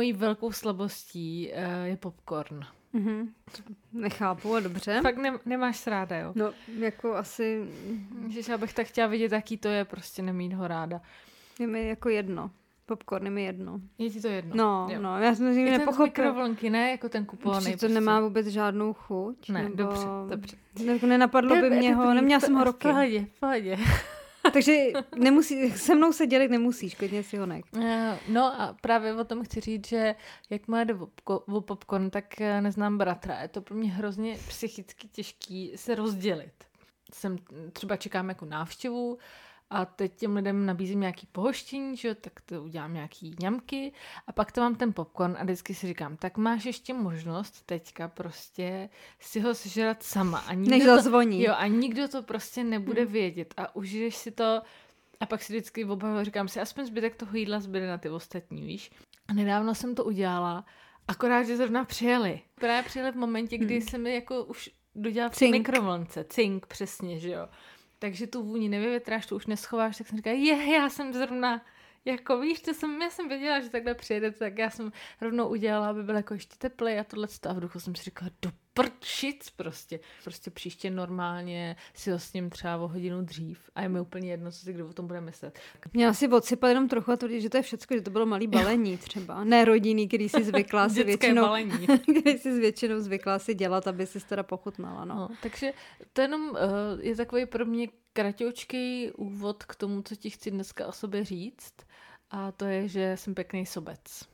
mojí 0.00 0.12
velkou 0.12 0.52
slabostí 0.52 1.50
uh, 1.52 1.84
je 1.84 1.96
popcorn. 1.96 2.60
Mm-hmm. 2.94 3.28
Nechápu, 3.92 4.54
a 4.54 4.60
dobře. 4.60 5.00
Fakt 5.02 5.16
ne, 5.16 5.38
nemáš 5.46 5.86
ráda, 5.86 6.16
jo? 6.16 6.32
No, 6.34 6.52
jako 6.78 7.14
asi... 7.16 7.64
Že 8.28 8.40
já 8.48 8.58
bych 8.58 8.74
tak 8.74 8.86
chtěla 8.86 9.06
vidět, 9.06 9.32
jaký 9.32 9.56
to 9.56 9.68
je, 9.68 9.84
prostě 9.84 10.22
nemít 10.22 10.52
ho 10.52 10.68
ráda. 10.68 11.00
Je 11.58 11.66
mi 11.66 11.88
jako 11.88 12.08
jedno. 12.08 12.50
Popcorn 12.86 13.24
je 13.24 13.30
mi 13.30 13.44
jedno. 13.44 13.80
Je 13.98 14.10
ti 14.10 14.20
to 14.20 14.28
jedno? 14.28 14.56
No, 14.56 14.88
jo. 14.90 15.00
no, 15.00 15.18
já 15.18 15.34
jsem 15.34 15.54
si 15.54 15.64
nepochopila. 15.64 16.06
mikrovlnky, 16.06 16.70
ne? 16.70 16.90
Jako 16.90 17.08
ten 17.08 17.24
kupovaný. 17.24 17.64
to 17.64 17.70
prostě. 17.70 17.88
nemá 17.88 18.20
vůbec 18.20 18.46
žádnou 18.46 18.92
chuť. 18.92 19.48
Ne, 19.48 19.62
nebo... 19.62 19.76
dobře, 19.76 20.06
dobře. 20.28 20.56
Jako 20.84 21.06
nenapadlo 21.06 21.56
by 21.56 21.70
mě 21.70 21.94
ho, 21.94 22.14
neměla 22.14 22.40
jsem 22.40 22.54
ho 22.54 22.64
roky. 22.64 22.88
V 22.88 22.90
pohodě, 22.90 23.26
v 23.36 23.40
pohodě. 23.40 23.76
Takže 24.52 24.72
nemusí, 25.16 25.70
se 25.70 25.94
mnou 25.94 26.12
se 26.12 26.26
dělit 26.26 26.50
nemusíš, 26.50 26.94
klidně 26.94 27.22
si 27.22 27.36
ho 27.36 27.46
nech. 27.46 27.64
Eh, 27.82 28.18
no 28.28 28.60
a 28.60 28.76
právě 28.80 29.14
o 29.14 29.24
tom 29.24 29.44
chci 29.44 29.60
říct, 29.60 29.86
že 29.86 30.14
jak 30.50 30.68
má 30.68 30.84
jde 30.84 30.94
o 31.24 31.60
popcorn, 31.60 32.10
tak 32.10 32.40
eh, 32.40 32.60
neznám 32.60 32.98
bratra. 32.98 33.42
Je 33.42 33.48
to 33.48 33.60
pro 33.60 33.76
mě 33.76 33.90
hrozně 33.90 34.38
psychicky 34.48 35.08
těžký 35.08 35.72
se 35.76 35.94
rozdělit. 35.94 36.52
Jsem 37.14 37.36
třeba 37.72 37.96
čekám 37.96 38.28
jako 38.28 38.44
návštěvu 38.44 39.18
a 39.70 39.84
teď 39.84 40.16
těm 40.16 40.36
lidem 40.36 40.66
nabízím 40.66 41.00
nějaký 41.00 41.26
pohoštění, 41.32 41.96
že 41.96 42.14
tak 42.14 42.40
to 42.40 42.62
udělám 42.62 42.94
nějaký 42.94 43.36
ňamky 43.40 43.92
a 44.26 44.32
pak 44.32 44.52
to 44.52 44.60
mám 44.60 44.74
ten 44.74 44.92
popcorn 44.92 45.36
a 45.38 45.44
vždycky 45.44 45.74
si 45.74 45.86
říkám, 45.86 46.16
tak 46.16 46.36
máš 46.36 46.64
ještě 46.64 46.94
možnost 46.94 47.66
teďka 47.66 48.08
prostě 48.08 48.88
si 49.20 49.40
ho 49.40 49.54
sežrat 49.54 50.02
sama. 50.02 50.38
A 50.38 50.54
nikdo 50.54 50.70
Než 50.70 50.84
zazvoní. 50.84 51.44
To, 51.44 51.50
jo, 51.50 51.54
a 51.56 51.66
nikdo 51.66 52.08
to 52.08 52.22
prostě 52.22 52.64
nebude 52.64 53.02
hmm. 53.02 53.12
vědět 53.12 53.54
a 53.56 53.76
užiješ 53.76 54.16
si 54.16 54.30
to 54.30 54.62
a 55.20 55.26
pak 55.26 55.42
si 55.42 55.52
vždycky 55.52 55.84
obavu 55.84 56.24
říkám 56.24 56.48
si, 56.48 56.60
aspoň 56.60 56.86
zbytek 56.86 57.16
toho 57.16 57.36
jídla 57.36 57.60
zbyde 57.60 57.88
na 57.88 57.98
ty 57.98 58.10
ostatní, 58.10 58.62
víš. 58.62 58.90
A 59.28 59.32
nedávno 59.32 59.74
jsem 59.74 59.94
to 59.94 60.04
udělala, 60.04 60.64
akorát, 61.08 61.42
že 61.42 61.56
zrovna 61.56 61.84
přijeli. 61.84 62.40
Právě 62.54 62.82
přijeli 62.82 63.12
v 63.12 63.16
momentě, 63.16 63.58
kdy 63.58 63.78
hmm. 63.78 63.88
jsem 63.88 64.02
mi 64.02 64.14
jako 64.14 64.44
už 64.44 64.70
dodělala 64.94 65.30
v 65.30 65.40
mikrovlnce. 65.40 66.24
Cink, 66.24 66.66
přesně, 66.66 67.18
že 67.18 67.30
jo 67.30 67.48
takže 68.00 68.26
tu 68.26 68.42
vůni 68.42 68.68
nevyvětráš, 68.68 69.26
tu 69.26 69.36
už 69.36 69.46
neschováš, 69.46 69.98
tak 69.98 70.06
jsem 70.06 70.16
říkala, 70.16 70.36
je, 70.36 70.74
já 70.74 70.88
jsem 70.88 71.12
zrovna, 71.12 71.64
jako 72.04 72.40
víš, 72.40 72.60
to 72.60 72.74
jsem, 72.74 73.02
já 73.02 73.10
jsem 73.10 73.28
věděla, 73.28 73.60
že 73.60 73.68
takhle 73.68 73.94
přijede, 73.94 74.30
tak 74.30 74.58
já 74.58 74.70
jsem 74.70 74.92
rovnou 75.20 75.48
udělala, 75.48 75.88
aby 75.88 76.02
byl 76.02 76.16
jako 76.16 76.34
ještě 76.34 76.56
teplej 76.58 77.00
a 77.00 77.04
tohle 77.04 77.28
a 77.48 77.52
v 77.52 77.60
duchu 77.60 77.80
jsem 77.80 77.94
si 77.94 78.02
říkala, 78.02 78.30
do 78.42 78.52
prčic 78.74 79.50
prostě. 79.50 80.00
Prostě 80.24 80.50
příště 80.50 80.90
normálně 80.90 81.76
si 81.94 82.10
ho 82.10 82.18
s 82.18 82.32
ním 82.32 82.50
třeba 82.50 82.76
o 82.76 82.88
hodinu 82.88 83.22
dřív 83.22 83.70
a 83.74 83.82
je 83.82 83.88
mi 83.88 84.00
úplně 84.00 84.30
jedno, 84.30 84.52
co 84.52 84.58
si 84.58 84.72
kdo 84.72 84.88
o 84.88 84.92
tom 84.92 85.06
bude 85.06 85.20
myslet. 85.20 85.58
Měla 85.92 86.12
si 86.12 86.28
odsypat 86.28 86.68
jenom 86.68 86.88
trochu 86.88 87.12
a 87.12 87.16
tvrdit, 87.16 87.40
že 87.40 87.50
to 87.50 87.56
je 87.56 87.62
všechno, 87.62 87.96
že 87.96 88.02
to 88.02 88.10
bylo 88.10 88.26
malý 88.26 88.46
balení 88.46 88.98
třeba. 88.98 89.44
Ne 89.44 89.64
rodinný, 89.64 90.08
který 90.08 90.28
si 90.28 90.44
zvykla 90.44 90.88
si 90.88 91.04
většinou, 91.04 91.42
balení. 91.42 91.86
který 92.20 92.38
si 92.38 92.60
většinou 92.60 93.00
zvykla 93.00 93.38
si 93.38 93.54
dělat, 93.54 93.86
aby 93.86 94.06
si 94.06 94.20
teda 94.20 94.42
pochutnala. 94.42 95.04
No. 95.04 95.14
no 95.14 95.28
takže 95.42 95.72
to 96.12 96.20
jenom 96.20 96.50
uh, 96.50 96.56
je 97.00 97.16
takový 97.16 97.46
pro 97.46 97.64
mě 97.64 97.88
kratoučký 98.12 99.10
úvod 99.10 99.64
k 99.64 99.74
tomu, 99.74 100.02
co 100.02 100.16
ti 100.16 100.30
chci 100.30 100.50
dneska 100.50 100.86
o 100.86 100.92
sobě 100.92 101.24
říct. 101.24 101.74
A 102.30 102.52
to 102.52 102.64
je, 102.64 102.88
že 102.88 103.16
jsem 103.16 103.34
pěkný 103.34 103.66
sobec. 103.66 104.29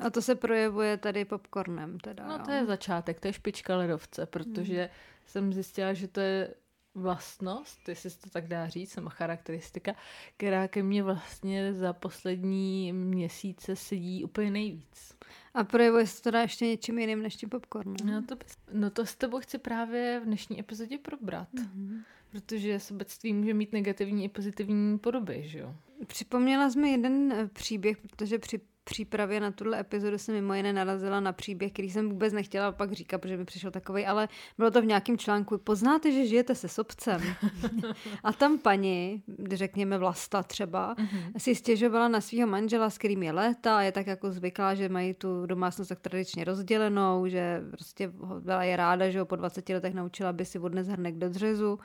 A 0.00 0.10
to 0.10 0.22
se 0.22 0.34
projevuje 0.34 0.96
tady 0.96 1.24
popcornem 1.24 2.00
teda, 2.00 2.26
No 2.26 2.38
to 2.38 2.50
je 2.50 2.66
začátek, 2.66 3.20
to 3.20 3.26
je 3.26 3.32
špička 3.32 3.76
ledovce, 3.76 4.26
protože 4.26 4.80
hmm. 4.80 4.90
jsem 5.26 5.52
zjistila, 5.52 5.92
že 5.92 6.08
to 6.08 6.20
je 6.20 6.54
vlastnost, 6.94 7.88
jestli 7.88 8.10
se 8.10 8.20
to 8.20 8.30
tak 8.30 8.48
dá 8.48 8.68
říct, 8.68 8.92
sama 8.92 9.10
charakteristika, 9.10 9.94
která 10.36 10.68
ke 10.68 10.82
mně 10.82 11.02
vlastně 11.02 11.74
za 11.74 11.92
poslední 11.92 12.92
měsíce 12.92 13.76
sedí 13.76 14.24
úplně 14.24 14.50
nejvíc. 14.50 15.16
A 15.54 15.64
projevuje 15.64 16.06
se 16.06 16.16
to 16.16 16.22
teda 16.22 16.40
ještě 16.40 16.66
něčím 16.66 16.98
jiným 16.98 17.22
než 17.22 17.36
tím 17.36 17.48
popcornem? 17.48 17.96
No 18.04 18.22
to, 18.22 18.36
no 18.72 18.90
to 18.90 19.06
s 19.06 19.16
tebou 19.16 19.40
chci 19.40 19.58
právě 19.58 20.20
v 20.20 20.24
dnešní 20.24 20.60
epizodě 20.60 20.98
probrat. 20.98 21.48
Mm-hmm. 21.54 22.02
Protože 22.30 22.80
sobectví 22.80 23.32
může 23.32 23.54
mít 23.54 23.72
negativní 23.72 24.24
i 24.24 24.28
pozitivní 24.28 24.98
podoby, 24.98 25.42
že 25.48 25.58
jo? 25.58 25.74
Připomněla 26.06 26.70
jsme 26.70 26.88
jeden 26.88 27.32
eh, 27.32 27.46
příběh, 27.46 27.96
protože 27.96 28.38
při 28.38 28.60
přípravě 28.90 29.40
na 29.40 29.50
tuhle 29.50 29.80
epizodu 29.80 30.18
jsem 30.18 30.34
mimo 30.34 30.54
jiné 30.54 30.72
narazila 30.72 31.20
na 31.20 31.32
příběh, 31.32 31.72
který 31.72 31.90
jsem 31.90 32.08
vůbec 32.08 32.32
nechtěla 32.32 32.72
pak 32.72 32.92
říkat, 32.92 33.18
protože 33.18 33.36
mi 33.36 33.44
přišel 33.44 33.70
takový, 33.70 34.06
ale 34.06 34.28
bylo 34.58 34.70
to 34.70 34.82
v 34.82 34.84
nějakém 34.84 35.18
článku. 35.18 35.58
Poznáte, 35.58 36.12
že 36.12 36.26
žijete 36.26 36.54
se 36.54 36.68
sobcem. 36.68 37.20
a 38.24 38.32
tam 38.32 38.58
paní, 38.58 39.22
řekněme 39.52 39.98
Vlasta 39.98 40.42
třeba, 40.42 40.94
mm-hmm. 40.94 41.38
si 41.38 41.54
stěžovala 41.54 42.08
na 42.08 42.20
svého 42.20 42.46
manžela, 42.46 42.90
s 42.90 42.98
kterým 42.98 43.22
je 43.22 43.32
léta 43.32 43.78
a 43.78 43.82
je 43.82 43.92
tak 43.92 44.06
jako 44.06 44.30
zvyklá, 44.30 44.74
že 44.74 44.88
mají 44.88 45.14
tu 45.14 45.46
domácnost 45.46 45.88
tak 45.88 46.00
tradičně 46.00 46.44
rozdělenou, 46.44 47.26
že 47.26 47.62
prostě 47.70 48.12
byla 48.40 48.64
je 48.64 48.76
ráda, 48.76 49.10
že 49.10 49.20
ho 49.20 49.26
po 49.26 49.36
20 49.36 49.68
letech 49.68 49.94
naučila, 49.94 50.30
aby 50.30 50.44
si 50.44 50.58
odnes 50.58 50.88
hrnek 50.88 51.14
do 51.14 51.28
dřezu 51.28 51.78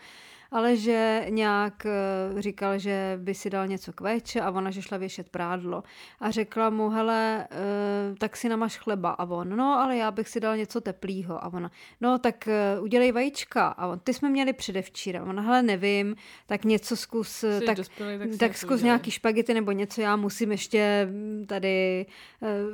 ale 0.52 0.78
že 0.78 1.26
nějak 1.30 1.86
eh, 1.86 2.42
říkal, 2.42 2.80
že 2.80 3.20
by 3.22 3.34
si 3.34 3.50
dal 3.50 3.68
něco 3.68 3.94
k 3.94 4.02
véče 4.02 4.42
a 4.42 4.52
ona, 4.52 4.72
že 4.72 4.82
šla 4.82 4.98
věšet 4.98 5.30
prádlo. 5.30 5.84
A 6.20 6.32
řekla 6.32 6.70
mu, 6.70 6.90
hele, 6.90 7.48
eh, 7.52 8.16
tak 8.18 8.38
si 8.38 8.50
namaš 8.50 8.78
chleba. 8.78 9.10
A 9.10 9.26
on, 9.26 9.50
no, 9.50 9.80
ale 9.80 9.98
já 9.98 10.12
bych 10.12 10.30
si 10.30 10.40
dal 10.40 10.58
něco 10.58 10.82
teplýho. 10.82 11.44
A 11.44 11.54
ona, 11.54 11.72
no, 12.02 12.20
tak 12.20 12.48
eh, 12.48 12.80
udělej 12.80 13.12
vajíčka. 13.12 13.68
A 13.68 13.88
on, 13.88 14.00
ty 14.00 14.14
jsme 14.14 14.30
měli 14.30 14.54
předevčírem. 14.54 15.24
A 15.24 15.30
ona, 15.30 15.42
hele, 15.42 15.62
nevím, 15.62 16.16
tak 16.46 16.66
něco 16.66 16.96
zkus, 16.96 17.46
tak, 17.66 17.78
dospělý, 17.78 18.20
tak, 18.20 18.40
tak 18.40 18.58
zkus 18.58 18.72
udělej. 18.72 18.84
nějaký 18.84 19.12
špagety 19.12 19.54
nebo 19.54 19.72
něco, 19.72 20.02
já 20.02 20.16
musím 20.16 20.52
ještě 20.52 21.08
mm, 21.12 21.46
tady 21.48 22.06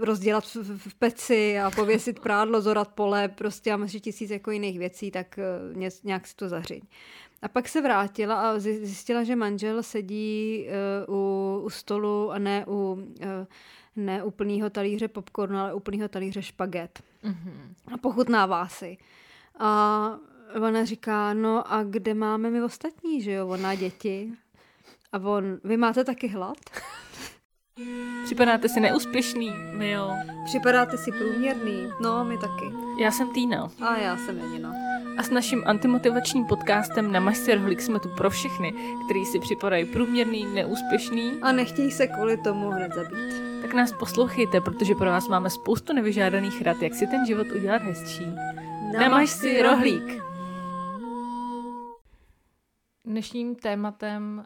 rozdělat 0.02 0.44
v, 0.56 0.90
v 0.90 0.96
peci 0.96 1.60
a 1.60 1.72
pověsit 1.72 2.20
prádlo, 2.20 2.62
zorat 2.62 2.88
pole, 2.88 3.28
prostě 3.28 3.74
a 3.74 3.80
ještě 3.82 4.00
tisíc 4.00 4.32
jako 4.32 4.52
jiných 4.52 4.80
věcí, 4.80 5.12
tak 5.12 5.40
nějak 6.04 6.28
si 6.28 6.36
to 6.36 6.50
zařiď. 6.50 6.84
A 7.42 7.48
pak 7.48 7.68
se 7.68 7.82
vrátila 7.82 8.36
a 8.36 8.60
zjistila, 8.60 9.24
že 9.24 9.36
manžel 9.36 9.84
sedí 9.84 10.66
uh, 11.08 11.16
u, 11.16 11.62
u 11.64 11.70
stolu 11.70 12.32
a 12.32 12.40
ne 12.40 12.66
u, 12.68 12.72
uh, 12.72 13.48
ne 13.96 14.24
u 14.24 14.32
plného 14.32 14.70
talíře 14.70 15.08
popcornu, 15.08 15.60
ale 15.60 15.74
u 15.74 15.80
plného 15.80 16.08
talíře 16.08 16.42
špaget. 16.42 17.04
Mm-hmm. 17.24 17.94
A 17.94 17.98
pochutnává 17.98 18.68
si. 18.68 18.98
A 19.60 20.18
ona 20.56 20.86
říká, 20.86 21.34
no 21.34 21.74
a 21.74 21.84
kde 21.84 22.14
máme 22.14 22.50
my 22.50 22.64
ostatní, 22.64 23.22
že 23.22 23.32
jo, 23.32 23.48
ona 23.48 23.76
děti. 23.76 24.32
A 25.12 25.20
on, 25.20 25.60
vy 25.64 25.78
máte 25.78 26.04
taky 26.04 26.28
hlad? 26.28 26.58
Připadáte 28.26 28.70
si 28.70 28.80
neúspěšný, 28.80 29.54
my 29.72 29.92
jo. 29.92 30.12
Připadáte 30.46 30.98
si 30.98 31.12
průměrný, 31.12 31.90
no 32.02 32.26
my 32.26 32.38
taky. 32.38 32.66
Já 33.00 33.12
jsem 33.12 33.34
Týna. 33.34 33.72
A 33.82 33.98
já 33.98 34.18
jsem 34.18 34.38
Janina. 34.38 35.01
A 35.18 35.24
s 35.24 35.30
naším 35.30 35.64
antimotivačním 35.66 36.46
podcastem 36.46 37.12
na 37.12 37.34
si 37.34 37.56
rohlík 37.56 37.82
jsme 37.82 38.00
tu 38.00 38.10
pro 38.10 38.30
všechny, 38.30 38.74
kteří 39.06 39.26
si 39.26 39.40
připadají 39.40 39.86
průměrný, 39.86 40.46
neúspěšný. 40.54 41.32
A 41.42 41.52
nechtějí 41.52 41.92
se 41.92 42.08
kvůli 42.08 42.38
tomu 42.38 42.70
hned 42.70 42.94
zabít. 42.94 43.62
Tak 43.62 43.74
nás 43.74 43.94
poslouchejte, 44.00 44.62
protože 44.62 44.96
pro 44.96 45.06
vás 45.06 45.28
máme 45.28 45.50
spoustu 45.50 45.94
nevyžádaných 45.94 46.62
rad, 46.62 46.82
jak 46.82 46.94
si 46.94 47.08
ten 47.08 47.26
život 47.26 47.48
udělat 47.56 47.82
hezčí. 47.82 48.26
Namaž 49.00 49.30
si 49.30 49.62
rohlík. 49.62 50.24
Dnešním 53.06 53.56
tématem 53.56 54.46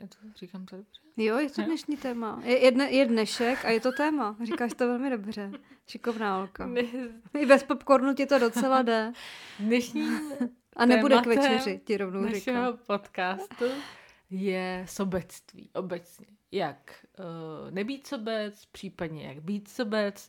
já 0.00 0.06
to 0.06 0.16
říkám 0.36 0.66
to 0.66 0.76
dobře? 0.76 1.00
Jo, 1.16 1.38
je 1.38 1.50
to 1.50 1.62
dnešní 1.62 1.96
téma. 1.96 2.40
Je, 2.44 2.58
je, 2.58 2.70
dne, 2.70 2.90
je 2.90 3.06
dnešek 3.06 3.64
a 3.64 3.70
je 3.70 3.80
to 3.80 3.92
téma. 3.92 4.36
Říkáš 4.44 4.72
to 4.74 4.86
velmi 4.86 5.10
dobře. 5.10 5.50
Šikovná 5.86 6.36
holka. 6.36 6.66
Ne. 6.66 6.82
I 7.38 7.46
bez 7.46 7.62
popcornu 7.62 8.14
ti 8.14 8.26
to 8.26 8.38
docela 8.38 8.82
jde. 8.82 9.12
Dnešní 9.58 10.08
A 10.76 10.86
nebude 10.86 11.16
k 11.20 11.26
večeři, 11.26 11.80
ti 11.84 11.96
rovnou 11.96 12.28
říkám. 12.32 12.78
podcastu 12.86 13.64
je 14.30 14.84
sobectví 14.88 15.70
obecně 15.74 16.26
jak 16.52 17.06
uh, 17.18 17.70
nebýt 17.70 18.06
sobec, 18.06 18.66
případně 18.66 19.26
jak 19.26 19.40
být 19.40 19.68
sobec, 19.68 20.28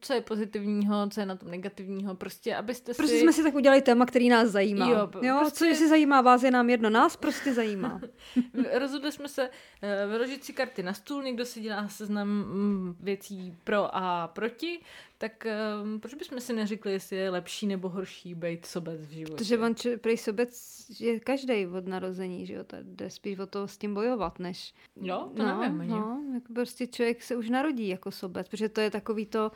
co 0.00 0.12
je 0.12 0.20
pozitivního, 0.20 1.08
co 1.10 1.20
je 1.20 1.26
na 1.26 1.36
tom 1.36 1.50
negativního, 1.50 2.14
prostě 2.14 2.56
abyste 2.56 2.94
prostě 2.94 3.14
si... 3.14 3.20
jsme 3.20 3.32
si 3.32 3.42
tak 3.42 3.54
udělali 3.54 3.82
téma, 3.82 4.06
který 4.06 4.28
nás 4.28 4.48
zajímá. 4.48 4.88
Jo, 4.90 5.10
jo 5.22 5.36
prostě... 5.40 5.58
co 5.58 5.64
jestli 5.64 5.88
zajímá 5.88 6.20
vás, 6.20 6.42
je 6.42 6.50
nám 6.50 6.70
jedno, 6.70 6.90
nás 6.90 7.16
prostě 7.16 7.54
zajímá. 7.54 8.00
Rozhodli 8.78 9.12
jsme 9.12 9.28
se 9.28 9.48
uh, 9.48 10.10
vyložit 10.10 10.44
si 10.44 10.52
karty 10.52 10.82
na 10.82 10.94
stůl, 10.94 11.22
někdo 11.22 11.44
si 11.44 11.60
dělá 11.60 11.88
seznam 11.88 12.28
mm, 12.28 12.96
věcí 13.00 13.56
pro 13.64 13.96
a 13.96 14.28
proti, 14.28 14.80
tak 15.18 15.46
um, 15.82 16.00
proč 16.00 16.14
bychom 16.14 16.40
si 16.40 16.52
neřekli, 16.52 16.92
jestli 16.92 17.16
je 17.16 17.30
lepší 17.30 17.66
nebo 17.66 17.88
horší 17.88 18.34
být 18.34 18.66
sobec 18.66 19.00
v 19.00 19.10
životě? 19.10 19.34
Protože 19.36 19.58
on 19.58 19.74
prej 20.00 20.16
sobec 20.16 20.84
je 21.00 21.20
každý 21.20 21.66
od 21.66 21.86
narození, 21.86 22.46
že 22.46 22.54
jo, 22.54 22.64
jde 22.82 23.10
spíš 23.10 23.38
o 23.38 23.46
to 23.46 23.68
s 23.68 23.78
tím 23.78 23.94
bojovat, 23.94 24.38
než... 24.38 24.74
Jo, 25.00 25.32
to 25.36 25.42
no, 25.42 25.60
nevím. 25.60 25.90
No, 25.90 26.22
jako 26.34 26.52
prostě 26.52 26.86
člověk 26.86 27.22
se 27.22 27.36
už 27.36 27.50
narodí 27.50 27.88
jako 27.88 28.10
sobec, 28.10 28.48
protože 28.48 28.68
to 28.68 28.80
je 28.80 28.90
takový 28.90 29.26
to, 29.26 29.50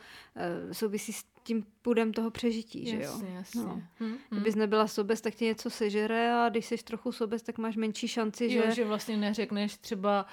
souvisí 0.71 1.13
s 1.13 1.25
tím 1.43 1.65
půdem 1.81 2.13
toho 2.13 2.31
přežití, 2.31 2.85
jasně, 2.85 2.97
že 2.97 3.05
jo? 3.05 3.35
Jasně, 3.35 3.61
no. 3.61 3.81
hmm, 3.99 4.17
Kdybys 4.29 4.55
nebyla 4.55 4.87
sobec, 4.87 5.21
tak 5.21 5.35
ti 5.35 5.45
něco 5.45 5.69
sežere 5.69 6.33
a 6.33 6.49
když 6.49 6.65
jsi 6.65 6.77
trochu 6.77 7.11
sobec, 7.11 7.43
tak 7.43 7.57
máš 7.57 7.75
menší 7.75 8.07
šanci, 8.07 8.53
jo, 8.53 8.63
že... 8.65 8.75
že 8.75 8.85
vlastně 8.85 9.17
neřekneš 9.17 9.77
třeba 9.77 10.25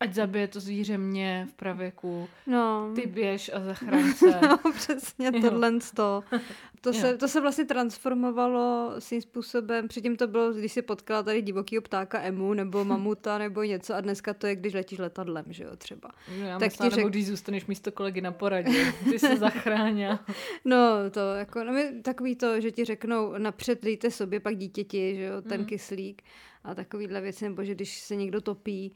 ať 0.00 0.14
zabije 0.14 0.48
to 0.48 0.60
zvíře 0.60 0.98
mě 0.98 1.46
v 1.50 1.54
pravěku, 1.54 2.28
No. 2.46 2.92
ty 2.94 3.06
běž 3.06 3.50
a 3.54 3.60
zachraň 3.64 4.12
se. 4.12 4.40
No, 4.48 4.58
přesně 4.74 5.30
Jo. 5.34 5.40
tohle 5.40 5.72
to. 5.96 6.22
To 6.82 6.92
se, 6.92 7.16
to 7.16 7.28
se 7.28 7.40
vlastně 7.40 7.64
transformovalo 7.64 8.94
svým 8.98 9.22
způsobem. 9.22 9.88
Předtím 9.88 10.16
to 10.16 10.26
bylo, 10.26 10.52
když 10.52 10.72
si 10.72 10.82
potkala 10.82 11.22
tady 11.22 11.42
divokýho 11.42 11.82
ptáka 11.82 12.22
emu, 12.22 12.54
nebo 12.54 12.84
mamuta, 12.94 13.38
nebo 13.38 13.62
něco. 13.62 13.94
A 13.94 14.00
dneska 14.00 14.34
to 14.34 14.46
je, 14.46 14.56
když 14.56 14.74
letíš 14.74 14.98
letadlem, 14.98 15.44
že 15.48 15.64
jo, 15.64 15.76
třeba. 15.76 16.10
No, 16.38 16.46
Já 16.46 16.58
Tak 16.58 16.66
myslela, 16.72 16.90
ti 16.90 16.96
nebo 16.96 17.08
řek- 17.08 17.10
když 17.10 17.26
zůstaneš 17.26 17.66
místo 17.66 17.92
kolegy 17.92 18.20
na 18.20 18.32
poradě. 18.32 18.92
Ty 19.10 19.18
se 19.18 19.36
zachránila. 19.36 20.24
No, 20.64 20.78
to 21.10 21.20
jako, 21.20 21.64
no, 21.64 21.72
takový 22.02 22.36
to, 22.36 22.60
že 22.60 22.70
ti 22.70 22.84
řeknou, 22.84 23.34
napřed 23.38 23.82
dejte 23.84 24.10
sobě, 24.10 24.40
pak 24.40 24.56
dítěti, 24.56 25.14
že 25.16 25.22
jo, 25.22 25.42
ten 25.42 25.60
Mhm. 25.60 25.66
kyslík 25.68 26.22
a 26.64 26.74
takovýhle 26.74 27.20
věci, 27.20 27.44
nebo 27.44 27.64
že 27.64 27.74
když 27.74 27.98
se 28.00 28.16
někdo 28.16 28.40
topí, 28.40 28.94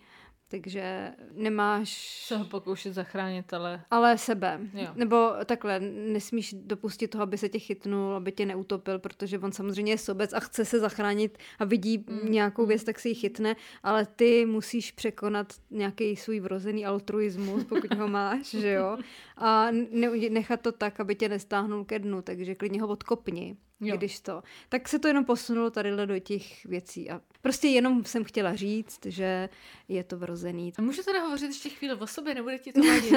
takže 0.48 1.12
nemáš... 1.32 2.20
Se 2.26 2.36
ho 2.36 2.44
pokoušet 2.44 2.94
zachránit, 2.94 3.54
ale 3.54 3.84
Ale 3.90 4.18
sebe. 4.18 4.60
Jo. 4.74 4.88
Nebo 4.94 5.30
takhle, 5.46 5.80
nesmíš 5.80 6.54
dopustit 6.58 7.10
toho, 7.10 7.22
aby 7.22 7.38
se 7.38 7.48
tě 7.48 7.58
chytnul, 7.58 8.14
aby 8.14 8.32
tě 8.32 8.46
neutopil, 8.46 8.98
protože 8.98 9.38
on 9.38 9.52
samozřejmě 9.52 9.92
je 9.92 9.98
sobec 9.98 10.32
a 10.32 10.40
chce 10.40 10.64
se 10.64 10.80
zachránit 10.80 11.38
a 11.58 11.64
vidí 11.64 12.04
Mm, 12.08 12.32
nějakou 12.32 12.66
věc, 12.66 12.84
tak 12.84 12.98
si 13.00 13.08
ji 13.08 13.14
chytne, 13.14 13.56
ale 13.82 14.06
ty 14.06 14.46
musíš 14.46 14.92
překonat 14.92 15.52
nějaký 15.70 16.16
svůj 16.16 16.40
vrozený 16.40 16.86
altruismus, 16.86 17.64
pokud 17.64 17.94
ho 17.94 18.08
máš, 18.08 18.46
že 18.50 18.72
jo? 18.72 18.98
A 19.36 19.66
ne- 19.90 20.30
nechat 20.30 20.60
to 20.60 20.72
tak, 20.72 21.00
aby 21.00 21.14
tě 21.14 21.28
nestáhnul 21.28 21.84
ke 21.84 21.98
dnu, 21.98 22.22
takže 22.22 22.54
klidně 22.54 22.82
ho 22.82 22.88
odkopni. 22.88 23.56
Jo. 23.80 23.96
Když 23.96 24.20
to. 24.20 24.42
Tak 24.68 24.88
se 24.88 24.98
to 24.98 25.08
jenom 25.08 25.24
posunulo 25.24 25.70
tadyhle 25.70 26.06
do 26.06 26.18
těch 26.18 26.64
věcí. 26.64 27.10
A 27.10 27.20
prostě 27.42 27.68
jenom 27.68 28.04
jsem 28.04 28.24
chtěla 28.24 28.54
říct, 28.54 29.06
že 29.06 29.48
je 29.88 30.04
to 30.04 30.18
vrozený. 30.18 30.72
A 30.78 30.82
můžu 30.82 31.02
teda 31.02 31.20
hovořit 31.20 31.46
ještě 31.46 31.68
chvíli 31.68 31.94
o 31.94 32.06
sobě, 32.06 32.34
nebude 32.34 32.58
ti 32.58 32.72
to 32.72 32.80
vadit? 32.80 33.14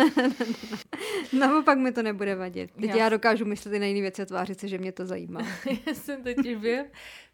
Naopak 1.34 1.78
mi 1.78 1.92
to 1.92 2.04
nebude 2.04 2.36
vadit. 2.36 2.72
Teď 2.72 2.90
Já- 2.90 2.96
já, 2.96 3.10
dokážu 3.10 3.46
myslet 3.46 3.74
i 3.74 3.80
na 3.80 3.86
jiné 3.86 4.02
věci 4.02 4.22
a 4.22 4.26
tvářit 4.26 4.60
se, 4.60 4.68
že 4.68 4.78
mě 4.78 4.92
to 4.92 5.06
zajímá. 5.06 5.42
Já 5.88 5.94
jsem 5.94 6.24
totiž 6.24 6.56
během 6.56 6.86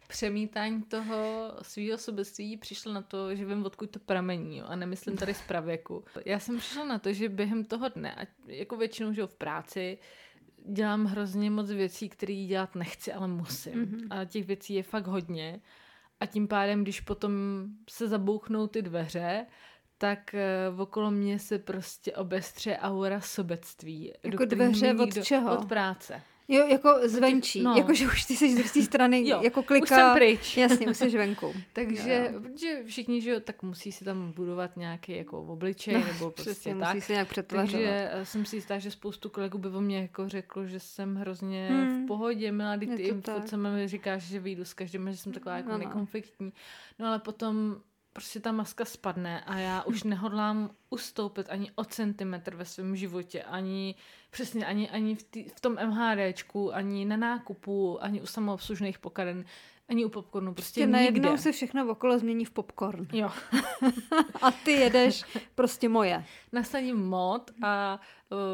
přemítání 0.08 0.82
toho 0.82 1.52
svého 1.62 1.98
sobectví 1.98 2.56
přišla 2.56 2.92
na 2.92 3.02
to, 3.02 3.34
že 3.34 3.44
vím, 3.44 3.64
odkud 3.64 3.90
to 3.90 3.98
pramení, 3.98 4.58
jo, 4.58 4.64
a 4.68 4.76
nemyslím 4.76 5.16
tady 5.16 5.34
z 5.34 5.40
pravěku. 5.42 6.04
Já 6.24 6.38
jsem 6.38 6.58
přišla 6.58 6.84
na 6.84 6.98
to, 6.98 7.12
že 7.12 7.28
během 7.28 7.64
toho 7.64 7.88
dne, 7.88 8.26
jako 8.46 8.76
většinou, 8.76 9.12
že 9.12 9.26
v 9.26 9.34
práci, 9.34 9.98
dělám 10.72 11.04
hrozně 11.04 11.50
moc 11.50 11.70
věcí, 11.70 12.08
které 12.08 12.44
dělat 12.48 12.74
nechci, 12.74 13.12
ale 13.12 13.28
musím. 13.28 13.78
Mhm. 13.78 13.84
Mm-hmm. 13.84 14.06
A 14.10 14.24
těch 14.24 14.46
věcí 14.46 14.74
je 14.74 14.82
fakt 14.82 15.06
hodně. 15.06 15.60
A 16.20 16.26
tím 16.26 16.48
pádem, 16.48 16.82
když 16.82 17.00
potom 17.00 17.32
se 17.90 18.08
zabouchnou 18.08 18.66
ty 18.66 18.82
dveře, 18.82 19.46
tak 19.98 20.34
eh, 20.34 20.68
okolo 20.78 21.10
mě 21.10 21.38
se 21.38 21.58
prostě 21.58 22.12
obestře 22.12 22.76
aura 22.76 23.20
sobectví. 23.20 24.12
Jako 24.24 24.44
dveře 24.44 24.94
od 24.94 25.00
nikdo- 25.00 25.22
čeho? 25.22 25.58
Od 25.58 25.68
práce. 25.68 26.22
Jo, 26.48 26.66
jako 26.66 26.98
zvenčí. 27.04 27.62
no. 27.62 27.70
No. 27.70 27.76
Jako, 27.76 27.94
že 27.94 28.06
už 28.06 28.24
ty 28.24 28.36
jsi 28.36 28.68
z 28.68 28.72
té 28.72 28.82
strany, 28.82 29.28
Jo, 29.28 29.40
jako 29.42 29.60
Už 29.60 29.66
kliká. 29.66 29.96
jsem 29.96 30.14
pryč. 30.14 30.56
Jasně, 30.56 30.86
už 30.86 30.96
jsi 30.96 31.08
venku. 31.08 31.54
Takže, 31.72 32.30
Jo, 32.34 32.40
protože 32.40 32.82
všichni, 32.86 33.20
že 33.20 33.30
jo, 33.30 33.40
tak 33.40 33.62
musí 33.62 33.92
si 33.92 34.04
tam 34.04 34.32
budovat 34.32 34.76
nějaký 34.76 35.16
jako 35.16 35.40
obličej, 35.42 35.94
No, 35.94 36.00
nebo 36.06 36.30
prostě 36.30 36.50
Přesně, 36.50 36.74
tak. 36.76 36.94
musí 36.94 37.06
se 37.06 37.12
nějak 37.12 37.28
přetvařovat. 37.28 37.72
Takže 37.72 38.08
eh, 38.12 38.24
jsem 38.24 38.44
si 38.46 38.56
jistá, 38.56 38.78
že 38.78 38.90
spoustu 38.90 39.28
kolegů 39.28 39.58
by 39.58 39.68
o 39.68 39.80
mě 39.80 39.98
jako 39.98 40.28
řeklo, 40.28 40.66
že 40.66 40.80
jsem 40.80 41.16
hrozně 41.16 41.68
Hmm. 41.70 42.04
v 42.04 42.06
pohodě, 42.06 42.52
milá, 42.52 42.76
ty 42.76 43.14
sama 43.46 43.70
mi 43.70 43.88
říkáš, 43.88 44.22
že 44.22 44.40
vyjdu 44.40 44.64
s 44.64 44.74
každým, 44.74 45.10
že 45.10 45.16
jsem 45.16 45.32
taková 45.32 45.56
jako 45.56 45.68
Ano. 45.70 45.78
nekonfliktní. 45.78 46.52
No 46.98 47.06
ale 47.06 47.18
potom 47.18 47.76
prostě 48.14 48.40
ta 48.40 48.52
maska 48.52 48.84
spadne 48.84 49.40
a 49.40 49.58
já 49.58 49.82
už 49.82 50.02
nehodlám 50.02 50.70
ustoupit 50.90 51.46
ani 51.50 51.70
o 51.74 51.84
centimetr 51.84 52.54
ve 52.56 52.64
svém 52.64 52.96
životě, 52.96 53.42
ani 53.42 53.94
přesně, 54.30 54.66
ani, 54.66 54.90
ani 54.90 55.14
v, 55.14 55.22
tý, 55.22 55.48
v 55.48 55.60
tom 55.60 55.76
MHDčku, 55.86 56.74
ani 56.74 57.04
na 57.04 57.16
nákupu, 57.16 58.02
ani 58.04 58.20
u 58.22 58.26
samoobslužných 58.26 58.98
pokaden, 58.98 59.44
ani 59.88 60.04
u 60.04 60.08
popcornu, 60.08 60.54
prostě 60.54 60.80
Prostě 60.80 60.92
najednou 60.92 61.28
nikde. 61.30 61.42
se 61.42 61.52
všechno 61.52 61.90
okolo 61.90 62.18
změní 62.18 62.44
v 62.44 62.50
popcorn. 62.50 63.06
Jo. 63.12 63.30
A 64.42 64.50
ty 64.50 64.72
jedeš 64.72 65.24
prostě 65.54 65.88
moje. 65.88 66.24
nasadím 66.52 66.96
mod 67.08 67.50
a 67.62 68.00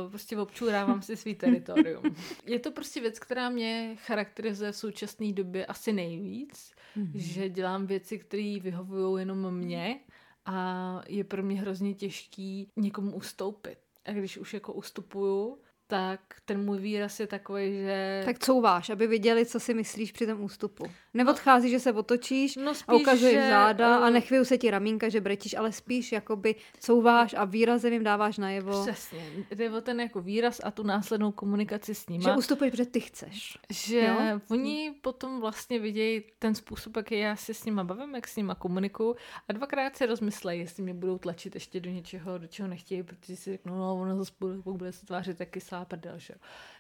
prostě 0.08 0.38
občurávám 0.38 1.02
si 1.02 1.16
svý 1.16 1.34
teritorium. 1.34 2.02
Je 2.46 2.58
to 2.58 2.70
prostě 2.70 3.00
věc, 3.00 3.18
která 3.18 3.50
mě 3.50 3.96
charakterizuje 4.00 4.72
v 4.72 4.76
současné 4.76 5.32
době 5.32 5.66
asi 5.66 5.92
nejvíc, 5.92 6.72
Mhm. 6.96 7.12
že 7.14 7.48
dělám 7.48 7.86
věci, 7.86 8.18
které 8.18 8.58
vyhovují 8.62 9.20
jenom 9.22 9.50
mně 9.54 10.00
a 10.46 11.00
je 11.08 11.24
pro 11.24 11.42
mě 11.42 11.60
hrozně 11.60 11.94
těžký 11.94 12.68
někomu 12.76 13.16
ustoupit. 13.16 13.78
A 14.04 14.12
když 14.12 14.38
už 14.38 14.54
jako 14.54 14.72
ustupuju, 14.72 15.58
tak 15.90 16.20
ten 16.44 16.64
můj 16.64 16.78
výraz 16.78 17.20
je 17.20 17.26
takový, 17.26 17.72
že... 17.72 18.22
Tak 18.24 18.38
couváš, 18.38 18.90
aby 18.90 19.06
viděli, 19.06 19.46
co 19.46 19.60
si 19.60 19.74
myslíš 19.74 20.12
při 20.12 20.26
tom 20.26 20.40
ústupu. 20.44 20.84
Neodchází, 21.14 21.70
že 21.70 21.80
se 21.80 21.92
otočíš 21.92 22.56
no 22.56 22.72
a 22.88 22.94
ukazuješ 22.94 23.34
že, 23.34 23.50
záda 23.50 23.96
a 23.96 24.08
eh, 24.08 24.10
nechvějí 24.10 24.44
se 24.44 24.58
ti 24.58 24.70
ramínka, 24.70 25.08
že 25.08 25.20
brečíš, 25.20 25.54
ale 25.54 25.72
spíš 25.72 26.12
jakoby 26.12 26.54
couváš 26.80 27.34
a 27.38 27.44
výrazem 27.44 27.92
jim 27.92 28.04
dáváš 28.04 28.38
najevo, 28.38 28.82
Přesně. 28.82 29.24
Jde 29.50 29.70
o 29.70 29.80
ten 29.80 30.00
jako 30.00 30.20
výraz 30.20 30.60
a 30.64 30.70
tu 30.70 30.82
následnou 30.82 31.32
komunikaci 31.32 31.94
s 31.94 32.08
nima. 32.08 32.22
že 32.22 32.36
ustupuješ, 32.36 32.70
protože 32.70 32.86
ty 32.86 33.00
chceš. 33.00 33.58
že 33.70 34.00
Jo? 34.00 34.40
oni 34.50 34.94
potom 35.00 35.40
vlastně 35.40 35.78
vidějí 35.78 36.22
ten 36.38 36.54
způsob, 36.54 36.96
jak 36.96 37.10
já 37.12 37.36
se 37.36 37.54
s 37.54 37.64
nima 37.64 37.84
bavím, 37.84 38.14
jak 38.14 38.28
s 38.28 38.36
nima 38.36 38.54
komunikuju 38.54 39.16
a 39.48 39.52
dvakrát 39.52 39.96
si 39.96 40.06
rozmyslejí, 40.06 40.60
jestli 40.60 40.82
mě 40.82 40.94
budou 40.94 41.18
tlačit 41.18 41.54
ještě 41.54 41.80
do 41.80 41.90
něčeho, 41.90 42.38
do 42.38 42.46
čeho 42.46 42.68
nechtějí, 42.68 43.02
protože 43.02 43.36
si 43.36 43.50
řeknou, 43.50 43.78
no 43.78 44.00
ono 44.00 44.16
zase 44.16 44.32
bude, 44.40 44.56
bude 44.64 44.92
se 44.92 45.06
tvářit 45.06 45.40
jak 45.40 45.56
kyslá 45.80 45.84
prdel, 45.84 46.18
že. 46.18 46.34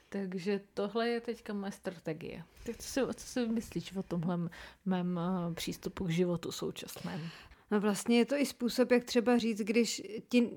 Takže 0.08 0.60
tohle 0.74 1.08
je 1.08 1.20
teďka 1.20 1.52
moje 1.52 1.72
strategie. 1.72 2.44
Tak 2.66 2.76
co 2.76 2.88
si, 2.88 3.00
co 3.16 3.26
si 3.26 3.46
myslíš 3.46 3.96
o 3.96 4.02
tomhle 4.02 4.38
mém 4.84 5.20
uh, 5.46 5.54
přístupu 5.54 6.04
k 6.04 6.10
životu 6.10 6.52
současnému? 6.52 7.24
No 7.70 7.80
vlastně 7.80 8.18
je 8.18 8.24
to 8.24 8.34
i 8.34 8.46
způsob, 8.46 8.90
jak 8.90 9.04
třeba 9.04 9.38
říct, 9.38 9.60
když 9.60 10.02
ti, 10.28 10.50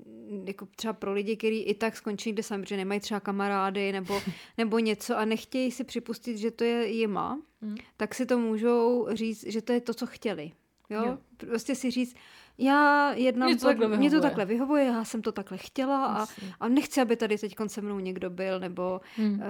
jako 0.44 0.66
třeba 0.66 0.92
pro 0.92 1.12
lidi, 1.12 1.36
kteří 1.36 1.62
i 1.62 1.74
tak 1.74 1.96
skončí 1.96 2.28
někde 2.28 2.42
sami, 2.42 2.66
že 2.68 2.76
nemají 2.76 3.00
třeba 3.00 3.20
kamarády 3.20 3.92
nebo, 3.92 4.20
nebo 4.58 4.78
něco 4.78 5.18
a 5.18 5.24
nechtějí 5.24 5.70
si 5.70 5.84
připustit, 5.84 6.38
že 6.38 6.50
to 6.50 6.64
je 6.64 6.88
jima, 6.88 7.38
Hmm. 7.62 7.76
tak 7.96 8.14
si 8.14 8.26
to 8.26 8.38
můžou 8.38 9.08
říct, 9.12 9.44
že 9.46 9.62
to 9.62 9.72
je 9.72 9.80
to, 9.80 9.94
co 9.94 10.06
chtěli. 10.06 10.52
Jo. 10.90 11.02
jo. 11.06 11.18
Prostě 11.36 11.74
si 11.74 11.90
říct, 11.90 12.14
já 12.58 13.12
jednám, 13.12 13.48
Mně 13.48 13.56
to 13.58 13.66
takhle 13.66 13.88
mě 13.96 14.10
to 14.10 14.20
takhle 14.20 14.44
vyhovuje, 14.44 14.84
já 14.84 15.04
jsem 15.04 15.22
to 15.22 15.32
takhle 15.32 15.58
chtěla 15.58 16.06
a, 16.06 16.26
a 16.60 16.68
nechci, 16.68 17.00
aby 17.00 17.16
tady 17.16 17.38
teď 17.38 17.54
se 17.66 17.80
mnou 17.80 17.98
někdo 17.98 18.30
byl, 18.30 18.60
nebo 18.60 19.00
Hmm. 19.16 19.32
uh, 19.34 19.40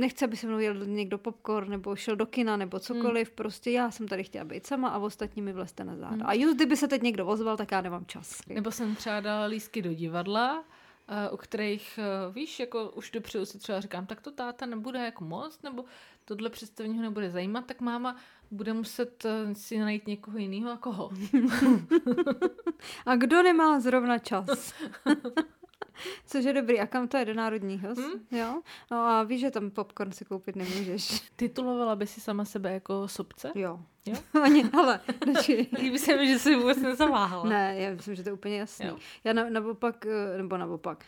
nechci, 0.00 0.24
aby 0.24 0.36
se 0.36 0.46
mnou 0.46 0.58
jel 0.58 0.86
někdo 0.86 1.18
popcorn, 1.18 1.70
nebo 1.70 1.96
šel 1.96 2.16
do 2.16 2.26
kina, 2.26 2.56
nebo 2.56 2.78
cokoliv, 2.78 3.28
Hmm. 3.28 3.34
prostě 3.36 3.70
já 3.70 3.90
jsem 3.90 4.08
tady 4.08 4.24
chtěla 4.24 4.44
být 4.44 4.66
sama 4.66 4.88
a 4.88 4.98
ostatní 4.98 5.42
mi 5.42 5.52
vlezte 5.52 5.84
na 5.84 5.96
záda. 5.96 6.10
Hmm. 6.14 6.26
A 6.26 6.34
just 6.34 6.56
kdyby 6.56 6.76
se 6.76 6.88
teď 6.88 7.02
někdo 7.02 7.26
ozval, 7.26 7.56
tak 7.56 7.72
já 7.72 7.80
nemám 7.80 8.06
čas. 8.06 8.40
Nebo 8.48 8.70
jsem 8.70 8.94
třeba 8.96 9.20
dala 9.20 9.44
lísky 9.46 9.82
do 9.82 9.94
divadla, 9.94 10.64
eh, 11.08 11.30
u 11.30 11.36
kterých, 11.36 11.98
eh, 12.02 12.32
víš, 12.32 12.60
jako 12.60 12.90
už 12.90 13.10
dopředu 13.10 13.46
si 13.46 13.58
třeba 13.58 13.80
říkám, 13.80 14.06
tak 14.06 14.20
to 14.20 14.30
táta 14.30 14.66
nebude 14.66 14.98
jako 14.98 15.24
moc, 15.24 15.62
nebo 15.62 15.84
tohle 16.24 16.50
představení 16.50 16.96
ho 16.96 17.02
nebude 17.02 17.30
zajímat, 17.30 17.66
tak 17.66 17.80
máma 17.80 18.16
bude 18.50 18.72
muset 18.72 19.24
eh, 19.24 19.54
si 19.54 19.78
najít 19.78 20.06
někoho 20.06 20.38
jiného 20.38 20.70
a 20.70 20.76
koho. 20.76 21.10
A 23.06 23.16
kdo 23.16 23.42
nemá 23.42 23.80
zrovna 23.80 24.18
čas? 24.18 24.74
Což 26.26 26.44
je 26.44 26.52
dobrý. 26.52 26.80
A 26.80 26.86
kam 26.86 27.08
to 27.08 27.16
je 27.16 27.24
do 27.24 27.34
národního? 27.34 27.94
Hmm? 27.94 28.12
Jo? 28.30 28.62
No 28.90 28.98
a 28.98 29.22
víš, 29.22 29.40
že 29.40 29.50
tam 29.50 29.70
popcorn 29.70 30.12
si 30.12 30.24
koupit 30.24 30.56
nemůžeš. 30.56 31.20
Titulovala 31.36 31.96
by 31.96 32.06
si 32.06 32.20
sama 32.20 32.44
sebe 32.44 32.72
jako 32.72 33.08
sobce? 33.08 33.52
Jo. 33.54 33.80
Jo? 34.06 34.16
Ani, 34.42 34.64
ale, 34.64 35.00
radši. 35.26 35.66
Líbí 35.78 35.98
se 35.98 36.16
mi, 36.16 36.28
že 36.28 36.38
si 36.38 36.56
vůbec 36.56 36.78
nezaváhala. 36.78 37.44
Ne, 37.44 37.74
já 37.78 37.90
myslím, 37.90 38.14
že 38.14 38.22
to 38.22 38.28
je 38.28 38.32
úplně 38.32 38.58
jasný. 38.58 38.86
Jo. 38.86 38.96
Já 39.24 39.32
na, 39.32 39.50
naopak, 39.50 40.06
eh, 40.06 40.36
nebo 40.36 40.56
naopak, 40.56 41.04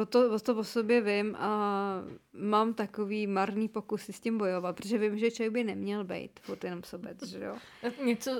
o 0.00 0.06
to, 0.06 0.34
o 0.34 0.38
to 0.38 0.56
o 0.56 0.64
sobě 0.64 1.00
vím 1.00 1.36
a 1.38 2.02
mám 2.32 2.74
takový 2.74 3.26
marný 3.26 3.68
pokusy 3.68 4.12
s 4.12 4.20
tím 4.20 4.38
bojovat, 4.38 4.76
protože 4.76 4.98
vím, 4.98 5.18
že 5.18 5.30
člověk 5.30 5.52
by 5.52 5.64
neměl 5.64 6.04
být 6.04 6.40
furt 6.40 6.64
jenom 6.64 6.82
sobec, 6.82 7.22
že 7.22 7.44
jo? 7.44 7.56
Něco 8.04 8.30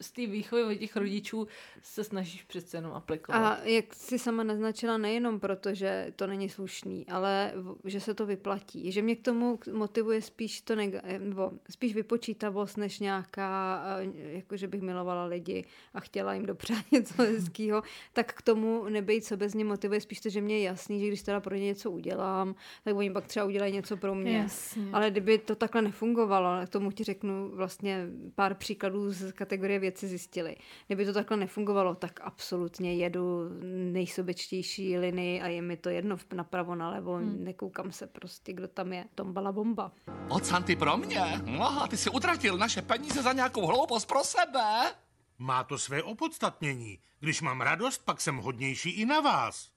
z 0.00 0.10
té 0.10 0.26
výchovy 0.26 0.62
od 0.64 0.74
těch 0.74 0.96
rodičů 0.96 1.48
se 1.82 2.04
snažíš 2.04 2.42
přece 2.42 2.76
jenom 2.76 2.92
aplikovat. 2.92 3.38
A 3.38 3.64
jak 3.64 3.94
si 3.94 4.18
sama 4.18 4.42
naznačila, 4.42 4.98
nejenom 4.98 5.40
proto, 5.40 5.74
že 5.74 6.12
to 6.16 6.26
není 6.26 6.48
slušný, 6.48 7.06
ale 7.08 7.52
že 7.84 8.00
se 8.00 8.14
to 8.14 8.26
vyplatí. 8.26 8.92
Že 8.92 9.02
mě 9.02 9.16
k 9.16 9.22
tomu 9.22 9.58
motivuje 9.72 10.22
spíš 10.22 10.60
to 10.60 10.74
nega- 10.74 11.20
nebo 11.20 11.52
spíš 11.70 11.94
vypočítavost, 11.94 12.76
než 12.76 13.00
nějaká, 13.00 13.82
eh, 14.00 14.32
jako 14.34 14.56
že 14.56 14.68
bych 14.68 14.80
milovala 14.80 15.24
lidi 15.24 15.64
a 15.94 16.00
chtěla 16.00 16.34
jim 16.34 16.46
dopřát 16.46 16.84
něco 16.92 17.22
hezkého, 17.22 17.82
tak 18.12 18.32
k 18.32 18.42
tomu 18.42 18.84
nebejt 18.88 19.24
co 19.24 19.36
bez 19.36 19.54
mě 19.54 19.64
motivuje 19.64 20.00
spíš 20.00 20.20
to, 20.20 20.28
že 20.28 20.40
mě 20.40 20.61
jasný, 20.62 21.00
že 21.00 21.08
když 21.08 21.22
teda 21.22 21.40
pro 21.40 21.54
ně 21.54 21.64
něco 21.64 21.90
udělám, 21.90 22.54
tak 22.84 22.96
oni 22.96 23.10
pak 23.10 23.26
třeba 23.26 23.46
udělají 23.46 23.72
něco 23.72 23.96
pro 23.96 24.14
mě. 24.14 24.38
Jasně. 24.38 24.82
Ale 24.92 25.10
kdyby 25.10 25.38
to 25.38 25.54
takhle 25.54 25.82
nefungovalo, 25.82 26.66
k 26.66 26.68
tomu 26.68 26.90
ti 26.90 27.04
řeknu 27.04 27.50
vlastně 27.54 28.06
pár 28.34 28.54
příkladů 28.54 29.10
z 29.10 29.32
kategorie 29.32 29.78
věci 29.78 30.08
zjistili. 30.08 30.56
Kdyby 30.86 31.06
to 31.06 31.12
takhle 31.12 31.36
nefungovalo, 31.36 31.94
tak 31.94 32.20
absolutně 32.22 32.94
jedu 32.94 33.48
nejsobečtější 33.92 34.98
linii 34.98 35.40
a 35.40 35.48
je 35.48 35.62
mi 35.62 35.76
to 35.76 35.88
jedno 35.88 36.16
napravo, 36.34 36.74
nalevo, 36.74 37.14
hmm. 37.14 37.44
nekoukám 37.44 37.92
se 37.92 38.06
prostě, 38.06 38.52
kdo 38.52 38.68
tam 38.68 38.92
je. 38.92 39.04
Tombala 39.14 39.52
bomba. 39.52 39.92
Ocanty 40.28 40.76
pro 40.76 40.96
mě? 40.96 41.20
Aha, 41.58 41.86
ty 41.86 41.96
si 41.96 42.10
utratil 42.10 42.58
naše 42.58 42.82
peníze 42.82 43.22
za 43.22 43.32
nějakou 43.32 43.66
hloupost 43.66 44.04
pro 44.04 44.24
sebe? 44.24 44.92
Má 45.38 45.64
to 45.64 45.78
své 45.78 46.02
opodstatnění. 46.02 46.98
Když 47.20 47.40
mám 47.40 47.60
radost, 47.60 48.04
pak 48.04 48.20
jsem 48.20 48.36
hodnější 48.36 48.90
i 48.90 49.06
na 49.06 49.20
vás. 49.20 49.71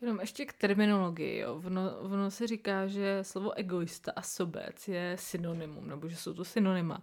Jenom 0.00 0.20
ještě 0.20 0.46
k 0.46 0.52
terminologii. 0.52 1.38
Jo. 1.38 1.58
Vno, 1.58 1.82
vno 2.02 2.30
se 2.30 2.46
říká, 2.46 2.86
že 2.86 3.18
slovo 3.22 3.58
egoista 3.58 4.12
a 4.16 4.22
sobec 4.22 4.88
je 4.88 5.16
synonymum, 5.18 5.88
nebo 5.88 6.08
že 6.08 6.16
jsou 6.16 6.34
to 6.34 6.44
synonyma. 6.44 7.02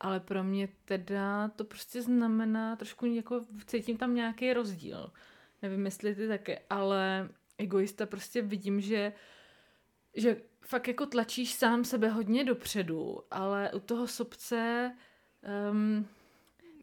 Ale 0.00 0.20
pro 0.20 0.44
mě 0.44 0.68
teda 0.84 1.48
to 1.48 1.64
prostě 1.64 2.02
znamená 2.02 2.76
trošku 2.76 3.06
jako, 3.06 3.44
cítím 3.66 3.96
tam 3.96 4.14
nějaký 4.14 4.52
rozdíl. 4.52 5.12
Nevím, 5.62 5.84
jestli 5.84 6.14
ty 6.14 6.28
také, 6.28 6.58
ale 6.70 7.28
egoista 7.58 8.06
prostě 8.06 8.42
vidím, 8.42 8.80
že, 8.80 9.12
že 10.14 10.36
fakt 10.60 10.88
jako 10.88 11.06
tlačíš 11.06 11.54
sám 11.54 11.84
sebe 11.84 12.08
hodně 12.08 12.44
dopředu, 12.44 13.22
ale 13.30 13.70
u 13.72 13.80
toho 13.80 14.06
sobce 14.06 14.92
um, 15.70 16.08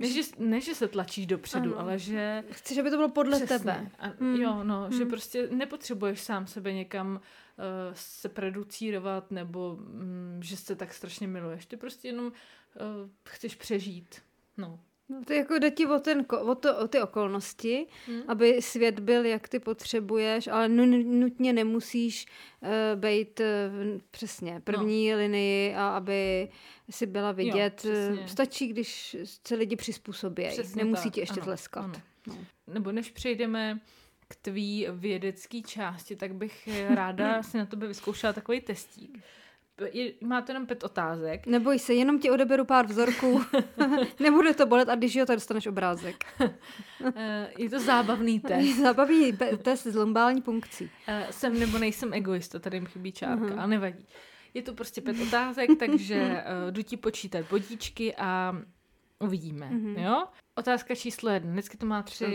ne 0.03 0.09
že, 0.09 0.21
ne, 0.39 0.61
že 0.61 0.75
se 0.75 0.87
tlačíš 0.87 1.25
dopředu, 1.25 1.75
ano. 1.75 1.79
ale 1.79 1.99
že... 1.99 2.43
Chceš, 2.51 2.77
aby 2.77 2.89
to 2.89 2.95
bylo 2.95 3.09
podle 3.09 3.37
Přesně. 3.37 3.59
tebe. 3.59 3.91
A, 3.99 4.07
hmm. 4.07 4.35
Jo, 4.35 4.63
no, 4.63 4.81
hmm. 4.81 4.97
že 4.97 5.05
prostě 5.05 5.47
nepotřebuješ 5.51 6.21
sám 6.21 6.47
sebe 6.47 6.73
někam 6.73 7.15
uh, 7.15 7.63
se 7.93 8.29
producírovat 8.29 9.31
nebo 9.31 9.73
um, 9.73 10.43
že 10.43 10.57
se 10.57 10.75
tak 10.75 10.93
strašně 10.93 11.27
miluješ. 11.27 11.65
Ty 11.65 11.77
prostě 11.77 12.07
jenom 12.07 12.25
uh, 12.25 12.31
chceš 13.25 13.55
přežít. 13.55 14.21
No. 14.57 14.79
No, 15.13 15.21
to 15.25 15.33
jako 15.33 15.59
jde 15.59 15.71
ti 15.71 15.85
o, 15.85 15.99
ten, 15.99 16.25
o, 16.41 16.55
to, 16.55 16.77
o 16.77 16.87
ty 16.87 17.01
okolnosti, 17.01 17.87
hmm. 18.07 18.21
aby 18.27 18.61
svět 18.61 18.99
byl, 18.99 19.25
jak 19.25 19.47
ty 19.47 19.59
potřebuješ, 19.59 20.47
ale 20.47 20.69
nutně 20.69 21.53
nemusíš 21.53 22.25
uh, 22.61 22.69
být 22.99 23.39
uh, 23.39 23.45
přesně 24.11 24.61
první 24.63 25.11
no. 25.11 25.17
linii 25.17 25.75
a 25.75 25.89
aby 25.89 26.49
si 26.89 27.05
byla 27.05 27.31
vidět. 27.31 27.85
Jo, 27.85 28.27
Stačí, 28.27 28.67
když 28.67 29.15
se 29.47 29.55
lidi 29.55 29.75
přizpůsobí. 29.75 30.43
Nemusí 30.75 31.03
tak. 31.03 31.13
ti 31.13 31.19
ještě 31.19 31.39
ano, 31.39 31.45
tleskat. 31.45 31.83
Ano. 31.83 32.01
No. 32.27 32.37
Nebo 32.73 32.91
než 32.91 33.11
přejdeme 33.11 33.79
k 34.27 34.35
tvý 34.35 34.87
vědecké 34.91 35.61
části, 35.61 36.15
tak 36.15 36.35
bych 36.35 36.69
ráda 36.89 37.43
si 37.43 37.57
na 37.57 37.65
tobě 37.65 37.87
vyzkoušela 37.87 38.33
takový 38.33 38.61
testík 38.61 39.23
máte 40.21 40.51
jenom 40.51 40.65
pět 40.65 40.83
otázek. 40.83 41.47
Neboj 41.47 41.79
se, 41.79 41.93
jenom 41.93 42.19
ti 42.19 42.31
odeberu 42.31 42.65
pár 42.65 42.85
vzorků. 42.85 43.41
Nebude 44.19 44.53
to 44.53 44.65
bolet 44.65 44.89
a 44.89 44.95
když 44.95 45.15
jo, 45.15 45.25
tak 45.25 45.35
dostaneš 45.35 45.67
obrázek. 45.67 46.23
Eh, 47.15 47.51
je 47.57 47.69
to 47.69 47.79
zábavný 47.79 48.39
test. 48.39 48.77
Zábavný 48.77 49.31
test 49.63 49.83
s 49.87 49.95
lumbální 49.95 50.41
punkcí. 50.41 50.83
Uh, 50.83 51.29
jsem 51.31 51.59
nebo 51.59 51.77
nejsem 51.77 52.13
egoista, 52.13 52.59
tady 52.59 52.77
jim 52.77 52.85
chybí 52.85 53.11
čárka, 53.11 53.45
uh-huh. 53.45 53.59
ale 53.59 53.67
nevadí. 53.67 54.05
Je 54.53 54.61
to 54.61 54.73
prostě 54.73 55.01
pět 55.01 55.15
otázek, 55.27 55.69
takže 55.79 56.43
uh, 56.65 56.71
jdu 56.71 56.81
ti 56.81 56.97
počítat 56.97 57.45
bodíčky 57.49 58.15
a 58.15 58.55
uvidíme, 59.19 59.69
mm-hmm. 59.69 60.03
jo? 60.03 60.25
Otázka 60.55 60.95
číslo 60.95 61.29
jedna. 61.29 61.51
Vždycky 61.51 61.77
to 61.77 61.85
má 61.85 62.03
tři, 62.03 62.25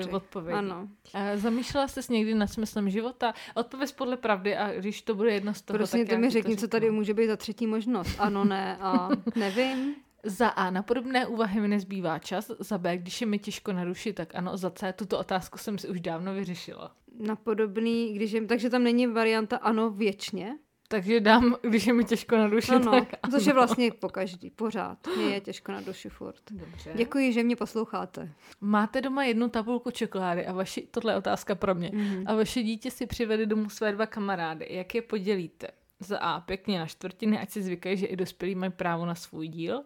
tři 0.00 0.10
odpovědi. 0.10 0.58
Ano. 0.58 0.88
Zamýšlela 1.34 1.88
jsi 1.88 2.12
někdy 2.12 2.34
nad 2.34 2.46
smyslem 2.46 2.90
života? 2.90 3.34
Odpověz 3.54 3.92
podle 3.92 4.16
pravdy 4.16 4.56
a 4.56 4.72
když 4.72 5.02
to 5.02 5.14
bude 5.14 5.32
jedno 5.32 5.54
z 5.54 5.62
toho, 5.62 5.76
Prosím, 5.76 6.06
tak 6.06 6.16
to 6.16 6.20
mi 6.20 6.30
řekni, 6.30 6.56
co 6.56 6.68
tady 6.68 6.90
může 6.90 7.14
být 7.14 7.26
za 7.26 7.36
třetí 7.36 7.66
možnost. 7.66 8.16
Ano, 8.18 8.44
ne 8.44 8.76
a 8.80 9.08
nevím. 9.36 9.94
Za 10.24 10.48
A. 10.48 10.70
Na 10.70 10.82
podobné 10.82 11.26
úvahy 11.26 11.60
mi 11.60 11.68
nezbývá 11.68 12.18
čas. 12.18 12.50
Za 12.58 12.78
B. 12.78 12.98
Když 12.98 13.20
je 13.20 13.26
mi 13.26 13.38
těžko 13.38 13.72
narušit, 13.72 14.12
tak 14.12 14.34
ano. 14.34 14.56
Za 14.56 14.70
C. 14.70 14.92
Tuto 14.92 15.18
otázku 15.18 15.58
jsem 15.58 15.78
si 15.78 15.88
už 15.88 16.00
dávno 16.00 16.34
vyřešila. 16.34 16.92
Na 17.20 17.36
podobný, 17.36 18.12
když 18.14 18.32
je, 18.32 18.46
takže 18.46 18.70
tam 18.70 18.82
není 18.82 19.06
varianta 19.06 19.56
ano 19.56 19.90
věčně? 19.90 20.58
Takže 20.88 21.20
dám, 21.20 21.56
když 21.62 21.86
je 21.86 21.92
mi 21.92 22.04
těžko 22.04 22.36
na 22.36 22.48
duši, 22.48 22.72
ano, 22.72 22.90
tak 22.90 23.08
ano. 23.22 23.38
Což 23.38 23.46
je 23.46 23.52
vlastně 23.52 23.92
po 23.92 24.08
každý, 24.08 24.50
pořád. 24.50 24.98
Mě 25.16 25.24
je 25.34 25.40
těžko 25.40 25.72
na 25.72 25.80
duši 25.80 26.08
furt. 26.08 26.40
Dobře. 26.50 26.92
Děkuji, 26.94 27.32
že 27.32 27.42
mě 27.42 27.56
posloucháte. 27.56 28.32
Máte 28.60 29.00
doma 29.00 29.24
jednu 29.24 29.48
tabulku 29.48 29.90
čokolády 29.90 30.46
a 30.46 30.52
vaši, 30.52 30.88
tohle 30.90 31.12
je 31.12 31.16
otázka 31.16 31.54
pro 31.54 31.74
mě, 31.74 31.88
mm-hmm. 31.90 32.24
a 32.26 32.34
vaše 32.34 32.62
dítě 32.62 32.90
si 32.90 33.06
přivede 33.06 33.46
domů 33.46 33.70
své 33.70 33.92
dva 33.92 34.06
kamarády. 34.06 34.66
Jak 34.70 34.94
je 34.94 35.02
podělíte? 35.02 35.68
Za 36.00 36.18
A 36.18 36.40
pěkně 36.40 36.78
na 36.78 36.86
čtvrtiny, 36.86 37.38
ať 37.38 37.50
si 37.50 37.62
zvykají, 37.62 37.96
že 37.96 38.06
i 38.06 38.16
dospělí 38.16 38.54
mají 38.54 38.72
právo 38.72 39.06
na 39.06 39.14
svůj 39.14 39.48
díl. 39.48 39.82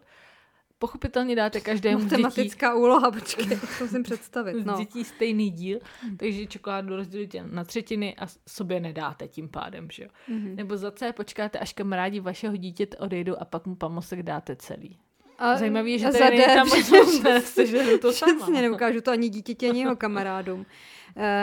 Pochopitelně 0.81 1.37
dáte 1.37 1.61
každému 1.61 2.03
Matematická 2.03 2.69
dětí, 2.69 2.81
úloha, 2.81 3.11
počkej, 3.11 3.47
to 3.79 3.85
musím 3.85 4.03
představit. 4.03 4.67
No. 4.67 4.77
Z 4.77 4.79
dětí 4.79 5.05
stejný 5.05 5.51
díl, 5.51 5.79
takže 6.17 6.47
čokoládu 6.47 6.97
rozdělíte 6.97 7.43
na 7.51 7.65
třetiny 7.65 8.17
a 8.17 8.27
sobě 8.49 8.81
nedáte 8.81 9.29
tím 9.29 9.49
pádem, 9.49 9.89
že 9.93 10.03
jo. 10.03 10.09
Mm-hmm. 10.29 10.55
Nebo 10.55 10.77
za 10.77 10.91
C 10.91 11.13
počkáte, 11.13 11.59
až 11.59 11.73
kamarádi 11.73 12.21
vašeho 12.21 12.57
dítěte 12.57 12.97
odejdou 12.97 13.37
a 13.41 13.45
pak 13.45 13.67
mu 13.67 13.75
pamosek 13.75 14.23
dáte 14.23 14.57
celý. 14.57 14.99
A 15.39 15.57
Zajímavý 15.57 15.93
je, 15.93 15.99
že 15.99 16.11
tady 16.11 16.39
není 16.39 16.55
tam 16.55 16.69
možnost 16.69 17.59
že 17.65 17.99
to 17.99 18.13
sama. 18.13 18.35
Přesně, 18.37 18.63
neukážu 18.63 19.01
to 19.01 19.11
ani 19.11 19.29
dítěti, 19.29 19.69
ani 19.69 19.81
jeho 19.81 19.97
kamarádům. 19.97 20.61
Uh, 20.61 20.67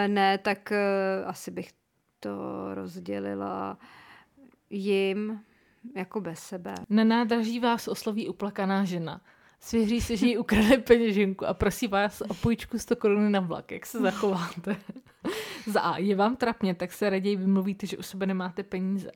ne, 0.08 0.38
tak 0.38 0.72
uh, 0.72 1.30
asi 1.30 1.52
bych 1.52 1.70
to 2.20 2.30
rozdělila 2.74 3.78
jim, 4.70 5.40
jako 5.96 6.22
bez 6.22 6.40
sebe. 6.40 6.76
Na 6.90 7.04
nádraží 7.04 7.60
vás 7.60 7.88
osloví 7.88 8.30
uplakaná 8.30 8.86
žena. 8.86 9.22
Svěří 9.60 10.02
se, 10.02 10.18
že 10.18 10.28
jí 10.28 10.38
ukradli 10.38 10.78
peněženku 10.88 11.46
a 11.46 11.54
prosí 11.54 11.88
vás 11.88 12.22
o 12.22 12.34
půjčku 12.34 12.80
100 12.80 12.96
korun 12.96 13.32
na 13.32 13.40
vlak. 13.40 13.72
Jak 13.72 13.86
se 13.86 14.00
zachováte? 14.00 14.76
Za 15.68 15.82
A. 15.82 15.98
Je 15.98 16.16
vám 16.16 16.36
trapně, 16.36 16.76
tak 16.76 16.94
se 16.94 17.10
raději 17.10 17.36
vymluvíte, 17.36 17.88
že 17.88 17.98
u 17.98 18.02
sebe 18.02 18.26
nemáte 18.26 18.64
peníze. 18.64 19.12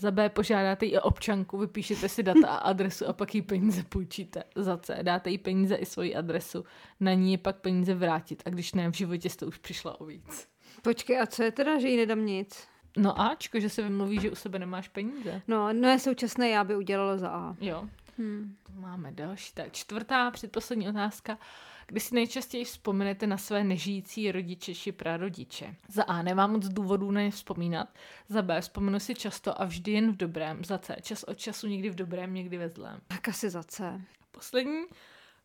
Za 0.00 0.10
B 0.10 0.28
požádáte 0.28 0.86
i 0.86 0.98
o 0.98 1.02
občanku, 1.02 1.58
vypíšete 1.58 2.08
si 2.08 2.22
data 2.22 2.48
a 2.48 2.56
adresu 2.56 3.08
a 3.08 3.12
pak 3.12 3.34
jí 3.34 3.42
peníze 3.42 3.82
půjčíte. 3.82 4.44
Za 4.56 4.76
C 4.76 4.98
dáte 5.02 5.30
jí 5.30 5.38
peníze 5.38 5.74
i 5.74 5.86
svoji 5.86 6.14
adresu. 6.14 6.64
Na 7.00 7.14
ní 7.14 7.32
je 7.32 7.38
pak 7.38 7.56
peníze 7.56 7.94
vrátit 7.94 8.42
a 8.46 8.50
když 8.50 8.74
ne, 8.74 8.90
v 8.90 8.94
životě 8.94 9.30
jste 9.30 9.46
už 9.46 9.58
přišla 9.58 10.00
o 10.00 10.04
víc. 10.04 10.48
Počkej, 10.82 11.20
a 11.20 11.26
co 11.26 11.42
je 11.42 11.52
teda, 11.52 11.80
že 11.80 11.88
jí 11.88 11.96
nedám 11.96 12.26
nic? 12.26 12.68
No 12.96 13.20
Ačko, 13.20 13.60
že 13.60 13.68
se 13.68 13.82
vymluví, 13.82 14.20
že 14.20 14.30
u 14.30 14.34
sebe 14.34 14.58
nemáš 14.58 14.88
peníze. 14.88 15.42
No, 15.48 15.72
no 15.72 15.88
je 15.88 15.98
současné 15.98 16.48
já 16.48 16.64
by 16.64 16.76
udělala 16.76 17.18
za 17.18 17.28
A. 17.28 17.56
Jo. 17.60 17.88
Hmm. 18.18 18.56
Máme 18.74 19.12
další. 19.12 19.52
Tak 19.54 19.72
čtvrtá, 19.72 20.30
předposlední 20.30 20.88
otázka. 20.88 21.38
Kdy 21.86 22.00
si 22.00 22.14
nejčastěji 22.14 22.64
vzpomenete 22.64 23.26
na 23.26 23.38
své 23.38 23.64
nežijící 23.64 24.32
rodiče 24.32 24.74
či 24.74 24.92
prarodiče? 24.92 25.74
Za 25.88 26.02
A 26.02 26.22
nemám 26.22 26.52
moc 26.52 26.68
důvodů 26.68 27.10
na 27.10 27.20
ně 27.20 27.30
vzpomínat. 27.30 27.88
Za 28.28 28.42
B 28.42 28.60
vzpomenu 28.60 29.00
si 29.00 29.14
často 29.14 29.62
a 29.62 29.64
vždy 29.64 29.92
jen 29.92 30.12
v 30.12 30.16
dobrém. 30.16 30.64
Za 30.64 30.78
C 30.78 30.96
čas 31.02 31.22
od 31.22 31.38
času 31.38 31.66
někdy 31.66 31.90
v 31.90 31.94
dobrém, 31.94 32.34
někdy 32.34 32.58
ve 32.58 32.68
zlém. 32.68 33.00
Tak 33.06 33.28
asi 33.28 33.50
za 33.50 33.62
C. 33.62 34.00
Poslední. 34.30 34.82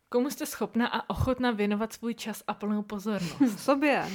Komu 0.09 0.29
jste 0.29 0.45
schopna 0.45 0.87
a 0.87 1.09
ochotna 1.09 1.51
věnovat 1.51 1.93
svůj 1.93 2.13
čas 2.13 2.43
a 2.47 2.53
plnou 2.53 2.81
pozornost? 2.81 3.59
Sobě. 3.59 4.07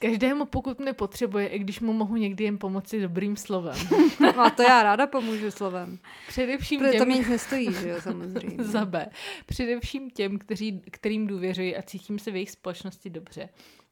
Každému, 0.00 0.44
pokud 0.44 0.78
mě 0.78 0.92
potřebuje, 0.92 1.46
i 1.46 1.58
když 1.58 1.80
mu 1.80 1.92
mohu 1.92 2.16
někdy 2.16 2.44
jen 2.44 2.58
pomoci 2.58 3.00
dobrým 3.00 3.36
slovem. 3.36 3.76
No 4.20 4.40
a 4.40 4.50
to 4.50 4.62
já 4.62 4.82
ráda 4.82 5.06
pomůžu 5.06 5.50
slovem. 5.50 5.98
Především 6.28 6.80
Protože 6.80 6.92
těm... 6.92 6.98
to 6.98 7.06
mě 7.06 7.18
nic 7.18 7.28
nestojí, 7.28 7.72
že 7.72 7.88
jo, 7.88 8.00
samozřejmě. 8.00 8.56
Za 8.64 8.84
B. 8.84 9.08
Především 9.46 10.10
těm, 10.10 10.38
kteří, 10.38 10.82
kterým 10.90 11.26
důvěřuji 11.26 11.76
a 11.76 11.82
cítím 11.82 12.18
se 12.18 12.30
v 12.30 12.34
jejich 12.34 12.50
společnosti 12.50 13.10
dobře. 13.10 13.48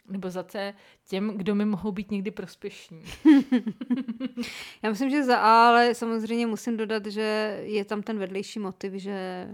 Nebo 0.09 0.31
za 0.31 0.45
C 0.45 0.75
těm, 1.09 1.29
kdo 1.37 1.55
mi 1.55 1.65
mohou 1.65 1.93
být 1.93 2.11
někdy 2.11 2.31
prospěšní. 2.31 3.03
já 4.83 4.91
myslím, 4.91 5.11
že 5.11 5.25
za 5.25 5.37
A, 5.37 5.69
ale 5.69 5.95
samozřejmě 5.95 6.47
musím 6.47 6.77
dodat, 6.77 7.07
že 7.07 7.61
je 7.63 7.85
tam 7.85 8.03
ten 8.03 8.19
vedlejší 8.19 8.59
motiv, 8.59 8.93
že... 8.93 9.49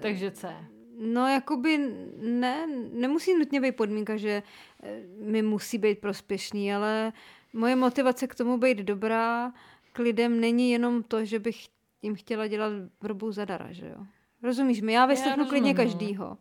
Takže 0.00 0.30
C. 0.30 0.54
No, 1.02 1.28
jakoby 1.28 1.78
ne, 2.18 2.66
nemusí 2.92 3.34
nutně 3.34 3.60
být 3.60 3.76
podmínka, 3.76 4.16
že 4.16 4.42
eh, 4.82 5.02
mi 5.24 5.42
musí 5.42 5.78
být 5.78 5.98
prospěšný, 5.98 6.74
ale 6.74 7.12
moje 7.52 7.76
motivace 7.76 8.26
k 8.26 8.34
tomu 8.34 8.58
být 8.58 8.78
dobrá 8.78 9.52
k 9.92 9.98
lidem 9.98 10.40
není 10.40 10.70
jenom 10.70 11.02
to, 11.02 11.24
že 11.24 11.38
bych 11.38 11.68
jim 12.02 12.14
chtěla 12.14 12.46
dělat 12.46 12.72
vrbu 13.00 13.32
zadara, 13.32 13.72
že 13.72 13.86
jo. 13.86 14.06
Rozumíš 14.42 14.80
mi? 14.80 14.92
Já 14.92 15.06
vyslechnu 15.06 15.46
klidně 15.46 15.72
no. 15.72 15.76
každýho, 15.76 16.38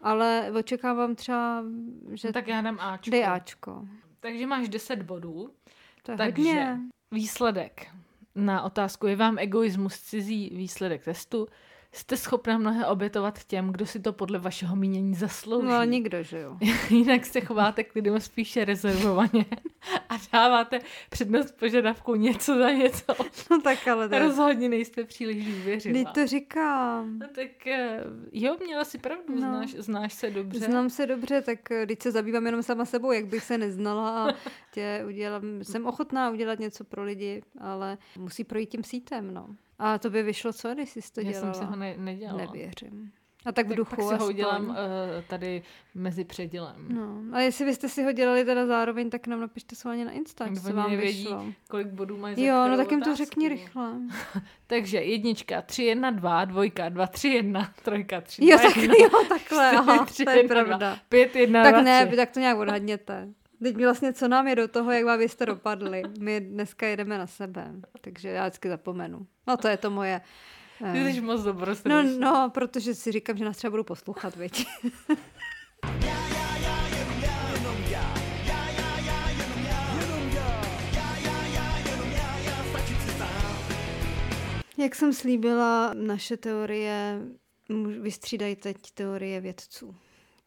ale 0.00 0.52
očekávám 0.58 1.14
třeba, 1.14 1.64
že... 2.12 2.28
No, 2.28 2.32
tak 2.32 2.48
já 2.48 2.60
dám 2.60 2.78
Ačko. 2.80 3.10
Dej 3.10 3.26
Ačko. 3.26 3.88
Takže 4.20 4.46
máš 4.46 4.68
10 4.68 5.02
bodů. 5.02 5.50
To 6.02 6.16
takže 6.16 6.42
hodně. 6.42 6.78
výsledek 7.10 7.86
na 8.34 8.62
otázku, 8.62 9.06
je 9.06 9.16
vám 9.16 9.38
egoismus 9.38 10.00
cizí 10.00 10.50
výsledek 10.54 11.04
testu? 11.04 11.48
Jste 11.92 12.16
schopná 12.16 12.58
mnohé 12.58 12.86
obětovat 12.86 13.44
těm, 13.44 13.72
kdo 13.72 13.86
si 13.86 14.00
to 14.00 14.12
podle 14.12 14.38
vašeho 14.38 14.76
mínění 14.76 15.14
zaslouží. 15.14 15.66
No, 15.68 15.84
nikdo, 15.84 16.22
že 16.22 16.38
jo. 16.38 16.56
Jinak 16.90 17.26
se 17.26 17.40
chováte 17.40 17.84
k 17.84 17.94
lidem 17.94 18.20
spíše 18.20 18.64
rezervovaně 18.64 19.44
a 20.08 20.14
dáváte 20.32 20.78
přednost 21.10 21.52
požadavku 21.58 22.14
něco 22.14 22.58
za 22.58 22.70
něco. 22.70 23.04
No 23.50 23.60
tak 23.60 23.88
ale 23.88 24.08
je... 24.12 24.18
Rozhodně 24.18 24.68
nejste 24.68 25.04
příliš 25.04 25.46
důvěřivá. 25.46 25.98
Teď 25.98 26.14
to 26.14 26.26
říkám. 26.26 27.18
No 27.18 27.26
tak 27.34 27.66
eh, 27.66 28.00
jo, 28.32 28.56
měla 28.64 28.84
si 28.84 28.98
pravdu, 28.98 29.34
No. 29.34 29.38
znáš, 29.40 29.74
znáš 29.74 30.12
se 30.12 30.30
dobře. 30.30 30.60
Znám 30.60 30.90
se 30.90 31.06
dobře, 31.06 31.42
tak 31.42 31.70
eh, 31.70 31.86
když 31.86 31.98
se 32.02 32.10
zabývám 32.10 32.46
jenom 32.46 32.62
sama 32.62 32.84
sebou, 32.84 33.12
jak 33.12 33.26
bych 33.26 33.44
se 33.44 33.58
neznala 33.58 34.26
a 34.30 34.34
tě 34.72 35.04
udělám, 35.08 35.42
jsem 35.62 35.86
ochotná 35.86 36.30
udělat 36.30 36.58
něco 36.58 36.84
pro 36.84 37.04
lidi, 37.04 37.42
ale 37.60 37.98
musí 38.18 38.44
projít 38.44 38.66
tím 38.70 38.84
sítem, 38.84 39.34
no. 39.34 39.46
A 39.84 39.98
to 39.98 40.10
by 40.10 40.22
vyšlo 40.22 40.52
co, 40.52 40.74
když 40.74 40.90
jsi 40.90 41.00
to 41.12 41.20
Já 41.20 41.30
dělala? 41.32 41.52
jsem 41.54 41.62
si 41.62 41.70
ho 41.70 41.76
ne- 41.76 41.94
nedělala. 41.98 42.38
Nevěřím. 42.38 43.10
A 43.46 43.52
tak 43.52 43.66
v 43.66 43.68
Tak 43.68 43.76
duchu 43.76 43.96
pak 43.96 44.04
si 44.08 44.14
ho 44.14 44.26
udělám 44.28 44.68
uh, 44.68 44.76
tady 45.28 45.62
mezi 45.94 46.24
předělem. 46.24 46.86
No, 46.88 47.36
a 47.36 47.40
jestli 47.40 47.64
byste 47.64 47.88
si 47.88 48.02
ho 48.04 48.12
dělali 48.12 48.44
teda 48.44 48.66
zároveň, 48.66 49.10
tak 49.10 49.26
nám 49.26 49.40
napište 49.40 49.76
schválně 49.76 50.04
na 50.04 50.10
Insta, 50.10 50.48
co 50.64 50.72
vám 50.72 50.90
nevědí, 50.90 51.18
vyšlo. 51.22 51.44
Kolik 51.68 51.86
bodů 51.86 52.16
mají 52.16 52.44
Jo, 52.44 52.68
no 52.68 52.76
tak 52.76 52.90
jim 52.90 53.00
to 53.02 53.16
řekni 53.16 53.48
rychle. 53.48 53.92
Takže 54.66 54.98
jednička, 54.98 55.62
tři, 55.62 55.82
jedna, 55.82 56.10
dva, 56.10 56.44
dvojka, 56.44 56.88
dva, 56.88 57.06
tři, 57.06 57.28
jedna, 57.28 57.72
trojka, 57.84 58.20
tři, 58.20 58.46
Jo, 58.46 58.56
dva, 58.58 58.68
tak, 58.68 58.76
jedna, 58.76 58.94
jo, 58.98 59.08
takhle, 59.28 59.68
čtyři, 59.68 59.76
aha, 59.78 60.04
tři, 60.04 60.24
to 60.24 60.30
je 60.30 60.36
jedna, 60.36 60.54
dva, 60.54 60.64
pravda. 60.64 60.98
Pět, 61.08 61.36
jedna, 61.36 61.62
Tak 61.62 61.72
dva, 61.74 61.82
ne, 61.82 62.06
tři. 62.06 62.16
tak 62.16 62.30
to 62.30 62.40
nějak 62.40 62.58
odhadněte. 62.58 63.28
Teď 63.62 63.76
vlastně, 63.84 64.12
co 64.12 64.28
nám 64.28 64.48
je 64.48 64.56
do 64.56 64.68
toho, 64.68 64.90
jak 64.92 65.04
vám 65.04 65.18
byste 65.18 65.46
dopadli. 65.46 66.02
My 66.20 66.40
dneska 66.40 66.86
jedeme 66.86 67.18
na 67.18 67.26
sebe, 67.26 67.72
takže 68.00 68.28
já 68.28 68.42
vždycky 68.48 68.68
zapomenu. 68.68 69.26
No 69.46 69.56
to 69.56 69.68
je 69.68 69.76
to 69.76 69.90
moje... 69.90 70.20
eh, 70.84 70.92
Ty 70.92 71.12
jsi 71.12 71.20
moc 71.20 71.40
No, 71.40 71.44
dobrosrdečný. 71.52 72.18
no, 72.18 72.50
protože 72.54 72.94
si 72.94 73.12
říkám, 73.12 73.36
že 73.36 73.44
nás 73.44 73.56
třeba 73.56 73.70
budou 73.70 73.82
poslouchat, 73.84 74.36
věď. 74.36 74.66
Jak 84.78 84.94
jsem 84.94 85.12
slíbila, 85.12 85.94
naše 85.94 86.36
teorie 86.36 87.20
vystřídají 88.00 88.56
teď 88.56 88.76
teorie 88.94 89.40
vědců. 89.40 89.94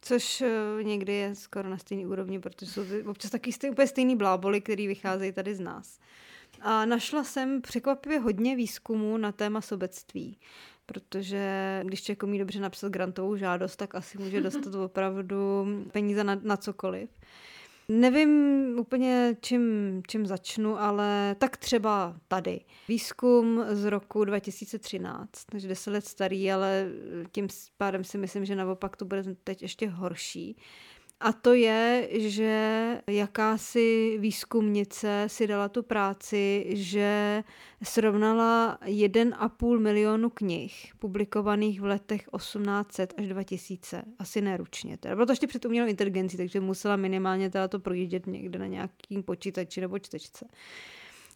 Což 0.02 0.40
eh, 0.40 0.82
někdy 0.82 1.12
je 1.12 1.34
skoro 1.34 1.68
na 1.68 1.78
stejný 1.78 2.06
úrovni, 2.06 2.40
protože 2.40 2.72
jsou 2.72 2.84
to 2.84 3.10
občas 3.10 3.30
taky 3.30 3.52
stej, 3.52 3.70
úplně 3.70 3.86
stejný 3.86 4.16
bláboli, 4.16 4.60
který 4.60 4.86
vycházejí 4.86 5.32
tady 5.32 5.54
z 5.54 5.60
nás. 5.60 5.98
A 6.60 6.84
našla 6.84 7.24
jsem 7.24 7.62
překvapivě 7.62 8.18
hodně 8.18 8.56
výzkumů 8.56 9.16
na 9.16 9.32
téma 9.32 9.60
sobectví, 9.60 10.38
protože 10.86 11.80
když 11.84 12.02
člověk 12.02 12.22
umí 12.22 12.38
dobře 12.38 12.60
napsat 12.60 12.92
grantovou 12.92 13.36
žádost, 13.36 13.76
tak 13.76 13.94
asi 13.94 14.18
může 14.18 14.40
dostat 14.40 14.74
opravdu 14.84 15.66
peníze 15.92 16.24
na, 16.24 16.40
na 16.42 16.56
cokoliv. 16.56 17.10
Nevím 17.88 18.30
úplně, 18.78 19.36
čím, 19.40 19.62
čím 20.08 20.26
začnu, 20.26 20.80
ale 20.80 21.36
tak 21.38 21.56
třeba 21.56 22.16
tady. 22.28 22.60
Výzkum 22.88 23.64
z 23.68 23.84
roku 23.84 24.24
2013, 24.24 25.28
takže 25.50 25.68
10 25.68 25.90
let 25.90 26.04
starý, 26.06 26.52
ale 26.52 26.88
tím 27.32 27.48
pádem 27.76 28.04
si 28.04 28.18
myslím, 28.18 28.44
že 28.44 28.56
naopak 28.56 28.96
to 28.96 29.04
bude 29.04 29.22
teď 29.44 29.62
ještě 29.62 29.88
horší. 29.88 30.56
A 31.20 31.32
to 31.32 31.54
je, 31.54 32.08
že 32.12 33.00
jakási 33.06 34.16
výzkumnice 34.20 35.24
si 35.26 35.46
dala 35.46 35.68
tu 35.68 35.82
práci, 35.82 36.66
že 36.68 37.42
srovnala 37.82 38.78
1,5 38.84 39.78
milionu 39.78 40.30
knih 40.30 40.92
publikovaných 40.98 41.80
v 41.80 41.84
letech 41.84 42.28
1800 42.36 43.14
až 43.18 43.28
2000, 43.28 44.02
asi 44.18 44.40
neručně. 44.40 44.96
Teda. 44.96 45.14
Bylo 45.14 45.26
to 45.26 45.32
ještě 45.32 45.46
před 45.46 45.64
umělou 45.64 45.88
inteligencí, 45.88 46.36
takže 46.36 46.60
musela 46.60 46.96
minimálně 46.96 47.50
teda 47.50 47.68
to 47.68 47.78
projíždět 47.80 48.26
někde 48.26 48.58
na 48.58 48.66
nějakým 48.66 49.22
počítači 49.22 49.80
nebo 49.80 49.98
čtečce 49.98 50.46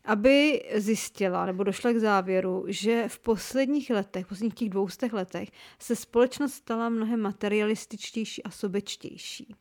aby 0.05 0.63
zjistila 0.75 1.47
nebo 1.47 1.65
došla 1.65 1.93
k 1.93 1.97
závěru, 1.97 2.65
že 2.69 3.05
v 3.09 3.19
posledních 3.19 3.91
letech, 3.91 4.27
v 4.27 4.29
posledních 4.29 4.55
těch 4.55 4.69
dvoustech 4.69 5.13
letech 5.13 5.49
se 5.79 5.97
společnost 5.97 6.53
stala 6.53 6.89
mnohem 6.89 7.21
materialističtější 7.21 8.43
a 8.43 8.51
sobečtější. 8.51 9.55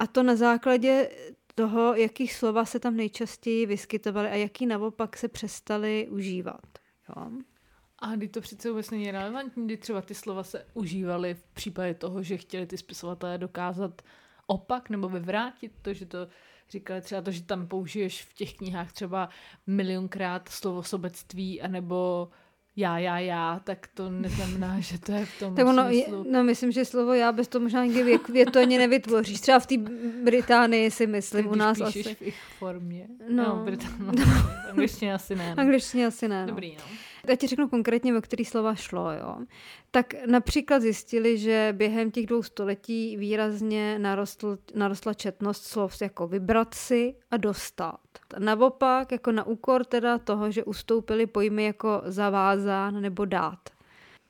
A 0.00 0.06
to 0.06 0.22
na 0.22 0.36
základě 0.36 1.10
toho, 1.54 1.94
jakých 1.94 2.34
slova 2.34 2.64
se 2.64 2.80
tam 2.80 2.96
nejčastěji 2.96 3.66
vyskytovaly 3.66 4.28
a 4.28 4.34
jaký 4.34 4.66
naopak 4.66 5.16
se 5.16 5.28
přestali 5.28 6.08
užívat. 6.10 6.66
Jo? 7.08 7.30
A 7.98 8.16
kdy 8.16 8.28
to 8.28 8.40
přece 8.40 8.70
vůbec 8.70 8.90
není 8.90 9.10
relevantní, 9.10 9.64
kdy 9.64 9.76
třeba 9.76 10.02
ty 10.02 10.14
slova 10.14 10.44
se 10.44 10.66
užívaly 10.74 11.34
v 11.34 11.42
případě 11.42 11.94
toho, 11.94 12.22
že 12.22 12.36
chtěli 12.36 12.66
ty 12.66 12.78
spisovatelé 12.78 13.38
dokázat 13.38 14.02
opak 14.46 14.90
nebo 14.90 15.08
vyvrátit 15.08 15.72
to, 15.82 15.94
že 15.94 16.06
to 16.06 16.28
říkali 16.70 17.00
třeba 17.00 17.22
to, 17.22 17.30
že 17.30 17.42
tam 17.42 17.66
použiješ 17.66 18.24
v 18.24 18.34
těch 18.34 18.54
knihách 18.54 18.92
třeba 18.92 19.28
milionkrát 19.66 20.48
slovo 20.48 20.82
sobectví 20.82 21.62
anebo 21.62 22.28
já, 22.80 22.98
já, 22.98 23.18
já, 23.18 23.60
tak 23.64 23.86
to 23.94 24.10
neznamená, 24.10 24.76
že 24.80 24.98
to 24.98 25.12
je 25.12 25.26
v 25.26 25.38
tom 25.38 25.54
Tak 25.54 25.66
ono, 25.66 25.82
je, 25.88 26.02
smyslu. 26.04 26.26
no 26.30 26.44
myslím, 26.44 26.72
že 26.72 26.84
slovo 26.84 27.14
já 27.14 27.32
bez 27.32 27.48
toho 27.48 27.62
možná 27.62 27.84
nikdy 27.84 28.02
věk, 28.02 28.28
větu 28.28 28.58
ani 28.58 28.78
nevytvoříš. 28.78 29.40
Třeba 29.40 29.58
v 29.58 29.66
té 29.66 29.74
Británii 30.24 30.90
si 30.90 31.06
myslím, 31.06 31.46
u 31.46 31.48
Když 31.50 31.58
nás 31.58 31.78
píšeš 31.78 32.06
asi. 32.06 32.14
v 32.14 32.22
ich 32.22 32.38
formě. 32.58 33.06
No. 33.28 33.44
No, 33.44 33.56
no, 33.56 33.64
Brit- 33.64 33.86
no, 33.98 34.12
angličtině 34.70 35.14
asi 35.14 35.34
ne. 35.36 35.50
No. 35.56 35.60
Angličtině 35.62 36.06
asi 36.06 36.28
ne. 36.28 36.40
No. 36.42 36.46
Dobrý, 36.48 36.76
no. 36.76 36.82
Já 37.28 37.36
ti 37.36 37.46
řeknu 37.46 37.68
konkrétně, 37.68 38.18
o 38.18 38.20
který 38.20 38.44
slova 38.44 38.74
šlo. 38.74 39.12
Jo. 39.12 39.36
Tak 39.90 40.14
například 40.26 40.82
zjistili, 40.82 41.38
že 41.38 41.74
během 41.76 42.10
těch 42.10 42.26
dvou 42.26 42.42
století 42.42 43.16
výrazně 43.16 43.98
narostl, 43.98 44.58
narostla 44.74 45.14
četnost 45.14 45.64
slov 45.64 46.02
jako 46.02 46.28
vybrat 46.28 46.74
si 46.74 47.14
a 47.30 47.36
dostat. 47.36 48.00
Naopak, 48.38 49.12
jako 49.12 49.32
na 49.32 49.46
úkor 49.46 49.84
teda 49.84 50.18
toho, 50.18 50.50
že 50.50 50.64
ustoupili 50.64 51.26
pojmy 51.26 51.64
jako 51.64 52.02
zavázán 52.04 53.00
nebo 53.00 53.24
dát. 53.24 53.58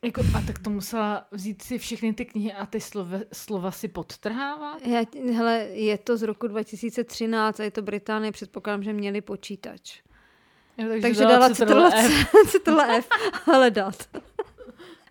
Jako, 0.05 0.21
a 0.21 0.41
tak 0.47 0.59
to 0.59 0.71
musela 0.71 1.27
vzít 1.31 1.63
si 1.63 1.79
všechny 1.79 2.13
ty 2.13 2.25
knihy 2.25 2.53
a 2.53 2.67
ty 2.67 2.81
slova, 2.81 3.19
slova 3.33 3.71
si 3.71 3.89
podtrhávat? 3.89 4.87
Já, 4.87 5.01
hele, 5.35 5.59
je 5.73 5.99
to 5.99 6.17
z 6.17 6.23
roku 6.23 6.47
2013 6.47 7.61
a 7.61 7.65
je 7.65 7.71
to 7.71 7.83
Británie, 7.83 8.33
předpokládám, 8.33 8.83
že 8.83 8.93
měli 8.93 9.21
počítač. 9.21 10.03
Jo, 10.81 10.89
takže, 10.89 11.01
Takže 11.03 11.25
dala 11.25 11.51
Ctrl 11.51 11.67
Ctrl 11.67 11.87
F. 11.87 12.31
Ctrl 12.47 12.81
F, 12.81 13.09
ale 13.53 13.71
dát. 13.71 13.97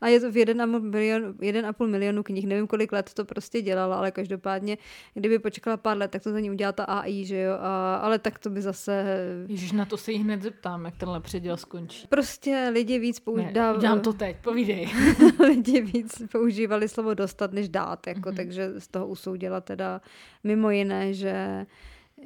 A 0.02 0.08
je 0.08 0.20
to 0.20 0.32
v 0.32 0.36
1,5 0.36 0.82
milionu, 0.82 1.34
1,5 1.34 1.88
milionu 1.88 2.24
knih. 2.24 2.48
Nevím, 2.48 2.68
kolik 2.68 2.92
let 2.92 3.14
to 3.14 3.26
prostě 3.26 3.62
dělala, 3.62 3.96
ale 3.98 4.12
každopádně, 4.12 4.78
kdyby 5.14 5.40
počkala 5.40 5.78
pár 5.78 5.98
let, 5.98 6.12
tak 6.12 6.24
to 6.24 6.32
za 6.32 6.40
ní 6.40 6.52
udělá 6.52 6.72
ta 6.72 6.84
AI, 6.84 7.26
že 7.26 7.38
jo? 7.42 7.54
A, 7.60 7.96
ale 7.96 8.20
tak 8.20 8.40
to 8.40 8.50
by 8.50 8.62
zase... 8.62 9.06
Ježiš, 9.48 9.72
na 9.72 9.86
to 9.86 9.98
se 9.98 10.12
jí 10.12 10.18
hned 10.18 10.42
zeptám, 10.42 10.86
jak 10.86 10.96
tenhle 10.98 11.20
předěl 11.20 11.58
skončí. 11.58 12.08
Prostě 12.08 12.70
lidi 12.74 13.00
víc 13.00 13.20
používali, 13.20 13.78
udělám 13.78 14.00
to 14.02 14.14
teď, 14.14 14.36
povídej. 14.44 14.90
lidi 15.46 15.82
víc 15.82 16.22
používali 16.32 16.90
slovo 16.90 17.14
dostat, 17.14 17.54
než 17.54 17.70
dát, 17.70 18.08
jako, 18.08 18.30
Mhm. 18.30 18.36
takže 18.36 18.70
z 18.80 18.88
toho 18.88 19.08
usoudila 19.08 19.62
teda 19.62 20.02
mimo 20.44 20.70
jiné, 20.70 21.14
že 21.14 21.66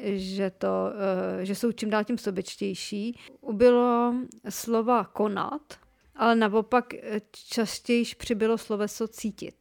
že, 0.01 0.49
to, 0.49 0.67
eh, 1.41 1.45
že 1.45 1.55
jsou 1.55 1.71
čím 1.71 1.89
dál 1.89 2.03
tím 2.03 2.17
sobečtější. 2.17 3.19
Ubylo 3.41 4.13
slova 4.49 5.03
konat, 5.05 5.61
ale 6.15 6.35
naopak 6.35 6.93
eh, 6.93 7.21
častěji 7.31 8.05
přibylo 8.17 8.57
sloveso 8.57 9.07
cítit. 9.07 9.55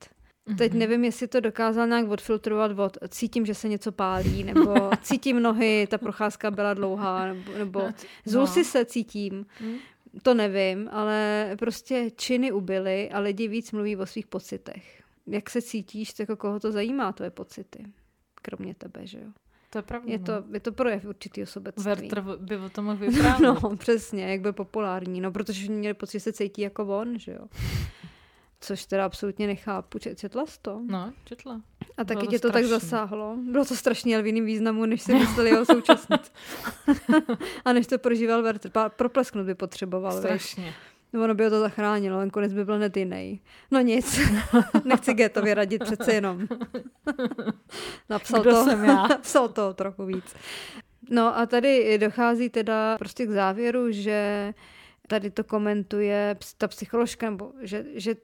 Teď 0.58 0.72
nevím, 0.72 1.04
jestli 1.04 1.28
to 1.28 1.40
dokázal 1.40 1.86
nějak 1.86 2.08
odfiltrovat 2.08 2.72
od 2.76 2.96
cítím, 3.08 3.46
že 3.46 3.54
se 3.54 3.68
něco 3.68 3.92
pálí, 3.92 4.44
nebo 4.44 4.74
cítím 5.02 5.42
nohy, 5.42 5.86
ta 5.90 5.98
procházka 5.98 6.50
byla 6.50 6.74
dlouhá, 6.74 7.26
nebo, 7.26 7.52
nebo 7.58 7.78
No, 7.80 7.92
c- 7.92 8.06
zul 8.24 8.40
no. 8.40 8.46
si 8.46 8.64
se 8.64 8.84
cítím. 8.84 9.46
Hm? 9.60 9.76
To 10.22 10.34
nevím, 10.34 10.88
ale 10.92 11.50
prostě 11.58 12.10
činy 12.16 12.52
ubyly 12.52 13.10
a 13.10 13.18
lidi 13.18 13.48
víc 13.48 13.72
mluví 13.72 13.96
o 13.96 14.06
svých 14.06 14.26
pocitech. 14.26 15.02
Jak 15.26 15.50
se 15.50 15.62
cítíš, 15.62 16.12
tak 16.12 16.28
jako 16.28 16.36
koho 16.36 16.60
to 16.60 16.72
zajímá, 16.72 17.12
tvoje 17.12 17.30
pocity. 17.30 17.84
Kromě 18.42 18.74
tebe, 18.74 19.06
že 19.06 19.18
jo. 19.18 19.28
To 19.72 19.78
je 19.78 19.82
pravda. 19.82 20.12
Je 20.12 20.18
to, 20.18 20.32
je 20.52 20.60
to 20.60 20.72
projev 20.72 21.04
určitý 21.04 21.46
sobectví. 21.46 21.84
Werther 21.84 22.22
by 22.38 22.56
o 22.56 22.68
tom 22.68 22.84
mohl 22.84 22.96
vyprávět. 23.06 23.40
No, 23.62 23.76
přesně, 23.76 24.24
jak 24.30 24.40
byl 24.40 24.52
populární. 24.52 25.20
No, 25.20 25.32
protože 25.32 25.70
měli 25.72 25.94
pocit, 25.94 26.12
že 26.12 26.20
se 26.20 26.32
cítí 26.32 26.62
jako 26.62 26.84
on, 26.98 27.18
že 27.18 27.32
jo. 27.32 27.46
Což 28.60 28.86
teda 28.86 29.04
absolutně 29.04 29.46
nechápu. 29.46 29.98
Čet- 29.98 30.18
Četla 30.18 30.46
jsi 30.46 30.58
to? 30.62 30.80
No, 30.86 31.12
četla. 31.24 31.60
A 31.96 32.04
taky 32.04 32.18
bylo 32.20 32.30
tě 32.30 32.38
to 32.38 32.48
to 32.48 32.52
tak 32.52 32.64
strašný. 32.64 32.88
zasáhlo. 32.88 33.36
Bylo 33.50 33.64
to 33.64 33.76
strašně, 33.76 34.14
ale 34.16 34.22
v 34.22 34.26
jiným 34.26 34.44
významu, 34.44 34.86
než 34.86 35.02
si 35.02 35.14
mysleli 35.14 35.50
jeho 35.50 35.64
současnic. 35.64 36.32
a 37.64 37.72
než 37.72 37.86
to 37.86 37.98
prožíval 37.98 38.42
Werther. 38.42 38.72
Proplesknout 38.88 39.46
by 39.46 39.54
potřeboval. 39.54 40.18
Strašně. 40.18 40.74
No, 41.12 41.22
ono 41.22 41.34
by 41.34 41.44
ho 41.44 41.50
to 41.50 41.60
zachránilo, 41.60 42.20
ten 42.20 42.30
konec 42.30 42.52
by 42.52 42.64
byl 42.64 42.76
hned 42.76 42.96
jiný. 42.96 43.40
No 43.70 43.80
nic, 43.80 44.20
nechci 44.84 45.14
Getovi 45.14 45.54
radit 45.54 45.84
přece 45.84 46.12
jenom. 46.12 46.46
Napsal 48.10 48.40
Kdo 48.40 48.50
to, 48.50 48.64
jsem 48.64 48.84
já? 48.84 48.94
Napsal 49.08 49.48
to 49.48 49.74
trochu 49.74 50.04
víc. 50.04 50.34
No 51.10 51.38
a 51.38 51.46
tady 51.46 51.98
dochází 51.98 52.48
teda 52.48 52.98
prostě 52.98 53.26
k 53.26 53.30
závěru, 53.30 53.90
že 53.90 54.52
tady 55.08 55.30
to 55.30 55.44
komentuje 55.44 56.36
ta 56.58 56.68
psycholožka, 56.68 57.30
nebo 57.30 57.52
že, 57.60 57.84
že 57.94 58.14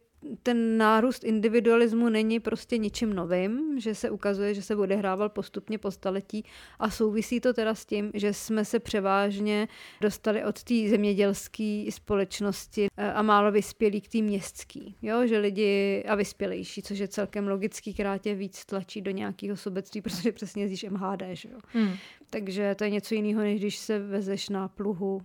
ten 0.42 0.78
nárůst 0.78 1.24
individualismu 1.24 2.08
není 2.08 2.40
prostě 2.40 2.78
ničím 2.78 3.12
novým, 3.12 3.80
že 3.80 3.94
se 3.94 4.10
ukazuje, 4.10 4.54
že 4.54 4.62
se 4.62 4.76
odehrával 4.76 5.28
postupně 5.28 5.78
po 5.78 5.90
staletí 5.90 6.44
a 6.78 6.90
souvisí 6.90 7.40
to 7.40 7.52
teda 7.52 7.74
s 7.74 7.86
tím, 7.86 8.10
že 8.14 8.32
jsme 8.32 8.64
se 8.64 8.78
převážně 8.78 9.68
dostali 10.00 10.44
od 10.44 10.62
té 10.62 10.88
zemědělské 10.88 11.84
společnosti 11.90 12.86
eh, 12.96 13.12
a 13.12 13.22
málo 13.22 13.52
vyspělí 13.52 14.00
k 14.00 14.08
té 14.08 14.18
městské. 14.18 14.80
Jo? 15.02 15.26
Že 15.26 15.38
lidi 15.38 16.04
a 16.08 16.14
vyspělejší, 16.14 16.82
což 16.82 16.98
je 16.98 17.08
celkem 17.08 17.48
logický, 17.48 17.94
která 17.94 18.18
tě 18.18 18.34
víc 18.34 18.64
tlačí 18.64 19.00
do 19.00 19.10
nějakého 19.10 19.56
sobectví, 19.56 20.02
protože 20.02 20.32
přesně 20.32 20.62
jezdíš 20.62 20.84
MHD. 20.84 21.22
Že 21.32 21.48
jo? 21.48 21.58
Hmm. 21.72 21.92
Takže 22.30 22.74
to 22.74 22.84
je 22.84 22.90
něco 22.90 23.14
jiného, 23.14 23.40
než 23.40 23.60
když 23.60 23.76
se 23.76 23.98
vezeš 23.98 24.48
na 24.48 24.68
pluhu 24.68 25.22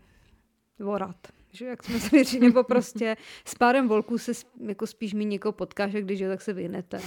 vorat 0.80 1.18
že 1.54 1.66
jak 1.66 1.84
jsme 1.84 2.00
si 2.00 2.24
říct, 2.24 2.42
nebo 2.42 2.64
prostě 2.64 3.18
s 3.46 3.56
párem 3.56 3.88
volků 3.88 4.18
se 4.18 4.32
jako 4.68 4.88
spíš 4.88 5.14
mi 5.14 5.26
někoho 5.26 5.52
potkáš, 5.52 5.92
když 5.92 6.20
jo, 6.20 6.30
tak 6.30 6.42
se 6.42 6.54
vyhnete. 6.54 7.02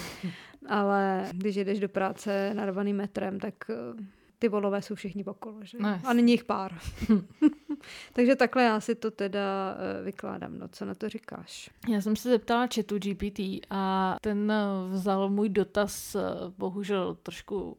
Ale 0.68 1.28
když 1.32 1.56
jdeš 1.56 1.80
do 1.80 1.88
práce 1.88 2.54
narvaným 2.54 2.96
metrem, 2.96 3.40
tak 3.40 3.54
eh, 3.70 4.04
ty 4.38 4.48
volové 4.48 4.82
jsou 4.82 4.94
všichni 4.94 5.24
okolo, 5.24 5.58
že? 5.62 5.78
No, 5.80 6.00
a 6.04 6.12
není 6.12 6.32
jich 6.32 6.44
pár. 6.44 6.78
Takže 8.12 8.36
takhle 8.36 8.62
já 8.62 8.80
si 8.80 8.94
to 8.94 9.10
teda 9.10 9.74
uh, 9.74 10.04
vykládám. 10.04 10.58
No, 10.58 10.68
co 10.68 10.84
na 10.84 10.94
to 10.94 11.08
říkáš? 11.08 11.70
Já 11.88 12.00
jsem 12.00 12.16
se 12.16 12.30
zeptala 12.30 12.68
chatu 12.74 12.98
GPT 12.98 13.40
a 13.70 14.16
ten 14.20 14.52
eh, 14.52 14.64
vzal 14.90 15.30
můj 15.30 15.48
dotaz, 15.48 16.16
bohužel 16.58 17.14
trošku 17.22 17.78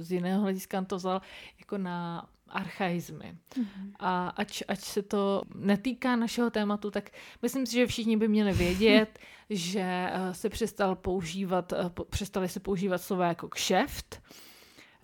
z 0.00 0.12
jiného 0.12 0.42
hlediska, 0.42 0.84
to 0.84 0.96
vzal 0.96 1.20
jako 1.58 1.78
na 1.78 2.28
archaizmy. 2.48 3.34
Mm-hmm. 3.56 3.92
A 3.98 4.28
ač, 4.28 4.62
ač 4.68 4.80
se 4.80 5.02
to 5.02 5.42
netýká 5.54 6.16
našeho 6.16 6.50
tématu, 6.50 6.90
tak 6.90 7.10
myslím 7.42 7.66
si, 7.66 7.72
že 7.72 7.86
všichni 7.86 8.16
by 8.16 8.28
měli 8.28 8.52
vědět, 8.52 9.18
že 9.50 9.80
eh, 9.82 10.34
se 10.34 10.48
přestal 10.48 10.96
používat, 10.96 11.72
eh, 11.72 11.90
přestali 12.10 12.48
se 12.48 12.60
používat 12.60 12.98
slova 12.98 13.26
jako 13.26 13.48
kšeft, 13.48 14.22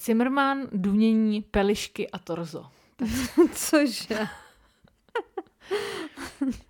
Zimmerman, 0.03 0.69
dunění, 0.73 1.43
pelišky 1.43 2.11
a 2.11 2.19
torzo. 2.19 2.67
Cože? 3.55 4.29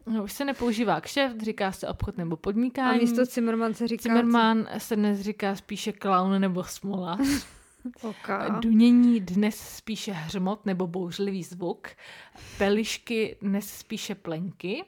No, 0.06 0.24
už 0.24 0.32
se 0.32 0.44
nepoužívá 0.44 1.00
kšeft, 1.00 1.40
říká 1.40 1.72
se 1.72 1.88
obchod 1.88 2.16
nebo 2.16 2.36
podnikání. 2.36 2.98
A 2.98 3.02
místo 3.02 3.24
Zimmerman 3.24 3.74
se 3.74 3.88
říká... 3.88 4.02
Zimmerman 4.02 4.68
se 4.78 4.96
dnes 4.96 5.20
říká 5.20 5.56
spíše 5.56 5.92
clown 5.92 6.40
nebo 6.40 6.64
smolař. 6.64 7.46
Okay. 8.02 8.50
Dunění 8.60 9.20
dnes 9.20 9.58
spíše 9.76 10.12
hřmot 10.12 10.66
nebo 10.66 10.86
bouřlivý 10.86 11.42
zvuk, 11.42 11.88
pelišky 12.58 13.36
dnes 13.42 13.78
spíše 13.78 14.14
plenky 14.14 14.84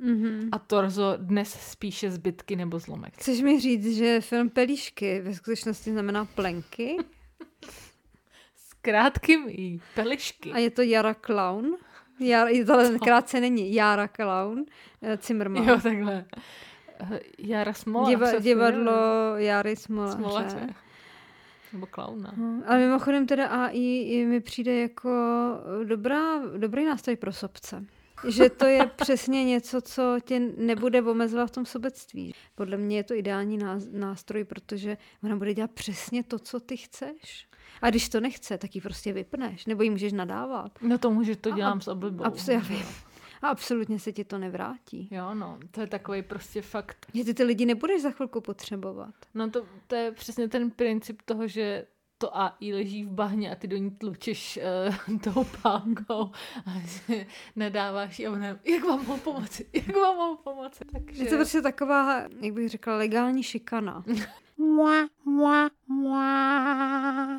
mm-hmm. 0.00 0.48
a 0.52 0.58
torzo 0.58 1.14
dnes 1.16 1.52
spíše 1.70 2.10
zbytky 2.10 2.56
nebo 2.56 2.78
zlomek. 2.78 3.14
Chceš 3.14 3.40
mi 3.40 3.60
říct, 3.60 3.96
že 3.96 4.20
film 4.20 4.50
Pelíšky 4.50 5.20
ve 5.20 5.34
skutečnosti 5.34 5.90
znamená 5.92 6.24
plenky? 6.24 6.96
S 8.56 8.74
krátkým 8.74 9.44
i 9.48 9.80
pelišky. 9.94 10.52
A 10.52 10.58
je 10.58 10.70
to 10.70 10.82
Jara 10.82 11.14
Clown? 11.14 11.76
Jar, 12.20 12.48
to 12.66 12.98
krátce 13.04 13.40
není 13.40 13.74
Jara 13.74 14.08
Clown, 14.08 14.64
eh, 15.02 15.18
Zimmerman. 15.22 15.68
Jo, 15.68 15.80
takhle. 15.82 16.24
Eh, 17.00 17.20
Jara 17.38 17.72
Smola. 17.72 18.08
Diva, 18.08 18.38
divadlo 18.38 18.92
Jary 19.36 19.76
Smola. 19.76 20.12
Smolaře. 20.12 20.74
Nebo 21.72 21.86
klauna. 21.86 22.32
No, 22.36 22.62
ale 22.66 22.78
mimochodem 22.78 23.26
teda 23.26 23.46
AI 23.46 24.26
mi 24.28 24.40
přijde 24.40 24.80
jako 24.80 25.10
dobrá, 25.84 26.38
dobrý 26.56 26.84
nástroj 26.84 27.16
pro 27.16 27.32
sobce. 27.32 27.84
Že 28.28 28.50
to 28.50 28.66
je 28.66 28.86
přesně 28.96 29.44
něco, 29.44 29.80
co 29.80 30.18
tě 30.24 30.40
nebude 30.56 31.02
omezovat 31.02 31.46
v 31.46 31.54
tom 31.54 31.66
sobectví. 31.66 32.34
Podle 32.54 32.76
mě 32.76 32.96
je 32.96 33.04
to 33.04 33.14
ideální 33.14 33.58
nástroj, 33.92 34.44
protože 34.44 34.96
ona 35.24 35.36
bude 35.36 35.54
dělat 35.54 35.70
přesně 35.70 36.22
to, 36.22 36.38
co 36.38 36.60
ty 36.60 36.76
chceš. 36.76 37.48
A 37.82 37.90
když 37.90 38.08
to 38.08 38.20
nechce, 38.20 38.58
tak 38.58 38.74
ji 38.74 38.80
prostě 38.80 39.12
vypneš, 39.12 39.66
nebo 39.66 39.82
ji 39.82 39.90
můžeš 39.90 40.12
nadávat. 40.12 40.72
No 40.82 40.98
to 40.98 41.10
může, 41.10 41.36
to 41.36 41.50
dělám 41.50 41.78
a, 41.78 41.80
s 41.80 41.88
oblibou. 41.88 42.24
Abs- 42.24 42.52
já 42.52 42.58
vím. 42.58 42.86
A 43.42 43.48
absolutně 43.48 43.98
se 43.98 44.12
ti 44.12 44.24
to 44.24 44.38
nevrátí. 44.38 45.08
Jo, 45.10 45.34
no, 45.34 45.58
to 45.70 45.80
je 45.80 45.86
takový 45.86 46.22
prostě 46.22 46.62
fakt. 46.62 47.06
Že 47.14 47.24
ty 47.24 47.34
ty 47.34 47.42
lidi 47.42 47.66
nebudeš 47.66 48.02
za 48.02 48.10
chvilku 48.10 48.40
potřebovat. 48.40 49.14
No 49.34 49.50
to, 49.50 49.66
to 49.86 49.94
je 49.94 50.12
přesně 50.12 50.48
ten 50.48 50.70
princip 50.70 51.22
toho, 51.22 51.48
že 51.48 51.86
to 52.18 52.38
AI 52.38 52.74
leží 52.74 53.04
v 53.04 53.10
bahně 53.10 53.52
a 53.52 53.54
ty 53.54 53.68
do 53.68 53.76
ní 53.76 53.90
tlučeš 53.90 54.58
uh, 55.08 55.18
tou 55.34 55.44
pálkou 55.62 56.30
a 56.66 56.70
že 56.86 57.26
nadáváš 57.56 58.20
a 58.20 58.30
ona, 58.30 58.46
jak 58.46 58.84
vám 58.84 59.06
mohu 59.06 59.18
pomoci, 59.18 59.66
jak 59.72 59.96
vám 59.96 60.16
mohu 60.16 60.36
pomoci. 60.36 60.84
Takže... 60.92 61.24
Je 61.24 61.30
to 61.30 61.36
prostě 61.36 61.62
taková, 61.62 62.22
jak 62.40 62.54
bych 62.54 62.68
řekla, 62.68 62.96
legální 62.96 63.42
šikana. 63.42 64.04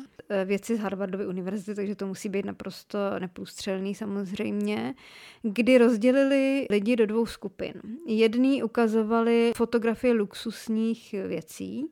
věci 0.44 0.76
z 0.76 0.78
Harvardovy 0.78 1.26
univerzity, 1.26 1.74
takže 1.74 1.94
to 1.94 2.06
musí 2.06 2.28
být 2.28 2.44
naprosto 2.44 2.98
neprůstřelný 3.18 3.94
samozřejmě, 3.94 4.94
kdy 5.42 5.78
rozdělili 5.78 6.66
lidi 6.70 6.96
do 6.96 7.06
dvou 7.06 7.26
skupin. 7.26 7.72
Jedný 8.06 8.62
ukazovali 8.62 9.52
fotografie 9.56 10.14
luxusních 10.14 11.14
věcí 11.26 11.86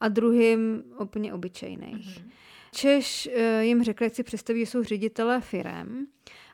a 0.00 0.08
druhým 0.08 0.82
úplně 1.00 1.34
obyčejných. 1.34 2.18
Mm-hmm. 2.18 2.30
Češ 2.72 3.28
eh, 3.32 3.64
jim 3.64 3.84
řekl, 3.84 4.04
jak 4.04 4.14
si 4.14 4.22
představí, 4.22 4.60
že 4.60 4.66
jsou 4.66 4.82
ředitelé 4.82 5.40
firem 5.40 6.06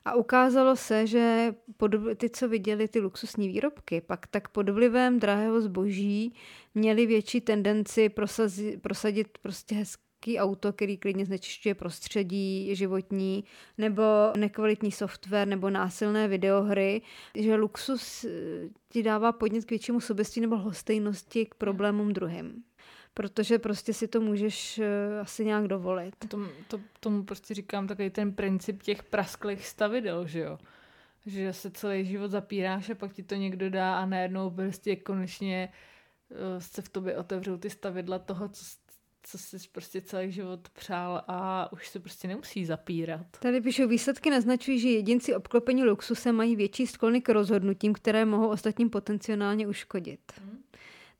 a 0.04 0.14
ukázalo 0.14 0.76
se, 0.76 1.06
že 1.06 1.54
pod, 1.76 1.90
ty, 2.16 2.30
co 2.30 2.48
viděli 2.48 2.88
ty 2.88 3.00
luxusní 3.00 3.48
výrobky, 3.48 4.00
pak 4.00 4.26
tak 4.26 4.48
pod 4.48 4.68
vlivem 4.68 5.18
drahého 5.18 5.60
zboží 5.60 6.34
měli 6.74 7.06
větší 7.06 7.40
tendenci 7.40 8.08
prosazi, 8.08 8.76
prosadit 8.76 9.38
prostě 9.38 9.84
hezký 10.16 10.38
auto, 10.38 10.72
který 10.72 10.96
klidně 10.96 11.26
znečišťuje 11.26 11.74
prostředí 11.74 12.76
životní, 12.76 13.44
nebo 13.78 14.02
nekvalitní 14.36 14.92
software, 14.92 15.48
nebo 15.48 15.70
násilné 15.70 16.28
videohry, 16.28 17.02
že 17.34 17.54
luxus 17.54 18.24
eh, 18.24 18.30
ti 18.88 19.02
dává 19.02 19.32
podnět 19.32 19.64
k 19.64 19.70
většímu 19.70 20.00
sobectví 20.00 20.42
nebo 20.42 20.56
hostejnosti 20.56 21.46
k 21.46 21.54
problémům 21.54 22.12
druhým 22.12 22.64
protože 23.14 23.58
prostě 23.58 23.92
si 23.92 24.08
to 24.08 24.20
můžeš 24.20 24.78
uh, 24.78 24.84
asi 25.20 25.44
nějak 25.44 25.68
dovolit. 25.68 26.14
Tom, 26.28 26.48
to, 26.68 26.80
tomu 27.00 27.24
prostě 27.24 27.54
říkám 27.54 27.86
takový 27.86 28.10
ten 28.10 28.32
princip 28.32 28.82
těch 28.82 29.02
prasklých 29.02 29.66
stavidel, 29.66 30.26
že 30.26 30.40
jo? 30.40 30.58
Že 31.26 31.52
se 31.52 31.70
celý 31.70 32.04
život 32.04 32.30
zapíráš 32.30 32.90
a 32.90 32.94
pak 32.94 33.12
ti 33.12 33.22
to 33.22 33.34
někdo 33.34 33.70
dá 33.70 33.98
a 33.98 34.06
najednou 34.06 34.50
prostě 34.50 34.96
konečně 34.96 35.72
uh, 36.30 36.36
se 36.58 36.82
v 36.82 36.88
tobě 36.88 37.16
otevřou 37.16 37.56
ty 37.56 37.70
stavidla 37.70 38.18
toho, 38.18 38.48
co, 38.48 38.64
co 39.28 39.38
jsi 39.38 39.56
prostě 39.72 40.00
celý 40.00 40.32
život 40.32 40.68
přál 40.68 41.24
a 41.28 41.72
už 41.72 41.88
se 41.88 42.00
prostě 42.00 42.28
nemusí 42.28 42.64
zapírat. 42.64 43.26
Tady 43.38 43.60
píšu, 43.60 43.88
výsledky 43.88 44.30
naznačují, 44.30 44.78
že 44.78 44.88
jedinci 44.88 45.34
obklopení 45.34 45.84
luxusem 45.84 46.34
mají 46.34 46.56
větší 46.56 46.86
sklony 46.86 47.20
k 47.20 47.28
rozhodnutím, 47.28 47.92
které 47.92 48.24
mohou 48.24 48.48
ostatním 48.48 48.90
potenciálně 48.90 49.66
uškodit. 49.66 50.20
Hmm. 50.40 50.62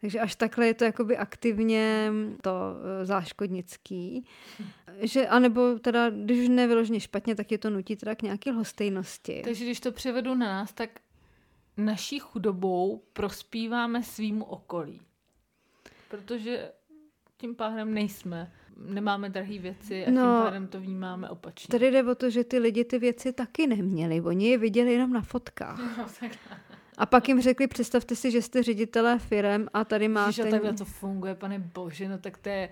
Takže 0.01 0.21
až 0.21 0.35
takhle 0.35 0.66
je 0.66 0.75
to 0.75 0.85
jakoby 0.85 1.16
aktivně 1.16 2.12
to 2.42 2.51
e, 2.51 3.07
záškodnický. 3.07 4.27
Že, 5.01 5.29
anebo 5.29 5.79
teda, 5.79 6.11
když 6.11 6.38
už 6.38 6.49
nevyloženě 6.49 7.01
špatně, 7.01 7.35
tak 7.35 7.53
je 7.53 7.59
to 7.59 7.71
nutí 7.71 7.97
teda 7.97 8.14
k 8.14 8.23
nějaké 8.23 8.53
hostejnosti. 8.53 9.42
Takže 9.45 9.64
když 9.64 9.81
to 9.81 9.92
převedu 9.92 10.35
na 10.35 10.47
nás, 10.47 10.73
tak 10.73 10.90
naší 11.77 12.19
chudobou 12.19 13.03
prospíváme 13.12 14.03
svýmu 14.03 14.45
okolí. 14.45 15.01
Protože 16.09 16.71
tím 17.37 17.55
pádem 17.55 17.94
nejsme 17.94 18.53
nemáme 18.77 19.29
drahé 19.29 19.59
věci 19.59 20.07
a 20.07 20.11
no, 20.11 20.22
tím 20.22 20.44
pádem 20.44 20.66
to 20.66 20.81
vnímáme 20.81 21.29
opačně. 21.29 21.68
Tady 21.70 21.90
jde 21.90 22.05
o 22.05 22.14
to, 22.14 22.31
že 22.31 22.44
ty 22.44 22.59
lidi 22.59 22.85
ty 22.85 22.99
věci 22.99 23.33
taky 23.33 23.66
neměli. 23.66 24.20
Oni 24.20 24.49
je 24.49 24.59
viděli 24.59 24.92
jenom 24.92 25.12
na 25.12 25.20
fotkách. 25.20 25.99
No, 25.99 26.07
a 26.99 27.07
pak 27.07 27.29
jim 27.29 27.40
řekli, 27.40 27.66
představte 27.66 28.16
si, 28.16 28.31
že 28.31 28.42
jste 28.42 28.62
ředitelé 28.62 29.18
firem 29.18 29.68
a 29.75 29.85
tady 29.85 30.09
máte... 30.09 30.33
Že 30.33 30.44
takhle 30.44 30.72
to 30.72 30.85
funguje, 30.85 31.35
pane 31.35 31.59
bože, 31.59 32.09
no 32.09 32.18
tak 32.18 32.38
to 32.38 32.49
je 32.49 32.68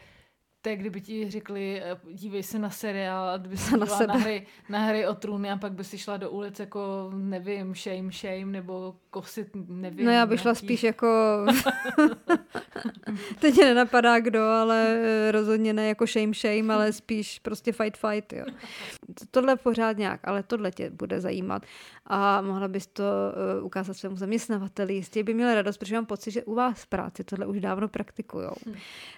to 0.64 0.70
je, 0.70 0.77
kdyby 0.77 1.00
ti 1.00 1.31
řekli, 1.31 1.83
eh, 1.83 1.96
dívej 2.12 2.42
se 2.42 2.59
na 2.59 2.70
seriál 2.70 3.29
a 3.29 3.37
kdyby 3.37 3.57
se 3.57 3.77
na, 3.77 3.87
sebe. 3.87 4.07
na, 4.07 4.14
hry, 4.14 4.46
na 4.68 4.79
hry 4.79 5.07
o 5.07 5.14
trůny 5.14 5.50
a 5.50 5.57
pak 5.57 5.72
by 5.72 5.85
si 5.85 5.98
šla 5.98 6.16
do 6.16 6.31
ulic 6.31 6.59
jako, 6.59 7.11
nevím, 7.14 7.74
shame, 7.74 8.12
shame, 8.12 8.44
nebo 8.44 8.94
kosit, 9.11 9.48
nevím. 9.68 10.07
No 10.07 10.12
já 10.12 10.27
bych 10.27 10.40
šla 10.40 10.55
spíš 10.55 10.83
jako, 10.83 11.07
teď 13.40 13.55
mě 13.55 13.64
nenapadá 13.64 14.20
kdo, 14.20 14.42
ale 14.42 14.87
eh, 14.88 15.33
rozhodně 15.33 15.73
ne 15.73 15.88
jako 15.88 16.07
shame, 16.07 16.35
shame, 16.35 16.75
ale 16.75 16.92
spíš 16.92 17.38
prostě 17.38 17.73
fight, 17.73 17.97
fight, 17.97 18.33
jo. 18.33 18.44
tohle 19.31 19.57
pořád 19.57 19.99
nějak, 19.99 20.20
ale 20.25 20.42
tohle 20.42 20.70
tě 20.70 20.90
bude 20.90 21.20
zajímat 21.20 21.62
a 22.06 22.40
mohla 22.40 22.68
bys 22.68 22.86
to 22.86 23.02
uh, 23.58 23.64
ukázat 23.64 23.94
svému 23.94 24.16
zaměstnavateli. 24.16 24.94
Jistě 24.94 25.22
by 25.22 25.34
měl 25.34 25.54
radost, 25.54 25.78
protože 25.78 25.94
mám 25.94 26.06
pocit, 26.06 26.30
že 26.30 26.42
u 26.42 26.54
vás 26.54 26.82
v 26.82 26.86
práci 26.86 27.24
tohle 27.24 27.46
už 27.46 27.60
dávno 27.60 27.88
praktikují. 27.88 28.46
Hmm. 28.66 28.74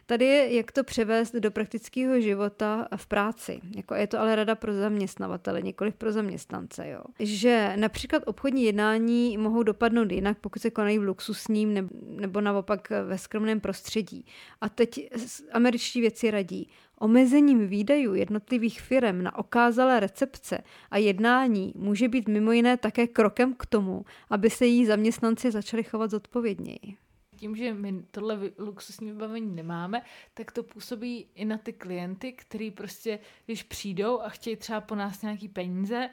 Tady 0.07 0.25
je, 0.25 0.57
jak 0.57 0.73
to 0.73 0.85
převést 0.85 1.35
do 1.35 1.51
praktického 1.51 2.21
života 2.21 2.89
v 2.97 3.07
práci. 3.07 3.61
Jako 3.77 3.95
je 3.95 4.07
to 4.07 4.21
ale 4.21 4.37
rada 4.37 4.55
pro 4.55 4.75
zaměstnavatele, 4.75 5.63
nikoli 5.63 5.93
pro 5.93 6.13
zaměstnance. 6.13 6.89
Jo. 6.89 7.01
Že 7.19 7.73
například 7.77 8.23
obchodní 8.27 8.65
jednání 8.65 9.39
mohou 9.39 9.63
dopadnout 9.63 10.13
jinak, 10.13 10.39
pokud 10.41 10.63
se 10.63 10.71
konají 10.71 10.99
v 10.99 11.03
luxusním 11.03 11.75
nebo, 11.75 11.89
nebo 12.09 12.41
naopak 12.41 12.91
ve 13.05 13.19
skromném 13.19 13.61
prostředí. 13.61 14.27
A 14.61 14.69
teď 14.69 15.11
američtí 15.53 16.01
věci 16.01 16.31
radí. 16.31 16.69
Omezením 16.99 17.67
výdajů 17.67 18.15
jednotlivých 18.15 18.81
firm 18.81 19.23
na 19.23 19.39
okázalé 19.39 20.01
recepce 20.01 20.59
a 20.91 20.99
jednání 20.99 21.73
může 21.77 22.09
být 22.09 22.29
mimo 22.29 22.53
jiné 22.53 22.77
také 22.77 23.07
krokem 23.07 23.55
k 23.55 23.67
tomu, 23.67 24.05
aby 24.31 24.51
se 24.51 24.67
jí 24.67 24.87
zaměstnanci 24.87 25.51
začali 25.51 25.85
chovat 25.85 26.11
zodpovědněji. 26.11 26.97
Tím, 27.37 27.57
že 27.57 27.75
my 27.75 28.03
tohle 28.11 28.41
luxusní 28.59 29.11
vybavení 29.11 29.55
nemáme, 29.55 30.03
tak 30.35 30.53
to 30.53 30.63
působí 30.63 31.27
i 31.35 31.45
na 31.45 31.59
ty 31.59 31.73
klienty, 31.73 32.33
který 32.33 32.71
prostě, 32.71 33.19
když 33.47 33.63
přijdou 33.63 34.21
a 34.21 34.29
chtějí 34.29 34.57
třeba 34.57 34.81
po 34.81 34.95
nás 34.95 35.23
nějaký 35.23 35.49
peníze, 35.49 36.11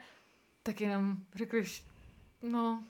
tak 0.62 0.80
jenom 0.80 1.16
řekneš, 1.34 1.84
no, 2.42 2.84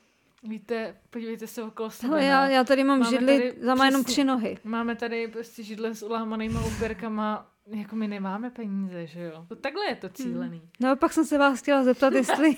Víte, 0.48 0.96
podívejte 1.10 1.46
se 1.46 1.62
okolo 1.62 1.90
sebe. 1.90 2.12
Hele, 2.12 2.24
já, 2.24 2.46
no. 2.46 2.52
já 2.52 2.64
tady 2.64 2.84
mám 2.84 2.98
máme 2.98 3.10
židli, 3.10 3.38
tady 3.38 3.54
za 3.60 3.74
má 3.74 3.86
jenom 3.86 4.04
tři 4.04 4.24
nohy. 4.24 4.58
Máme 4.64 4.96
tady 4.96 5.28
prostě 5.28 5.62
židle 5.62 5.94
s 5.94 6.02
ulámanýma 6.02 6.64
úběrkama, 6.66 7.53
jako 7.66 7.96
my 7.96 8.08
nemáme 8.08 8.50
peníze, 8.50 9.06
že 9.06 9.20
jo. 9.20 9.44
To 9.48 9.56
takhle 9.56 9.86
je 9.86 9.96
to 9.96 10.08
cílený. 10.08 10.58
Hmm. 10.58 10.68
No 10.80 10.90
a 10.90 10.96
pak 10.96 11.12
jsem 11.12 11.24
se 11.24 11.38
vás 11.38 11.60
chtěla 11.60 11.84
zeptat, 11.84 12.12
jestli... 12.14 12.56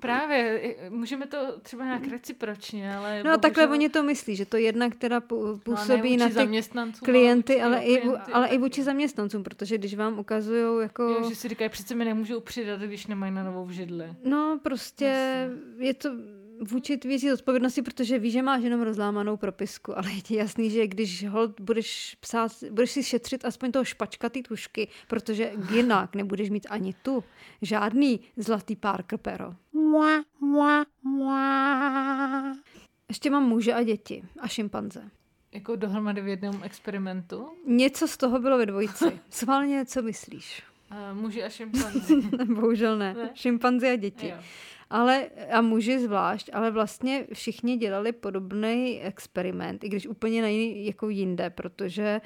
Právě, 0.00 0.60
můžeme 0.88 1.26
to 1.26 1.60
třeba 1.62 1.84
nějak 1.84 2.06
recipročně, 2.06 2.94
ale... 2.96 3.18
No 3.18 3.22
bohužel... 3.22 3.38
takhle 3.38 3.68
oni 3.68 3.88
to 3.88 4.02
myslí, 4.02 4.36
že 4.36 4.46
to 4.46 4.56
jedna, 4.56 4.90
která 4.90 5.20
působí 5.64 6.16
no, 6.16 6.28
na 6.28 6.34
ty 6.34 6.64
klienty, 7.04 7.62
ale, 7.62 7.82
i, 7.82 8.00
klienty, 8.00 8.32
ale 8.32 8.48
i 8.48 8.58
vůči 8.58 8.82
zaměstnancům, 8.82 9.42
protože 9.42 9.78
když 9.78 9.94
vám 9.94 10.18
ukazují 10.18 10.82
jako... 10.82 11.02
Jo, 11.02 11.28
že 11.28 11.34
si 11.34 11.48
říkají, 11.48 11.70
přece 11.70 11.94
mi 11.94 12.04
nemůžou 12.04 12.40
přidat, 12.40 12.80
když 12.80 13.06
nemají 13.06 13.32
na 13.32 13.42
novou 13.42 13.70
židli. 13.70 14.14
No 14.24 14.60
prostě 14.62 15.04
Jasně. 15.04 15.86
je 15.86 15.94
to 15.94 16.08
vůči 16.60 16.98
věcí 17.04 17.32
odpovědnosti, 17.32 17.82
protože 17.82 18.18
víš, 18.18 18.32
že 18.32 18.42
máš 18.42 18.62
jenom 18.62 18.82
rozlámanou 18.82 19.36
propisku, 19.36 19.98
ale 19.98 20.12
je 20.12 20.22
ti 20.22 20.36
jasný, 20.36 20.70
že 20.70 20.86
když 20.86 21.28
hold 21.28 21.60
budeš 21.60 22.16
psát, 22.20 22.52
budeš 22.70 22.90
si 22.90 23.02
šetřit 23.02 23.44
aspoň 23.44 23.72
toho 23.72 23.84
špačka 23.84 24.28
ty 24.28 24.42
tušky, 24.42 24.88
protože 25.08 25.52
jinak 25.70 26.14
nebudeš 26.14 26.50
mít 26.50 26.66
ani 26.70 26.94
tu 27.02 27.24
žádný 27.62 28.20
zlatý 28.36 28.76
Parker 28.76 29.18
pero. 29.18 29.54
Mua, 29.72 30.24
mua, 30.40 30.86
mua. 31.02 32.56
Ještě 33.08 33.30
mám 33.30 33.48
muže 33.48 33.74
a 33.74 33.82
děti 33.82 34.22
a 34.40 34.48
šimpanze. 34.48 35.10
Jako 35.52 35.76
dohromady 35.76 36.20
v 36.20 36.28
jednom 36.28 36.60
experimentu? 36.62 37.48
Něco 37.66 38.08
z 38.08 38.16
toho 38.16 38.38
bylo 38.38 38.58
ve 38.58 38.66
dvojici. 38.66 39.20
Sválně, 39.30 39.84
co 39.86 40.02
myslíš? 40.02 40.62
Uh, 40.90 41.20
muži 41.20 41.44
a 41.44 41.48
šimpanzi. 41.48 42.14
Bohužel 42.54 42.98
ne. 42.98 43.14
ne. 43.14 43.30
Šimpanzi 43.34 43.88
a 43.88 43.96
děti. 43.96 44.28
Jo 44.28 44.36
ale 44.90 45.26
a 45.50 45.60
muži 45.60 45.98
zvlášť, 46.00 46.50
ale 46.52 46.70
vlastně 46.70 47.26
všichni 47.32 47.76
dělali 47.76 48.12
podobný 48.12 49.00
experiment, 49.02 49.84
i 49.84 49.88
když 49.88 50.06
úplně 50.06 50.42
na 50.42 50.48
jiný, 50.48 50.86
jako 50.86 51.08
jinde, 51.08 51.50
protože 51.50 52.20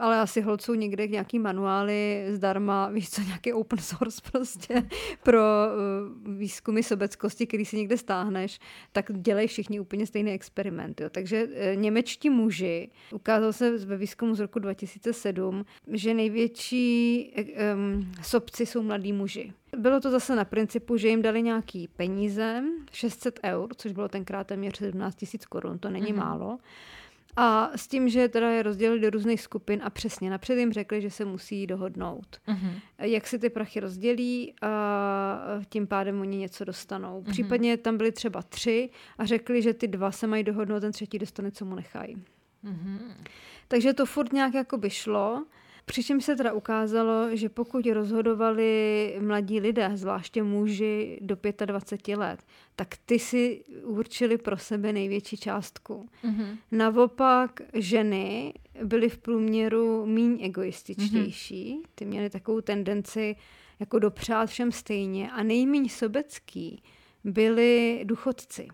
ale 0.00 0.20
asi 0.20 0.40
holců 0.40 0.74
někde 0.74 1.08
nějaký 1.08 1.38
manuály 1.38 2.26
zdarma, 2.30 2.88
víš 2.92 3.10
co, 3.10 3.22
nějaký 3.22 3.52
open 3.52 3.78
source 3.78 4.20
prostě 4.32 4.88
pro 5.22 5.40
uh, 5.40 6.34
výzkumy 6.36 6.82
sobeckosti, 6.82 7.46
který 7.46 7.64
si 7.64 7.76
někde 7.76 7.96
stáhneš, 7.96 8.58
tak 8.92 9.20
dělají 9.20 9.48
všichni 9.48 9.80
úplně 9.80 10.06
stejný 10.06 10.32
experiment. 10.32 11.00
Jo. 11.00 11.10
Takže 11.10 11.44
uh, 11.44 11.52
němečtí 11.74 12.30
muži, 12.30 12.90
ukázalo 13.12 13.52
se 13.52 13.78
ve 13.78 13.96
výzkumu 13.96 14.34
z 14.34 14.40
roku 14.40 14.58
2007, 14.58 15.64
že 15.92 16.14
největší 16.14 17.32
um, 17.74 18.12
sobci 18.22 18.66
jsou 18.66 18.82
mladí 18.82 19.12
muži. 19.12 19.52
Bylo 19.76 20.00
to 20.00 20.10
zase 20.10 20.36
na 20.36 20.44
principu, 20.44 20.96
že 20.96 21.08
jim 21.08 21.22
dali 21.22 21.42
nějaký 21.42 21.88
peníze, 21.88 22.62
600 22.92 23.40
eur, 23.44 23.74
což 23.76 23.92
bylo 23.92 24.08
tenkrát 24.08 24.46
téměř 24.46 24.78
17 24.78 25.22
000 25.22 25.32
korun, 25.48 25.78
to 25.78 25.90
není 25.90 26.12
mm-hmm. 26.12 26.16
málo. 26.16 26.58
A 27.36 27.70
s 27.76 27.88
tím, 27.88 28.08
že 28.08 28.28
teda 28.28 28.50
je 28.50 28.62
rozdělili 28.62 29.00
do 29.00 29.10
různých 29.10 29.40
skupin 29.40 29.80
a 29.84 29.90
přesně 29.90 30.30
napřed 30.30 30.58
jim 30.58 30.72
řekli, 30.72 31.02
že 31.02 31.10
se 31.10 31.24
musí 31.24 31.66
dohodnout. 31.66 32.40
Mm-hmm. 32.48 32.80
Jak 32.98 33.26
si 33.26 33.38
ty 33.38 33.50
prachy 33.50 33.80
rozdělí 33.80 34.54
a 34.62 34.70
tím 35.68 35.86
pádem 35.86 36.20
oni 36.20 36.36
něco 36.36 36.64
dostanou. 36.64 37.22
Mm-hmm. 37.22 37.30
Případně 37.30 37.76
tam 37.76 37.96
byly 37.96 38.12
třeba 38.12 38.42
tři 38.42 38.90
a 39.18 39.24
řekli, 39.24 39.62
že 39.62 39.74
ty 39.74 39.88
dva 39.88 40.12
se 40.12 40.26
mají 40.26 40.44
dohodnout, 40.44 40.80
ten 40.80 40.92
třetí 40.92 41.18
dostane, 41.18 41.50
co 41.50 41.64
mu 41.64 41.74
nechají. 41.74 42.16
Mm-hmm. 42.64 42.98
Takže 43.68 43.92
to 43.92 44.06
furt 44.06 44.32
nějak 44.32 44.54
jako 44.54 44.78
by 44.78 44.90
šlo. 44.90 45.44
Přičemž 45.84 46.24
se 46.24 46.36
teda 46.36 46.52
ukázalo, 46.52 47.36
že 47.36 47.48
pokud 47.48 47.86
rozhodovali 47.86 49.16
mladí 49.20 49.60
lidé, 49.60 49.90
zvláště 49.94 50.42
muži 50.42 51.18
do 51.20 51.36
25 51.64 52.16
let, 52.16 52.42
tak 52.76 52.88
ty 53.06 53.18
si 53.18 53.64
určili 53.82 54.38
pro 54.38 54.58
sebe 54.58 54.92
největší 54.92 55.36
částku. 55.36 56.08
Mm-hmm. 56.24 56.56
Naopak 56.70 57.60
ženy 57.74 58.54
byly 58.84 59.08
v 59.08 59.18
průměru 59.18 60.06
míň 60.06 60.38
egoističtější, 60.44 61.76
mm-hmm. 61.78 61.88
ty 61.94 62.04
měly 62.04 62.30
takovou 62.30 62.60
tendenci 62.60 63.36
jako 63.80 63.98
dopřát 63.98 64.48
všem 64.48 64.72
stejně 64.72 65.30
a 65.30 65.42
nejmíň 65.42 65.88
sobecký 65.88 66.82
byli 67.24 68.00
důchodci. 68.04 68.68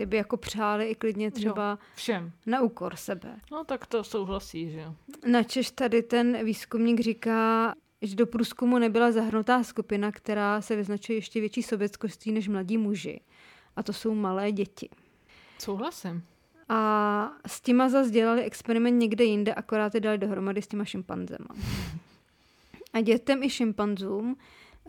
Ty 0.00 0.06
by 0.06 0.16
jako 0.16 0.36
přáli 0.36 0.86
i 0.86 0.94
klidně 0.94 1.30
třeba 1.30 1.70
jo, 1.70 1.78
všem. 1.94 2.32
na 2.46 2.60
úkor 2.60 2.96
sebe. 2.96 3.36
No 3.52 3.64
tak 3.64 3.86
to 3.86 4.04
souhlasí, 4.04 4.70
že 4.70 4.80
jo. 4.80 4.94
Načež 5.26 5.70
tady 5.70 6.02
ten 6.02 6.44
výzkumník 6.44 7.00
říká, 7.00 7.74
že 8.02 8.16
do 8.16 8.26
průzkumu 8.26 8.78
nebyla 8.78 9.12
zahrnutá 9.12 9.62
skupina, 9.62 10.12
která 10.12 10.60
se 10.60 10.76
vyznačuje 10.76 11.18
ještě 11.18 11.40
větší 11.40 11.62
sobeckostí 11.62 12.32
než 12.32 12.48
mladí 12.48 12.78
muži. 12.78 13.20
A 13.76 13.82
to 13.82 13.92
jsou 13.92 14.14
malé 14.14 14.52
děti. 14.52 14.88
Souhlasím. 15.58 16.22
A 16.68 17.32
s 17.46 17.60
těma 17.60 17.88
zase 17.88 18.10
dělali 18.10 18.42
experiment 18.42 19.00
někde 19.00 19.24
jinde, 19.24 19.54
akorát 19.54 19.94
je 19.94 20.00
dali 20.00 20.18
dohromady 20.18 20.62
s 20.62 20.66
těma 20.66 20.84
šimpanzema. 20.84 21.48
A 22.92 23.00
dětem 23.00 23.42
i 23.42 23.50
šimpanzům 23.50 24.36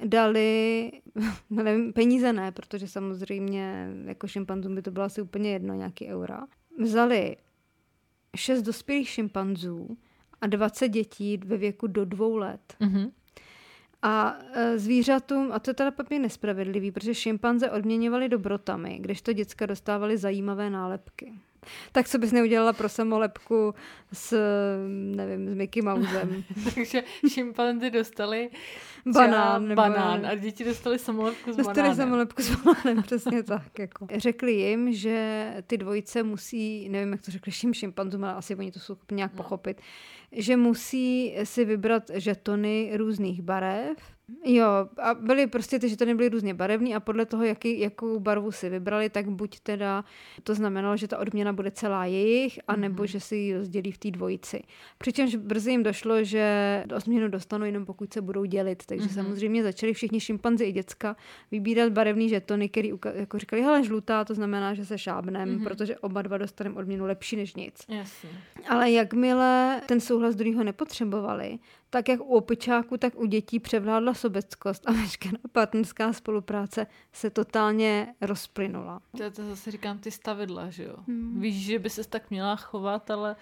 dali, 0.06 0.92
no 1.50 1.64
nevím, 1.64 1.94
peníze 1.94 2.34
ne, 2.34 2.52
protože 2.52 2.88
samozřejmě 2.88 3.90
jako 4.06 4.28
šimpanzům 4.28 4.76
by 4.76 4.82
to 4.82 4.92
bylo 4.92 5.06
asi 5.06 5.22
úplně 5.22 5.52
jedno, 5.52 5.74
nějaký 5.74 6.08
eura. 6.08 6.48
Vzali 6.80 7.38
šest 8.36 8.62
dospělých 8.62 9.10
šimpanzů 9.10 9.98
a 10.42 10.48
20 10.48 10.90
dětí 10.90 11.38
ve 11.38 11.58
věku 11.58 11.88
do 11.88 12.06
dvou 12.06 12.38
let. 12.38 12.76
Mm-hmm. 12.82 13.12
A 14.02 14.40
e, 14.54 14.80
zvířatům, 14.80 15.52
a 15.52 15.60
to 15.60 15.70
je 15.70 15.74
teda 15.74 15.92
papír 15.92 16.22
nespravedlivý, 16.22 16.92
protože 16.92 17.16
šimpanze 17.16 17.72
odměňovali 17.72 18.30
dobrotami, 18.30 18.98
když 19.00 19.22
to 19.22 19.34
děcka 19.34 19.66
dostávali 19.66 20.18
zajímavé 20.18 20.70
nálepky. 20.70 21.34
Tak 21.92 22.08
co 22.08 22.18
bys 22.18 22.32
neudělala 22.32 22.74
pro 22.74 22.90
samolepku 22.90 23.74
s, 24.14 24.38
nevím, 25.16 25.50
s 25.50 25.54
Mickey 25.54 25.84
Mousem. 25.84 26.44
Takže 26.76 27.04
šimpanzi 27.30 27.90
dostali 27.90 28.50
banán, 29.14 29.68
nebo... 29.68 29.82
banán 29.82 30.26
a 30.26 30.36
děti 30.36 30.64
dostali 30.64 31.00
samolepku 31.00 31.54
s 31.54 31.56
dostali 31.56 31.76
banánem. 31.76 31.90
Dostali 31.90 32.08
samolepku 32.08 32.42
s 32.42 32.56
banánem, 32.56 33.04
přesně 33.08 33.44
tak. 33.44 33.80
Jako. 33.80 34.08
Řekli 34.16 34.54
jim, 34.54 34.94
že 34.94 35.54
ty 35.68 35.78
dvojice 35.78 36.24
musí, 36.24 36.90
nevím, 36.90 37.12
jak 37.12 37.22
to 37.22 37.32
řekli 37.32 37.52
všim 37.52 37.74
šimpanzům, 37.74 38.24
ale 38.24 38.34
asi 38.34 38.56
oni 38.56 38.72
to 38.72 38.80
jsou 38.80 38.98
nějak 39.12 39.32
no. 39.34 39.38
pochopit, 39.38 39.82
že 40.32 40.58
musí 40.58 41.36
si 41.44 41.66
vybrat 41.66 42.04
žetony 42.14 42.92
různých 42.96 43.42
barev 43.42 43.98
Jo, 44.46 44.66
a 44.98 45.14
byly 45.14 45.48
prostě 45.48 45.80
ty 45.80 45.90
žetony 45.90 46.16
byly 46.16 46.30
různě 46.30 46.54
barevný 46.54 46.96
a 46.96 47.00
podle 47.00 47.26
toho, 47.26 47.44
jaký, 47.44 47.80
jakou 47.80 48.20
barvu 48.20 48.52
si 48.52 48.70
vybrali, 48.70 49.10
tak 49.10 49.30
buď 49.30 49.60
teda 49.60 50.04
to 50.44 50.56
znamenalo, 50.56 50.98
že 50.98 51.08
ta 51.08 51.18
odměna 51.18 51.54
bude 51.54 51.72
celá 51.72 52.06
jejich, 52.06 52.60
anebo 52.68 53.04
mm-hmm. 53.04 53.08
že 53.08 53.20
si 53.20 53.36
ji 53.36 53.58
rozdělí 53.58 53.92
v 53.92 53.98
té 53.98 54.12
dvojici. 54.12 54.62
Přičemž 54.98 55.36
brzy 55.36 55.72
jim 55.72 55.84
došlo, 55.84 56.24
že 56.24 56.84
odměnu 56.96 57.28
dostanou 57.28 57.66
jenom 57.66 57.86
pokud 57.86 58.14
se 58.14 58.22
budou 58.22 58.46
dělit. 58.46 58.86
Takže 58.86 59.08
mm-hmm. 59.08 59.14
samozřejmě 59.14 59.64
začali 59.64 59.94
všichni 59.94 60.20
šimpanzi 60.20 60.64
i 60.66 60.72
děcka 60.72 61.16
vybírat 61.52 61.94
barevný 61.94 62.30
žetony, 62.30 62.70
který 62.70 62.92
jako 63.14 63.40
říkali, 63.40 63.62
hele, 63.62 63.84
žlutá, 63.84 64.26
to 64.26 64.34
znamená, 64.34 64.74
že 64.74 64.86
se 64.86 64.98
šábnem, 64.98 65.50
mm-hmm. 65.50 65.64
protože 65.64 65.98
oba 65.98 66.22
dva 66.22 66.38
dostaneme 66.38 66.76
odměnu 66.76 67.06
lepší 67.06 67.36
než 67.36 67.56
nic. 67.56 67.86
Jasně. 67.90 68.30
Ale 68.70 68.92
jakmile 68.92 69.82
ten 69.86 70.00
souhlas 70.00 70.36
druhého 70.36 70.64
nepotřebovali, 70.64 71.60
tak 71.92 72.10
jak 72.10 72.20
u 72.20 72.24
opičáku, 72.24 72.98
tak 72.98 73.16
u 73.16 73.26
dětí 73.26 73.60
převládla 73.60 74.14
sobeckost 74.14 74.90
a 74.90 74.92
veškerá 75.02 75.38
partnerská 75.52 76.14
spolupráce 76.14 76.88
se 77.14 77.30
totálně 77.30 78.16
rozplynula. 78.22 79.02
To, 79.18 79.24
je 79.24 79.32
to 79.32 79.46
zase 79.46 79.72
říkám 79.72 80.00
ty 80.00 80.12
stavidla, 80.12 80.70
že 80.70 80.84
jo? 80.84 80.96
Hmm. 81.08 81.42
Víš, 81.42 81.66
že 81.66 81.80
by 81.80 81.90
se 81.90 82.10
tak 82.10 82.30
měla 82.30 82.56
chovat, 82.56 83.12
ale... 83.12 83.36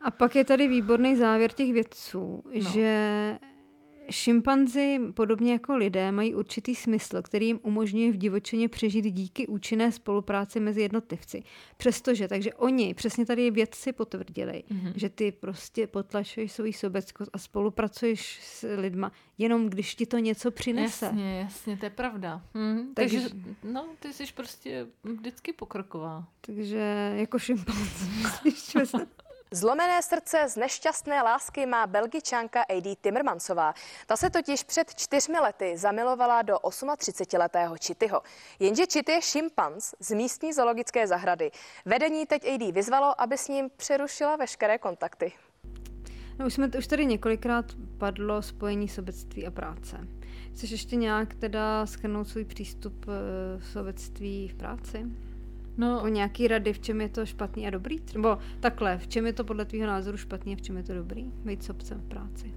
A 0.00 0.10
pak 0.10 0.36
je 0.36 0.44
tady 0.44 0.68
výborný 0.68 1.16
závěr 1.16 1.52
těch 1.52 1.72
vědců, 1.72 2.44
no. 2.54 2.70
že 2.70 3.38
Šimpanzi, 4.10 5.00
podobně 5.14 5.52
jako 5.52 5.76
lidé, 5.76 6.12
mají 6.12 6.34
určitý 6.34 6.74
smysl, 6.74 7.22
který 7.22 7.46
jim 7.46 7.60
umožňuje 7.62 8.12
v 8.12 8.16
divočině 8.16 8.68
přežít 8.68 9.04
díky 9.04 9.46
účinné 9.46 9.92
spolupráci 9.92 10.60
mezi 10.60 10.82
jednotlivci. 10.82 11.42
Přestože, 11.76 12.28
takže 12.28 12.54
oni, 12.54 12.94
přesně 12.94 13.26
tady 13.26 13.50
vědci 13.50 13.92
potvrdili, 13.92 14.64
mm-hmm. 14.70 14.92
že 14.96 15.08
ty 15.08 15.32
prostě 15.32 15.86
potlačuješ 15.86 16.52
svou 16.52 16.72
sobeckost 16.72 17.30
a 17.32 17.38
spolupracuješ 17.38 18.40
s 18.42 18.76
lidma, 18.76 19.12
jenom 19.38 19.70
když 19.70 19.94
ti 19.94 20.06
to 20.06 20.18
něco 20.18 20.50
přinese. 20.50 21.06
Jasně, 21.06 21.40
jasně, 21.40 21.76
to 21.76 21.86
je 21.86 21.90
pravda. 21.90 22.42
Hm, 22.54 22.94
takže, 22.94 23.20
takže, 23.20 23.34
no, 23.62 23.86
ty 24.00 24.12
jsi 24.12 24.24
prostě 24.34 24.86
vždycky 25.04 25.52
pokroková. 25.52 26.28
Takže 26.40 27.12
jako 27.16 27.38
šimpanz, 27.38 28.08
myslíš, 28.44 28.76
Zlomené 29.50 30.02
srdce 30.02 30.48
z 30.48 30.56
nešťastné 30.56 31.22
lásky 31.22 31.66
má 31.66 31.86
belgičanka 31.86 32.62
A.D. 32.62 32.96
Timmermansová. 33.00 33.74
Ta 34.06 34.16
se 34.16 34.30
totiž 34.30 34.62
před 34.62 34.94
čtyřmi 34.94 35.38
lety 35.38 35.76
zamilovala 35.76 36.42
do 36.42 36.56
38-letého 36.56 37.76
Chityho. 37.86 38.22
Jenže 38.58 38.86
Chity 38.92 39.12
je 39.12 39.22
šimpanz 39.22 39.94
z 40.00 40.10
místní 40.10 40.52
zoologické 40.52 41.06
zahrady. 41.06 41.50
Vedení 41.84 42.26
teď 42.26 42.44
A.D. 42.44 42.72
vyzvalo, 42.72 43.20
aby 43.20 43.38
s 43.38 43.48
ním 43.48 43.70
přerušila 43.76 44.36
veškeré 44.36 44.78
kontakty. 44.78 45.32
No, 46.38 46.46
už, 46.46 46.54
jsme, 46.54 46.68
už 46.78 46.86
tady 46.86 47.06
několikrát 47.06 47.64
padlo 47.98 48.42
spojení 48.42 48.88
sobectví 48.88 49.46
a 49.46 49.50
práce. 49.50 50.08
Chceš 50.54 50.70
ještě 50.70 50.96
nějak 50.96 51.34
teda 51.34 51.86
schrnout 51.86 52.28
svůj 52.28 52.44
přístup 52.44 53.06
eh, 53.08 53.62
sobectví 53.72 54.48
v 54.48 54.54
práci? 54.54 55.04
No, 55.76 56.02
o 56.02 56.08
nějaký 56.08 56.48
rady, 56.48 56.72
v 56.72 56.78
čem 56.78 57.00
je 57.00 57.08
to 57.08 57.26
špatný 57.26 57.66
a 57.66 57.70
dobrý? 57.70 57.96
Nebo 58.14 58.38
takhle, 58.60 58.98
v 58.98 59.08
čem 59.08 59.26
je 59.26 59.32
to 59.32 59.44
podle 59.44 59.64
tvého 59.64 59.86
názoru 59.86 60.16
špatný 60.16 60.52
a 60.52 60.56
v 60.56 60.62
čem 60.62 60.76
je 60.76 60.82
to 60.82 60.94
dobrý? 60.94 61.32
Být 61.44 61.64
sobcem 61.64 62.00
v 62.00 62.04
práci. 62.04 62.52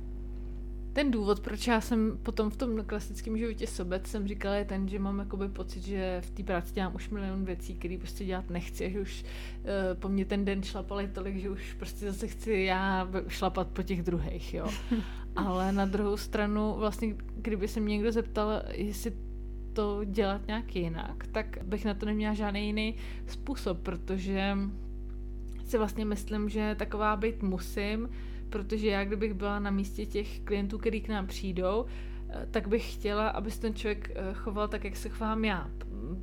Ten 0.93 1.11
důvod, 1.11 1.39
proč 1.39 1.67
já 1.67 1.81
jsem 1.81 2.17
potom 2.23 2.49
v 2.49 2.57
tom 2.57 2.83
klasickém 2.85 3.37
životě 3.37 3.67
sobec 3.67 4.07
jsem 4.07 4.27
říkala, 4.27 4.55
je 4.55 4.65
ten, 4.65 4.87
že 4.87 4.99
mám 4.99 5.19
jakoby 5.19 5.49
pocit, 5.49 5.83
že 5.83 6.21
v 6.25 6.29
té 6.29 6.43
práci 6.43 6.73
dělám 6.73 6.95
už 6.95 7.09
milion 7.09 7.45
věcí, 7.45 7.75
které 7.75 7.97
prostě 7.97 8.25
dělat 8.25 8.49
nechci, 8.49 8.91
že 8.91 8.99
už 8.99 9.23
uh, 9.23 9.99
po 9.99 10.09
mně 10.09 10.25
ten 10.25 10.45
den 10.45 10.63
šlapali 10.63 11.07
tolik, 11.07 11.37
že 11.37 11.49
už 11.49 11.73
prostě 11.73 12.05
zase 12.11 12.27
chci 12.27 12.53
já 12.53 13.09
šlapat 13.27 13.67
po 13.67 13.83
těch 13.83 14.03
druhých, 14.03 14.53
jo. 14.53 14.67
Ale 15.35 15.71
na 15.71 15.85
druhou 15.85 16.17
stranu, 16.17 16.75
vlastně, 16.77 17.15
kdyby 17.35 17.67
se 17.67 17.79
mě 17.79 17.93
někdo 17.93 18.11
zeptal, 18.11 18.61
jestli 18.71 19.13
to 19.77 20.03
dělat 20.03 20.47
nějak 20.47 20.75
jinak, 20.75 21.27
tak 21.27 21.57
bych 21.63 21.85
na 21.85 21.93
to 21.93 22.05
neměla 22.05 22.33
žádný 22.33 22.65
jiný 22.65 22.95
způsob, 23.27 23.79
protože 23.79 24.57
si 25.65 25.77
vlastně 25.77 26.05
myslím, 26.05 26.49
že 26.49 26.75
taková 26.79 27.15
být 27.15 27.43
musím, 27.43 28.09
protože 28.49 28.87
já 28.87 29.05
kdybych 29.05 29.33
byla 29.33 29.59
na 29.59 29.71
místě 29.71 30.05
těch 30.05 30.39
klientů, 30.39 30.77
který 30.77 31.01
k 31.01 31.09
nám 31.09 31.27
přijdou, 31.27 31.85
eh, 32.29 32.47
tak 32.51 32.67
bych 32.67 32.93
chtěla, 32.93 33.29
aby 33.29 33.51
se 33.51 33.61
ten 33.61 33.73
člověk 33.73 34.11
eh, 34.15 34.33
choval 34.33 34.67
tak, 34.67 34.83
jak 34.83 34.95
se 34.95 35.09
chovám 35.09 35.45
já, 35.45 35.69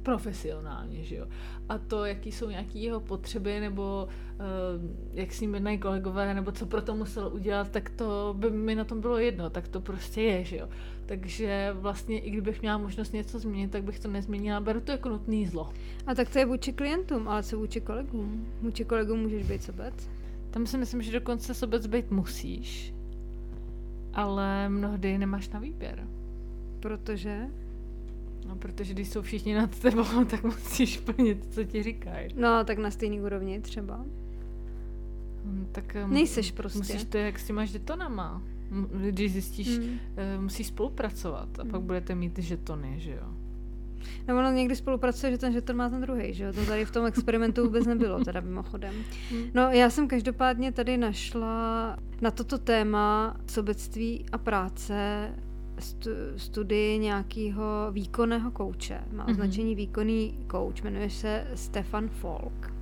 profesionálně, 0.02 1.04
že 1.04 1.16
jo. 1.16 1.26
A 1.68 1.78
to, 1.78 2.04
jaký 2.04 2.32
jsou 2.32 2.50
nějaké 2.50 2.78
jeho 2.78 3.00
potřeby, 3.00 3.60
nebo 3.60 4.08
uh, 4.08 4.40
jak 5.14 5.32
s 5.32 5.40
ním 5.40 5.54
jednají 5.54 5.78
kolegové, 5.78 6.34
nebo 6.34 6.52
co 6.52 6.66
pro 6.66 6.82
to 6.82 6.94
musel 6.94 7.30
udělat, 7.34 7.70
tak 7.70 7.90
to 7.90 8.34
by 8.38 8.50
mi 8.50 8.74
na 8.74 8.84
tom 8.84 9.00
bylo 9.00 9.18
jedno, 9.18 9.50
tak 9.50 9.68
to 9.68 9.80
prostě 9.80 10.22
je, 10.22 10.44
že 10.44 10.56
jo. 10.56 10.68
Takže 11.06 11.70
vlastně 11.72 12.18
i 12.18 12.30
kdybych 12.30 12.60
měla 12.60 12.78
možnost 12.78 13.12
něco 13.12 13.38
změnit, 13.38 13.70
tak 13.70 13.84
bych 13.84 14.00
to 14.00 14.08
nezměnila. 14.08 14.60
Beru 14.60 14.80
to 14.80 14.92
jako 14.92 15.08
nutný 15.08 15.46
zlo. 15.46 15.70
A 16.06 16.14
tak 16.14 16.30
to 16.30 16.38
je 16.38 16.46
vůči 16.46 16.72
klientům, 16.72 17.28
ale 17.28 17.42
co 17.42 17.58
vůči 17.58 17.80
kolegům? 17.80 18.46
Vůči 18.62 18.84
kolegům 18.84 19.20
můžeš 19.20 19.46
být 19.46 19.62
sobec? 19.62 20.10
Tam 20.50 20.66
si 20.66 20.78
myslím, 20.78 21.02
že 21.02 21.12
dokonce 21.12 21.54
sobec 21.54 21.86
být 21.86 22.10
musíš, 22.10 22.94
ale 24.12 24.68
mnohdy 24.68 25.18
nemáš 25.18 25.48
na 25.48 25.60
výběr. 25.60 26.06
Protože? 26.80 27.48
No, 28.48 28.56
protože 28.56 28.94
když 28.94 29.08
jsou 29.08 29.22
všichni 29.22 29.54
nad 29.54 29.78
tebou, 29.78 30.24
tak 30.30 30.44
musíš 30.44 30.98
plnit, 30.98 31.46
co 31.50 31.64
ti 31.64 31.82
říkají. 31.82 32.28
No, 32.36 32.64
tak 32.64 32.78
na 32.78 32.90
stejný 32.90 33.20
úrovni 33.20 33.60
třeba. 33.60 34.04
Hmm, 35.44 35.68
tak 35.72 35.96
Nejseš 36.06 36.50
prostě. 36.50 36.78
Musíš 36.78 37.04
to, 37.04 37.18
jak 37.18 37.38
si 37.38 37.52
máš 37.52 37.72
detonama 37.72 38.42
když 39.10 39.32
zjistíš, 39.32 39.78
hmm. 39.78 39.88
uh, 39.88 40.42
musí 40.42 40.64
spolupracovat 40.64 41.58
a 41.58 41.62
hmm. 41.62 41.70
pak 41.70 41.80
budete 41.80 42.14
mít 42.14 42.38
žetony, 42.38 42.94
že 43.00 43.10
jo. 43.10 43.26
No 44.28 44.38
ono 44.38 44.50
někdy 44.50 44.76
spolupracuje, 44.76 45.32
že 45.32 45.38
ten 45.38 45.52
žeton 45.52 45.76
má 45.76 45.88
ten 45.88 46.00
druhý, 46.00 46.34
že 46.34 46.44
jo? 46.44 46.52
To 46.52 46.66
tady 46.66 46.84
v 46.84 46.90
tom 46.90 47.06
experimentu 47.06 47.64
vůbec 47.64 47.86
nebylo, 47.86 48.24
teda 48.24 48.40
mimochodem. 48.40 48.94
Hmm. 49.30 49.44
No 49.54 49.62
já 49.62 49.90
jsem 49.90 50.08
každopádně 50.08 50.72
tady 50.72 50.96
našla 50.96 51.96
na 52.20 52.30
toto 52.30 52.58
téma 52.58 53.36
sobectví 53.46 54.24
a 54.32 54.38
práce 54.38 55.28
studii 56.36 56.98
nějakého 56.98 57.64
výkonného 57.92 58.50
kouče. 58.50 59.00
Má 59.12 59.22
mhm. 59.22 59.32
označení 59.32 59.72
mm-hmm. 59.72 59.76
výkonný 59.76 60.38
kouč, 60.46 60.82
jmenuje 60.82 61.10
se 61.10 61.46
Stefan 61.54 62.08
Folk. 62.08 62.74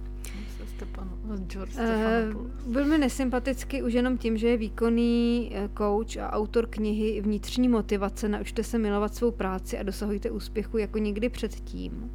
Uh, 2.34 2.72
byl 2.72 2.84
mi 2.84 2.98
nesympatický 2.98 3.82
už 3.82 3.92
jenom 3.92 4.18
tím, 4.18 4.36
že 4.36 4.48
je 4.48 4.56
výkonný 4.56 5.52
coach 5.78 6.16
a 6.16 6.32
autor 6.32 6.66
knihy 6.66 7.20
Vnitřní 7.20 7.68
motivace. 7.68 8.28
Naučte 8.28 8.64
se 8.64 8.78
milovat 8.78 9.14
svou 9.14 9.30
práci 9.30 9.78
a 9.78 9.82
dosahujte 9.82 10.30
úspěchu 10.30 10.78
jako 10.78 10.98
nikdy 10.98 11.28
předtím 11.28 12.10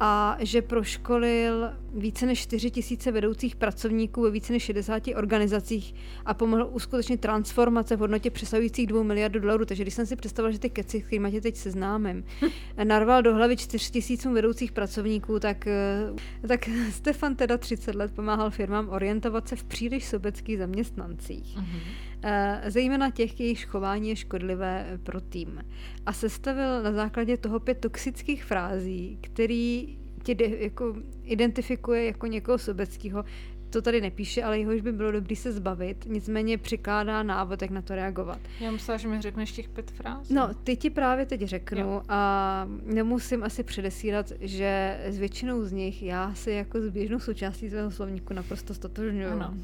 a 0.00 0.36
že 0.40 0.62
proškolil 0.62 1.70
více 1.94 2.26
než 2.26 2.38
4 2.38 2.70
tisíce 2.70 3.12
vedoucích 3.12 3.56
pracovníků 3.56 4.22
ve 4.22 4.30
více 4.30 4.52
než 4.52 4.62
60 4.62 5.02
organizacích 5.16 5.94
a 6.24 6.34
pomohl 6.34 6.68
uskutečnit 6.72 7.20
transformace 7.20 7.96
v 7.96 8.00
hodnotě 8.00 8.30
přesahujících 8.30 8.86
2 8.86 9.02
miliardů 9.02 9.40
dolarů. 9.40 9.64
Takže 9.64 9.84
když 9.84 9.94
jsem 9.94 10.06
si 10.06 10.16
představila, 10.16 10.52
že 10.52 10.58
ty 10.58 10.70
keci, 10.70 11.00
kterými 11.00 11.30
tě 11.30 11.40
teď 11.40 11.56
seznámím, 11.56 12.24
narval 12.84 13.22
do 13.22 13.34
hlavy 13.34 13.56
4 13.56 13.92
tisícům 13.92 14.34
vedoucích 14.34 14.72
pracovníků, 14.72 15.40
tak, 15.40 15.66
eh, 15.66 16.12
tak 16.48 16.68
Stefan 16.90 17.36
teda 17.36 17.58
30 17.58 17.94
let 17.94 18.12
pomáhal 18.14 18.50
firmám 18.50 18.88
orientovat 18.88 19.48
se 19.48 19.56
v 19.56 19.64
příliš 19.64 20.04
sobeckých 20.04 20.58
zaměstnancích. 20.58 21.58
Mm-hmm 21.58 22.13
zejména 22.66 23.10
těch, 23.10 23.40
jejichž 23.40 23.64
chování 23.64 24.08
je 24.08 24.16
škodlivé 24.16 24.98
pro 25.02 25.20
tým. 25.20 25.64
A 26.06 26.12
sestavil 26.12 26.82
na 26.82 26.92
základě 26.92 27.36
toho 27.36 27.60
pět 27.60 27.78
toxických 27.78 28.44
frází, 28.44 29.18
který 29.20 29.98
tě 30.22 30.34
de, 30.34 30.44
jako 30.44 30.96
identifikuje 31.22 32.04
jako 32.04 32.26
někoho 32.26 32.58
sobeckého. 32.58 33.24
To 33.70 33.82
tady 33.82 34.00
nepíše, 34.00 34.42
ale 34.42 34.58
jehož 34.58 34.80
by 34.80 34.92
bylo 34.92 35.12
dobré 35.12 35.36
se 35.36 35.52
zbavit, 35.52 36.04
nicméně 36.08 36.58
přikládá 36.58 37.22
návod, 37.22 37.62
jak 37.62 37.70
na 37.70 37.82
to 37.82 37.94
reagovat. 37.94 38.38
Já 38.60 38.70
myslím, 38.70 38.98
že 38.98 39.08
mi 39.08 39.22
řekneš 39.22 39.52
těch 39.52 39.68
pět 39.68 39.90
fráz. 39.90 40.28
No, 40.28 40.54
ty 40.54 40.76
ti 40.76 40.90
právě 40.90 41.26
teď 41.26 41.42
řeknu 41.42 41.80
jo. 41.80 42.02
a 42.08 42.68
nemusím 42.84 43.44
asi 43.44 43.62
předesílat, 43.62 44.32
že 44.40 45.00
s 45.04 45.18
většinou 45.18 45.64
z 45.64 45.72
nich 45.72 46.02
já 46.02 46.34
si 46.34 46.50
jako 46.50 46.80
s 46.80 46.88
běžnou 46.88 47.18
součástí 47.18 47.70
svého 47.70 47.90
slovníku 47.90 48.34
naprosto 48.34 48.74
stotožňuji. 48.74 49.26
Ano 49.26 49.54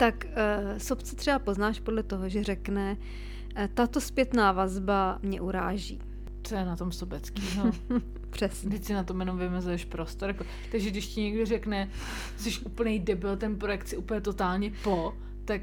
tak 0.00 0.24
uh, 0.24 0.78
sobce 0.78 1.16
třeba 1.16 1.38
poznáš 1.38 1.80
podle 1.80 2.02
toho, 2.02 2.28
že 2.28 2.44
řekne, 2.44 2.96
uh, 3.00 3.66
tato 3.74 4.00
zpětná 4.00 4.52
vazba 4.52 5.18
mě 5.22 5.40
uráží. 5.40 6.00
Co 6.42 6.54
je 6.54 6.64
na 6.64 6.76
tom 6.76 6.92
sobecký, 6.92 7.42
no. 7.56 7.70
Přesně. 8.30 8.70
Teď 8.70 8.84
si 8.84 8.92
na 8.92 9.04
tom 9.04 9.20
jenom 9.20 9.38
vymezuješ 9.38 9.84
prostor. 9.84 10.28
Jako, 10.28 10.44
takže 10.70 10.90
když 10.90 11.06
ti 11.06 11.20
někdo 11.20 11.46
řekne, 11.46 11.90
jsi 12.36 12.60
úplný 12.64 12.98
debil, 12.98 13.36
ten 13.36 13.56
projekt 13.56 13.88
si 13.88 13.96
úplně 13.96 14.20
totálně 14.20 14.72
po, 14.84 15.14
tak 15.44 15.60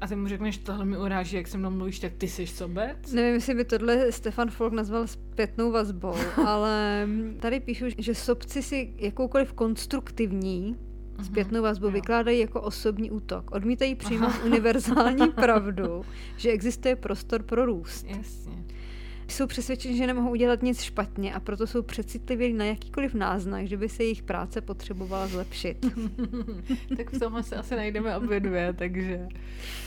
a 0.00 0.06
ty 0.06 0.16
mu 0.16 0.28
řekneš, 0.28 0.58
tohle 0.58 0.84
mi 0.84 0.98
uráží, 0.98 1.36
jak 1.36 1.48
se 1.48 1.58
mnou 1.58 1.70
mluvíš, 1.70 1.98
tak 1.98 2.12
ty 2.12 2.28
jsi 2.28 2.46
sobec? 2.46 3.12
Nevím, 3.12 3.34
jestli 3.34 3.54
by 3.54 3.64
tohle 3.64 4.12
Stefan 4.12 4.50
Folk 4.50 4.72
nazval 4.72 5.06
zpětnou 5.06 5.72
vazbou, 5.72 6.14
ale 6.46 7.08
tady 7.40 7.60
píšu, 7.60 7.84
že 7.98 8.14
sobci 8.14 8.62
si 8.62 8.94
jakoukoliv 8.96 9.52
konstruktivní 9.52 10.76
zpětnou 11.24 11.62
vazbu 11.62 11.86
jo. 11.86 11.92
vykládají 11.92 12.40
jako 12.40 12.60
osobní 12.60 13.10
útok. 13.10 13.50
Odmítají 13.50 13.94
přijmout 13.94 14.34
univerzální 14.44 15.28
pravdu, 15.34 16.04
že 16.36 16.50
existuje 16.50 16.96
prostor 16.96 17.42
pro 17.42 17.66
růst. 17.66 18.06
Jasně. 18.08 18.64
Jsou 19.30 19.46
přesvědčeni, 19.46 19.96
že 19.96 20.06
nemohou 20.06 20.30
udělat 20.30 20.62
nic 20.62 20.82
špatně 20.82 21.34
a 21.34 21.40
proto 21.40 21.66
jsou 21.66 21.82
přecitliví 21.82 22.52
na 22.52 22.64
jakýkoliv 22.64 23.14
náznak, 23.14 23.66
že 23.66 23.76
by 23.76 23.88
se 23.88 24.02
jejich 24.02 24.22
práce 24.22 24.60
potřebovala 24.60 25.26
zlepšit. 25.26 25.86
tak 26.96 27.10
v 27.10 27.18
tomhle 27.18 27.42
se 27.42 27.56
asi 27.56 27.76
najdeme 27.76 28.16
obě 28.16 28.40
dvě, 28.40 28.72
takže... 28.72 29.28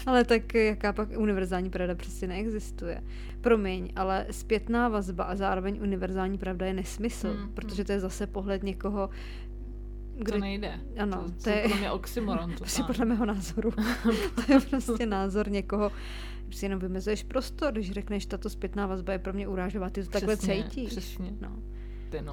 Ale 0.06 0.24
tak 0.24 0.56
jaká 0.56 0.94
pak 0.94 1.10
univerzální 1.18 1.70
pravda 1.70 1.96
přesně 1.96 2.28
neexistuje. 2.28 3.04
Promiň, 3.42 3.90
ale 3.96 4.26
zpětná 4.32 4.90
vazba 4.90 5.24
a 5.24 5.36
zároveň 5.36 5.80
univerzální 5.82 6.38
pravda 6.38 6.66
je 6.66 6.74
nesmysl, 6.74 7.28
hmm, 7.28 7.54
protože 7.54 7.76
hmm. 7.76 7.86
to 7.86 7.92
je 7.92 8.00
zase 8.00 8.28
pohled 8.28 8.64
někoho, 8.64 9.10
kdy... 10.18 10.32
To 10.32 10.38
nejde. 10.38 10.80
Ano, 10.98 11.24
to, 11.24 11.44
to 11.44 11.50
je 11.50 11.62
podle 11.62 11.78
mě 11.78 11.92
oxymoron. 11.92 12.52
To 12.54 12.58
prostě 12.58 12.84
podle 12.84 13.06
mého 13.06 13.26
názoru. 13.26 13.72
to 14.36 14.54
je 14.54 14.60
prostě 14.60 15.06
názor 15.06 15.50
někoho, 15.52 15.92
si 16.52 16.66
jenom 16.66 16.80
vymezuješ 16.80 17.24
prostor, 17.24 17.74
když 17.74 17.92
řekneš, 17.92 18.26
tato 18.26 18.50
zpětná 18.50 18.88
vazba 18.88 19.14
je 19.14 19.20
pro 19.20 19.34
mě 19.34 19.48
urážová, 19.48 19.90
ty 19.90 20.04
to 20.04 20.10
přesně, 20.10 20.28
takhle 20.28 20.38
cítíš. 20.38 20.90
Přesně. 20.90 21.34
No. 21.42 21.60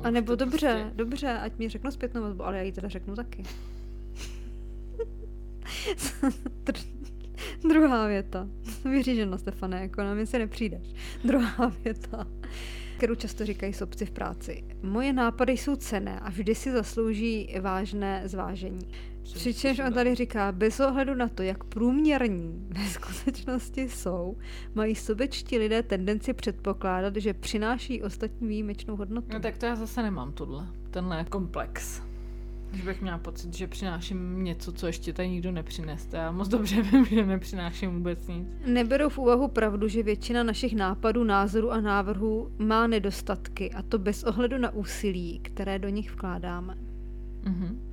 A 0.03 0.11
nebo 0.11 0.35
dobře, 0.35 0.81
prostě... 0.81 0.97
dobře, 0.97 1.39
ať 1.39 1.59
mi 1.59 1.69
řeknu 1.69 1.91
zpětnou 1.91 2.23
vazbu, 2.23 2.45
ale 2.45 2.57
já 2.57 2.63
ji 2.63 2.73
teda 2.73 2.89
řeknu 2.89 3.15
taky. 3.15 3.43
Druhá 7.69 8.07
věta. 8.07 8.49
Vyříženo, 8.85 9.39
Stefane, 9.39 9.81
jako 9.81 10.03
na 10.03 10.15
mě 10.15 10.27
se 10.27 10.39
nepřijdeš. 10.39 10.95
Druhá 11.25 11.73
věta 11.85 12.27
kterou 13.01 13.15
často 13.15 13.47
říkají 13.47 13.73
sobci 13.73 14.07
v 14.07 14.11
práci. 14.11 14.65
Moje 14.83 15.13
nápady 15.13 15.53
jsou 15.53 15.77
cené 15.77 16.21
a 16.21 16.31
vždy 16.31 16.55
si 16.55 16.73
zaslouží 16.73 17.57
vážné 17.61 18.23
zvážení. 18.25 18.89
Přičemž 19.23 19.79
on 19.79 19.93
tady 19.93 20.15
říká, 20.15 20.53
bez 20.53 20.81
ohledu 20.81 21.15
na 21.15 21.29
to, 21.29 21.43
jak 21.43 21.65
průměrní 21.65 22.69
ve 22.79 22.89
skutečnosti 22.89 23.89
jsou, 23.89 24.37
mají 24.75 24.95
sobečtí 24.95 25.59
lidé 25.59 25.83
tendenci 25.83 26.33
předpokládat, 26.33 27.17
že 27.17 27.35
přináší 27.35 28.03
ostatní 28.03 28.49
výjimečnou 28.49 28.97
hodnotu. 28.97 29.29
No 29.33 29.41
tak 29.41 29.59
to 29.59 29.67
já 29.67 29.77
zase 29.77 30.03
nemám 30.03 30.33
tohle, 30.33 30.67
tenhle 30.91 31.25
komplex. 31.25 32.10
Když 32.71 32.83
bych 32.83 33.03
měla 33.03 33.19
pocit, 33.19 33.55
že 33.57 33.67
přináším 33.67 34.45
něco, 34.45 34.73
co 34.73 34.87
ještě 34.87 35.13
tady 35.13 35.29
nikdo 35.29 35.53
nepřineste. 35.53 36.17
Já 36.17 36.33
moc 36.33 36.49
dobře 36.49 36.83
vím, 36.93 37.05
že 37.05 37.27
nepřináším 37.27 37.91
vůbec 37.91 38.27
nic. 38.27 38.49
Neberou 38.67 39.09
v 39.09 39.19
úvahu 39.19 39.49
pravdu, 39.49 39.89
že 39.89 40.03
většina 40.03 40.43
našich 40.43 40.77
nápadů, 40.77 41.25
názorů 41.25 41.71
a 41.71 41.81
návrhů 41.81 42.53
má 42.59 42.87
nedostatky 42.87 43.71
a 43.73 43.83
to 43.83 43.99
bez 43.99 44.25
ohledu 44.25 44.59
na 44.59 44.71
úsilí, 44.71 45.39
které 45.39 45.79
do 45.79 45.89
nich 45.89 46.13
vkládáme. 46.13 46.75
Mhm. 47.45 47.90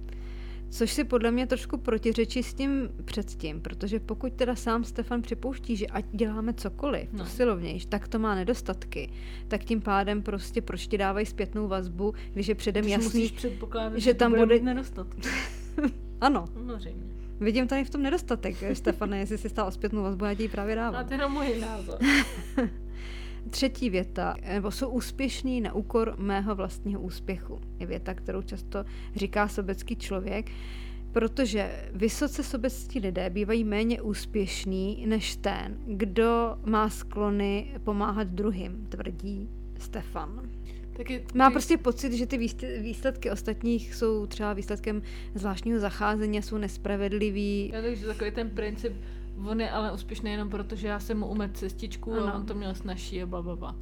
Což 0.70 0.94
si 0.94 1.04
podle 1.04 1.32
mě 1.32 1.48
trošku 1.48 1.78
protiřečí 1.78 2.44
s 2.44 2.54
tím 2.54 2.90
předtím, 3.06 3.62
protože 3.62 4.00
pokud 4.00 4.34
teda 4.34 4.56
sám 4.56 4.84
Stefan 4.84 5.22
připouští, 5.22 5.76
že 5.76 5.88
ať 5.88 6.06
děláme 6.12 6.54
cokoliv, 6.54 7.14
no. 7.14 7.24
posilovnějš, 7.24 7.86
tak 7.86 8.08
to 8.08 8.20
má 8.20 8.36
nedostatky, 8.36 9.10
tak 9.48 9.64
tím 9.64 9.82
pádem 9.82 10.22
prostě 10.22 10.62
proč 10.62 10.88
ti 10.88 10.98
dávají 10.98 11.26
zpětnou 11.26 11.68
vazbu, 11.68 12.14
když 12.34 12.48
je 12.48 12.56
předem 12.56 12.82
Když 12.84 12.92
jasný, 12.94 13.32
že 13.96 14.14
tam 14.14 14.36
bude... 14.36 14.60
nedostatky. 14.60 15.22
Ano, 16.22 16.46
Samozřejmě. 16.54 17.04
vidím 17.40 17.68
tady 17.68 17.84
v 17.84 17.90
tom 17.90 18.02
nedostatek, 18.04 18.56
Stefane, 18.74 19.20
jestli 19.20 19.38
si 19.38 19.50
stál 19.50 19.72
zpětnou 19.72 20.04
vazbu, 20.04 20.26
já 20.26 20.34
ti 20.34 20.44
ji 20.44 20.50
právě 20.50 20.74
A 20.74 20.78
dávám. 20.78 21.06
to 21.06 21.14
je 21.14 21.18
jenom 21.18 21.32
můj 21.32 21.60
názor. 21.60 21.98
Třetí 23.50 23.90
věta, 23.90 24.36
nebo 24.48 24.72
jsou 24.72 24.90
úspěšní 24.90 25.62
na 25.62 25.74
úkor 25.74 26.16
mého 26.18 26.56
vlastního 26.56 27.02
úspěchu. 27.02 27.62
Je 27.80 27.86
věta, 27.86 28.14
kterou 28.14 28.42
často 28.42 28.86
říká 29.16 29.48
sobecký 29.48 29.96
člověk, 29.96 30.52
protože 31.12 31.90
vysoce 31.94 32.44
sobeckí 32.44 33.00
lidé 33.00 33.30
bývají 33.30 33.64
méně 33.64 34.02
úspěšní 34.02 35.06
než 35.08 35.36
ten, 35.36 35.78
kdo 35.88 36.58
má 36.66 36.90
sklony 36.90 37.74
pomáhat 37.84 38.28
druhým, 38.28 38.86
tvrdí 38.90 39.50
Stefan. 39.80 40.50
Taky 40.98 41.26
Má 41.34 41.50
ty- 41.50 41.54
prostě 41.54 41.78
pocit, 41.78 42.14
že 42.14 42.26
ty 42.26 42.38
výsledky- 42.38 42.80
výsledky 42.82 43.32
ostatních 43.32 43.96
jsou 43.96 44.26
třeba 44.26 44.54
výsledkem 44.54 45.02
zvláštního 45.36 45.80
zacházení 45.80 46.38
a 46.38 46.42
jsou 46.42 46.58
nespravedlivý. 46.58 47.72
Já 47.74 47.82
takže 47.82 48.06
takový 48.06 48.32
ten 48.32 48.50
princip, 48.50 48.94
on 49.46 49.62
je 49.62 49.70
ale 49.70 49.92
úspěšný 49.92 50.32
jenom 50.32 50.50
proto, 50.50 50.76
že 50.76 50.88
já 50.88 51.00
jsem 51.00 51.20
mu 51.20 51.28
umet 51.28 51.58
cestičku 51.58 52.14
a 52.14 52.24
Ano. 52.24 52.34
on 52.36 52.46
to 52.46 52.54
měl 52.54 52.76
snažší 52.76 53.22
a 53.22 53.26
blablabla. 53.26 53.76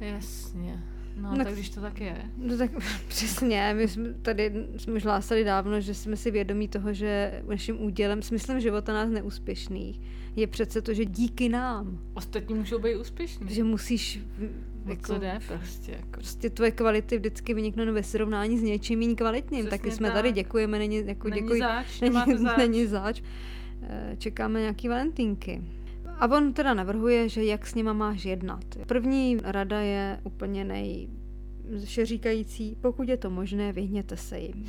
Jasně. 0.00 0.84
No, 1.16 1.30
No 1.30 1.36
tak 1.36 1.48
k- 1.48 1.52
když 1.52 1.70
to 1.70 1.80
tak 1.80 2.00
je. 2.00 2.16
No 2.36 2.56
tak 2.58 2.70
přesně, 3.08 3.74
my 3.76 3.88
jsme 3.88 4.14
tady 4.14 4.52
jsme 4.76 4.92
už 4.92 5.04
hlásali 5.04 5.44
dávno, 5.44 5.80
že 5.80 5.94
jsme 5.94 6.16
si 6.16 6.30
vědomí 6.30 6.68
toho, 6.68 6.92
že 6.92 7.42
naším 7.48 7.82
údělem, 7.82 8.22
smyslem 8.22 8.60
života 8.60 8.92
nás 8.92 9.10
neúspěšných 9.10 10.00
je 10.36 10.46
přece 10.46 10.82
to, 10.82 10.94
že 10.94 11.04
díky 11.04 11.48
nám, 11.48 11.98
Ostatní 12.14 12.54
můžou 12.54 12.78
být 12.78 12.96
úspěšní. 12.96 13.54
že 13.54 13.64
musíš 13.64 14.20
O 14.86 14.90
jako, 14.90 15.02
co 15.02 15.18
jde 15.18 15.38
prostě. 15.48 15.92
Jako. 15.92 16.06
prostě 16.10 16.50
tvoje 16.50 16.70
kvality 16.70 17.18
vždycky 17.18 17.54
vyniknou 17.54 17.92
ve 17.92 18.02
srovnání 18.02 18.58
s 18.58 18.62
něčím 18.62 18.98
méně 18.98 19.14
kvalitním. 19.14 19.60
Přesně 19.66 19.78
Taky 19.78 19.90
jsme 19.90 20.08
tak. 20.08 20.14
tady, 20.16 20.32
děkujeme, 20.32 20.78
není, 20.78 21.02
jako 21.06 21.28
Není 21.28 21.42
děkuji, 21.42 21.60
zač, 21.60 22.00
není, 22.00 22.14
zač. 22.38 22.56
není 22.58 22.86
zač. 22.86 23.22
Eh, 23.88 24.16
Čekáme 24.18 24.60
nějaký 24.60 24.88
valentínky. 24.88 25.62
A 26.18 26.36
on 26.36 26.52
teda 26.52 26.74
navrhuje, 26.74 27.28
že 27.28 27.44
jak 27.44 27.66
s 27.66 27.74
nima 27.74 27.92
máš 27.92 28.24
jednat. 28.24 28.64
První 28.86 29.38
rada 29.42 29.80
je 29.80 30.20
úplně 30.24 30.64
nej 30.64 31.08
říkající, 32.02 32.76
pokud 32.80 33.08
je 33.08 33.16
to 33.16 33.30
možné, 33.30 33.72
vyhněte 33.72 34.16
se 34.16 34.38
jim. 34.38 34.66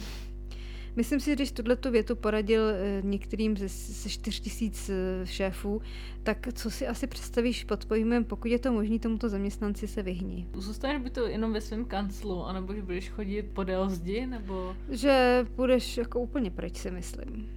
Myslím 0.95 1.19
si, 1.19 1.29
že 1.29 1.35
když 1.35 1.51
tuhle 1.51 1.75
tu 1.75 1.91
větu 1.91 2.15
poradil 2.15 2.61
eh, 2.69 3.01
některým 3.03 3.57
ze, 3.57 3.67
ze 3.67 4.09
4 4.09 4.41
tisíc 4.41 4.89
eh, 4.89 5.25
šéfů, 5.25 5.81
tak 6.23 6.47
co 6.53 6.71
si 6.71 6.87
asi 6.87 7.07
představíš 7.07 7.63
pod 7.63 7.85
pojmem, 7.85 8.23
pokud 8.23 8.47
je 8.47 8.59
to 8.59 8.71
možné 8.71 8.99
tomuto 8.99 9.29
zaměstnanci 9.29 9.87
se 9.87 10.03
vyhni. 10.03 10.47
Zůstaneš 10.53 11.01
by 11.01 11.09
to 11.09 11.27
jenom 11.27 11.53
ve 11.53 11.61
svém 11.61 11.85
kanclu, 11.85 12.43
anebo 12.43 12.73
že 12.73 12.81
budeš 12.81 13.09
chodit 13.09 13.43
podél 13.43 13.89
zdi, 13.89 14.25
nebo... 14.25 14.75
Že 14.89 15.45
budeš 15.55 15.97
jako 15.97 16.19
úplně 16.19 16.51
pryč, 16.51 16.77
si 16.77 16.91
myslím. 16.91 17.49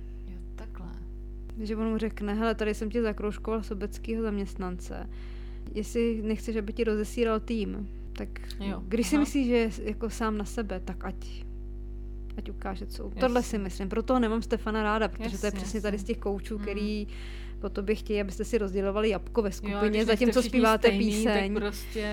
Jo. 1.58 1.66
Že 1.66 1.76
on 1.76 1.88
mu 1.90 1.98
řekne, 1.98 2.34
hele, 2.34 2.54
tady 2.54 2.74
jsem 2.74 2.90
ti 2.90 3.02
zakroužkoval 3.02 3.62
sobeckého 3.62 4.22
zaměstnance. 4.22 5.10
Jestli 5.74 6.22
nechceš, 6.22 6.56
aby 6.56 6.72
ti 6.72 6.84
rozesíral 6.84 7.40
tým, 7.40 7.88
tak 8.12 8.28
Jo, 8.60 8.82
když 8.88 9.06
si 9.08 9.16
aha. 9.16 9.20
myslíš, 9.24 9.46
že 9.46 9.54
je 9.56 9.70
jako 9.84 10.10
sám 10.10 10.38
na 10.38 10.44
sebe, 10.44 10.80
tak 10.84 11.04
ať 11.04 11.14
ať 12.38 12.50
ukáže, 12.50 12.86
co. 12.86 13.04
Jasně. 13.04 13.20
Tohle 13.20 13.42
si 13.42 13.58
myslím. 13.58 13.88
Proto 13.88 14.18
nemám 14.18 14.42
Stefana 14.42 14.82
ráda, 14.82 15.08
protože 15.08 15.38
to 15.38 15.46
je 15.46 15.52
přesně 15.52 15.80
tady 15.80 15.98
z 15.98 16.04
těch 16.04 16.18
koučů, 16.18 16.54
Mm. 16.58 16.62
který 16.64 17.06
po 17.60 17.68
tobě 17.68 17.94
chtějí, 17.94 18.20
abyste 18.20 18.44
si 18.44 18.58
rozdělovali 18.58 19.08
jabko 19.08 19.42
ve 19.42 19.48
Jo, 19.48 19.52
skupině, 19.52 19.88
když 19.90 20.04
zatímco 20.04 20.42
zpíváte 20.42 20.88
stejný, 20.88 21.04
píseň. 21.06 21.54
Tak 21.54 21.62
prostě... 21.62 22.06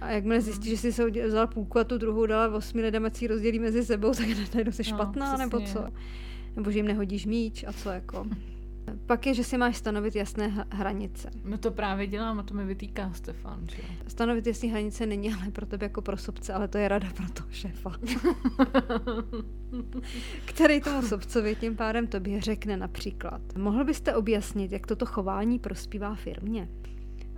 A 0.00 0.10
jakmile 0.10 0.40
zjistí, 0.40 0.70
že 0.70 0.76
si 0.76 0.92
se 0.92 1.10
vzala 1.10 1.46
půlku 1.46 1.78
a 1.78 1.84
tu 1.84 1.98
druhou 1.98 2.26
dala 2.26 2.54
osmi 2.56 2.82
lidem, 2.82 3.04
ať 3.04 3.16
si 3.16 3.26
rozdělí 3.26 3.58
mezi 3.58 3.84
sebou, 3.84 4.14
tak 4.14 4.26
najednou 4.54 4.72
jsi 4.72 4.82
No, 4.82 4.88
špatná, 4.96 5.36
nebo 5.36 5.58
přesně. 5.60 5.74
co? 5.80 5.86
Nebo 6.56 6.70
že 6.70 6.78
jim 6.78 6.86
nehodíš 6.86 7.26
míč 7.26 7.64
a 7.68 7.72
co 7.72 7.88
jako. 7.90 8.26
Pak 9.06 9.26
je, 9.26 9.34
že 9.34 9.44
si 9.44 9.58
máš 9.58 9.76
stanovit 9.76 10.16
jasné 10.16 10.66
hranice. 10.70 11.30
No 11.44 11.58
to 11.58 11.70
právě 11.70 12.06
dělám 12.06 12.38
a 12.38 12.42
to 12.42 12.54
mi 12.54 12.64
vytýká 12.64 13.12
Stefan, 13.12 13.66
že. 13.76 13.82
Stanovit 14.06 14.46
jasné 14.46 14.68
hranice 14.68 15.06
není 15.06 15.34
ale 15.34 15.50
pro 15.50 15.66
tebe 15.66 15.86
jako 15.86 16.02
pro 16.02 16.16
sobce, 16.16 16.52
ale 16.52 16.68
to 16.68 16.78
je 16.78 16.88
rada 16.88 17.08
pro 17.16 17.26
toho 17.32 17.48
šéfa. 17.52 17.92
Který 20.44 20.80
tomu 20.80 21.02
sobcovi 21.02 21.56
tím 21.56 21.76
pádem 21.76 22.06
tobě 22.06 22.40
řekne 22.40 22.76
například. 22.76 23.40
Mohl 23.58 23.84
byste 23.84 24.14
objasnit, 24.14 24.72
jak 24.72 24.86
toto 24.86 25.06
chování 25.06 25.58
prospívá 25.58 26.14
firmě? 26.14 26.68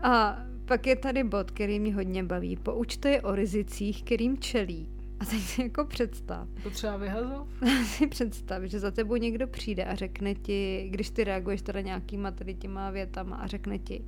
A 0.03 0.39
pak 0.65 0.87
je 0.87 0.97
tady 0.97 1.25
bod, 1.25 1.51
který 1.51 1.81
mě 1.81 1.95
hodně 1.95 2.25
baví. 2.25 2.57
Poučte 2.57 3.11
je 3.11 3.23
o 3.23 3.35
rizicích, 3.35 4.03
kterým 4.03 4.39
čelí. 4.39 4.96
A 5.21 5.25
teď 5.25 5.41
si 5.41 5.63
jako 5.63 5.85
představ, 5.85 6.49
Potřeba 6.63 6.97
vyhazov? 6.97 7.49
si 7.85 8.07
představ, 8.07 8.63
že 8.63 8.81
za 8.81 8.91
tebou 8.91 9.17
někdo 9.17 9.47
přijde 9.47 9.85
a 9.85 9.95
řekne 9.95 10.35
ti, 10.35 10.89
když 10.91 11.11
ty 11.11 11.25
reaguješ 11.25 11.63
teda 11.63 11.81
nějakýma 11.81 12.31
tady 12.31 12.55
těma 12.55 12.91
větama 12.91 13.37
a 13.37 13.47
řekne 13.47 13.79
ti, 13.79 14.05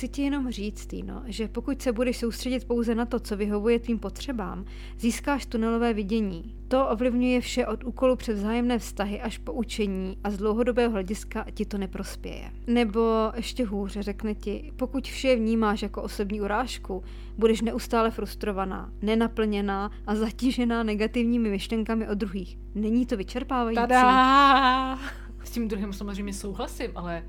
chci 0.00 0.08
ti 0.08 0.22
jenom 0.22 0.50
říct, 0.50 0.86
Týno, 0.86 1.22
že 1.26 1.48
pokud 1.48 1.82
se 1.82 1.92
budeš 1.92 2.18
soustředit 2.18 2.64
pouze 2.64 2.94
na 2.94 3.06
to, 3.06 3.20
co 3.20 3.36
vyhovuje 3.36 3.78
tvým 3.78 3.98
potřebám, 3.98 4.64
získáš 4.98 5.46
tunelové 5.46 5.94
vidění. 5.94 6.54
To 6.68 6.88
ovlivňuje 6.88 7.40
vše 7.40 7.66
od 7.66 7.84
úkolu 7.84 8.16
přes 8.16 8.38
vzájemné 8.38 8.78
vztahy 8.78 9.20
až 9.20 9.38
po 9.38 9.52
učení 9.52 10.16
a 10.24 10.30
z 10.30 10.36
dlouhodobého 10.36 10.92
hlediska 10.92 11.46
ti 11.54 11.64
to 11.66 11.78
neprospěje. 11.78 12.50
Nebo 12.66 13.32
ještě 13.36 13.64
hůře 13.64 14.02
řekne 14.02 14.34
ti, 14.34 14.72
pokud 14.76 15.04
vše 15.04 15.36
vnímáš 15.36 15.82
jako 15.82 16.02
osobní 16.02 16.40
urážku, 16.40 17.02
budeš 17.38 17.60
neustále 17.60 18.10
frustrovaná, 18.10 18.92
nenaplněná 19.02 19.90
a 20.06 20.14
zatížená 20.14 20.82
negativními 20.82 21.50
myšlenkami 21.50 22.08
o 22.08 22.14
druhých. 22.14 22.58
Není 22.74 23.06
to 23.06 23.16
vyčerpávající? 23.16 23.80
Tada! 23.80 24.98
S 25.44 25.50
tím 25.50 25.68
druhým 25.68 25.92
samozřejmě 25.92 26.32
souhlasím, 26.32 26.90
ale 26.94 27.24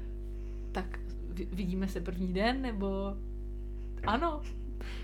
tak 0.71 1.00
vidíme 1.51 1.87
se 1.87 2.01
první 2.01 2.33
den, 2.33 2.61
nebo... 2.61 3.13
Ano. 4.07 4.41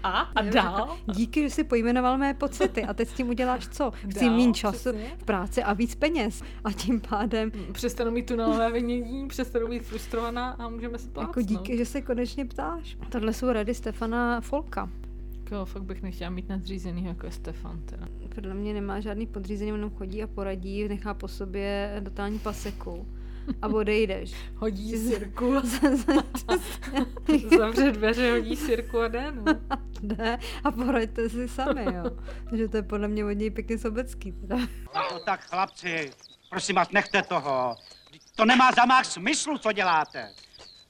A? 0.04 0.10
A 0.20 0.44
Jo, 0.44 0.52
dál? 0.54 0.98
Díky, 1.16 1.42
že 1.42 1.50
jsi 1.50 1.64
pojmenoval 1.64 2.18
mé 2.18 2.34
pocity 2.34 2.84
a 2.84 2.94
teď 2.94 3.10
s 3.10 3.14
tím 3.14 3.30
uděláš 3.30 3.68
co? 3.68 3.92
Chci 3.92 4.26
Dál, 4.26 4.36
méně 4.38 4.54
času 4.54 4.90
přesně. 4.90 5.12
v 5.18 5.24
práci 5.24 5.64
a 5.64 5.74
víc 5.74 5.96
peněz. 5.96 6.44
A 6.64 6.72
tím 6.72 7.02
pádem 7.10 7.52
Přestanu 7.72 8.12
mít 8.12 8.26
tunelové 8.26 8.72
vinění, 8.72 9.28
přestanu 9.28 9.68
být 9.68 9.84
frustrovaná 9.84 10.52
a 10.52 10.70
můžeme 10.70 10.98
se 10.98 11.10
plácnout. 11.10 11.38
jako 11.38 11.42
díky, 11.42 11.78
že 11.78 11.86
se 11.86 12.02
konečně 12.02 12.46
ptáš. 12.46 12.98
Tohle 13.10 13.34
jsou 13.34 13.52
rady 13.52 13.74
Stefana 13.74 14.42
Folka. 14.42 14.90
Jo, 15.52 15.66
fakt 15.66 15.84
bych 15.84 16.02
nechtěla 16.02 16.30
mít 16.30 16.50
nadřízený 16.50 17.06
jako 17.06 17.26
je 17.26 17.32
Stefan 17.32 17.82
teda. 17.86 18.08
Podle 18.36 18.54
mě 18.54 18.74
nemá 18.74 19.00
žádný 19.00 19.28
podřízení, 19.28 19.72
jenom 19.72 19.90
chodí 19.90 20.24
a 20.24 20.28
poradí, 20.28 20.88
nechá 20.88 21.14
po 21.14 21.28
sobě 21.28 22.02
totální 22.04 22.40
paseku 22.40 23.08
a 23.62 23.68
odejdeš. 23.68 24.34
Hodí 24.56 24.92
Jsi- 24.92 25.10
sirku, 25.10 25.54
zavře 27.58 27.92
dveře, 27.92 28.32
hodí 28.32 28.56
sirku 28.56 29.00
a 29.00 29.08
jde, 29.08 29.32
no. 29.32 29.44
Jde 30.02 30.40
a 30.64 30.72
poraďte 30.72 31.30
si 31.30 31.48
sami, 31.48 31.84
jo. 31.86 32.04
Takže 32.50 32.68
to 32.68 32.78
je 32.78 32.84
podle 32.84 33.08
mě 33.08 33.26
od 33.26 33.32
něj 33.32 33.50
pěkně 33.52 33.78
sobecký. 33.78 34.32
Teda. 34.32 34.58
No 35.12 35.20
tak 35.26 35.46
chlapci, 35.50 36.12
prosím 36.50 36.76
vás, 36.76 36.92
nechte 36.92 37.22
toho. 37.22 37.76
To 38.36 38.46
nemá 38.46 38.72
za 38.72 38.86
máš 38.86 39.08
smyslu, 39.08 39.58
co 39.58 39.72
děláte. 39.72 40.30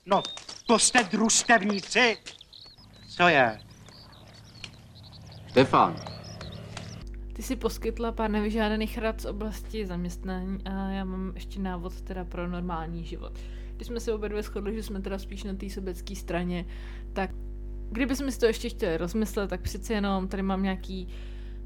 No, 0.06 0.24
to 0.68 0.80
jste 0.80 1.04
družstevníci. 1.04 2.18
Co 3.10 3.28
je? 3.28 3.60
Stefan, 5.50 5.96
Ty 7.38 7.44
si 7.44 7.56
poskytla 7.56 8.12
pár 8.12 8.32
nevyžádaných 8.32 8.98
rad 8.98 9.22
z 9.22 9.26
oblasti 9.26 9.86
zaměstnání 9.86 10.58
a 10.66 10.90
já 10.90 11.06
mám 11.06 11.32
ještě 11.36 11.60
návod 11.60 12.02
teda 12.02 12.26
pro 12.26 12.48
normální 12.48 13.04
život. 13.04 13.40
když 13.76 13.88
jsme 13.88 14.00
se 14.00 14.14
obě 14.14 14.30
dvě 14.30 14.44
shodli, 14.44 14.76
že 14.76 14.84
jsme 14.84 15.02
teda 15.02 15.20
spíš 15.20 15.44
na 15.44 15.54
té 15.54 15.70
sobecké 15.70 16.16
straně, 16.16 16.66
tak 17.14 17.32
kdybychom 17.92 18.32
si 18.32 18.40
to 18.40 18.46
ještě 18.46 18.70
chtěli 18.70 18.98
rozmyslet, 18.98 19.50
tak 19.50 19.62
přeci 19.62 19.94
jenom 19.94 20.28
tady 20.28 20.44
mám 20.44 20.64
nějaký 20.64 21.08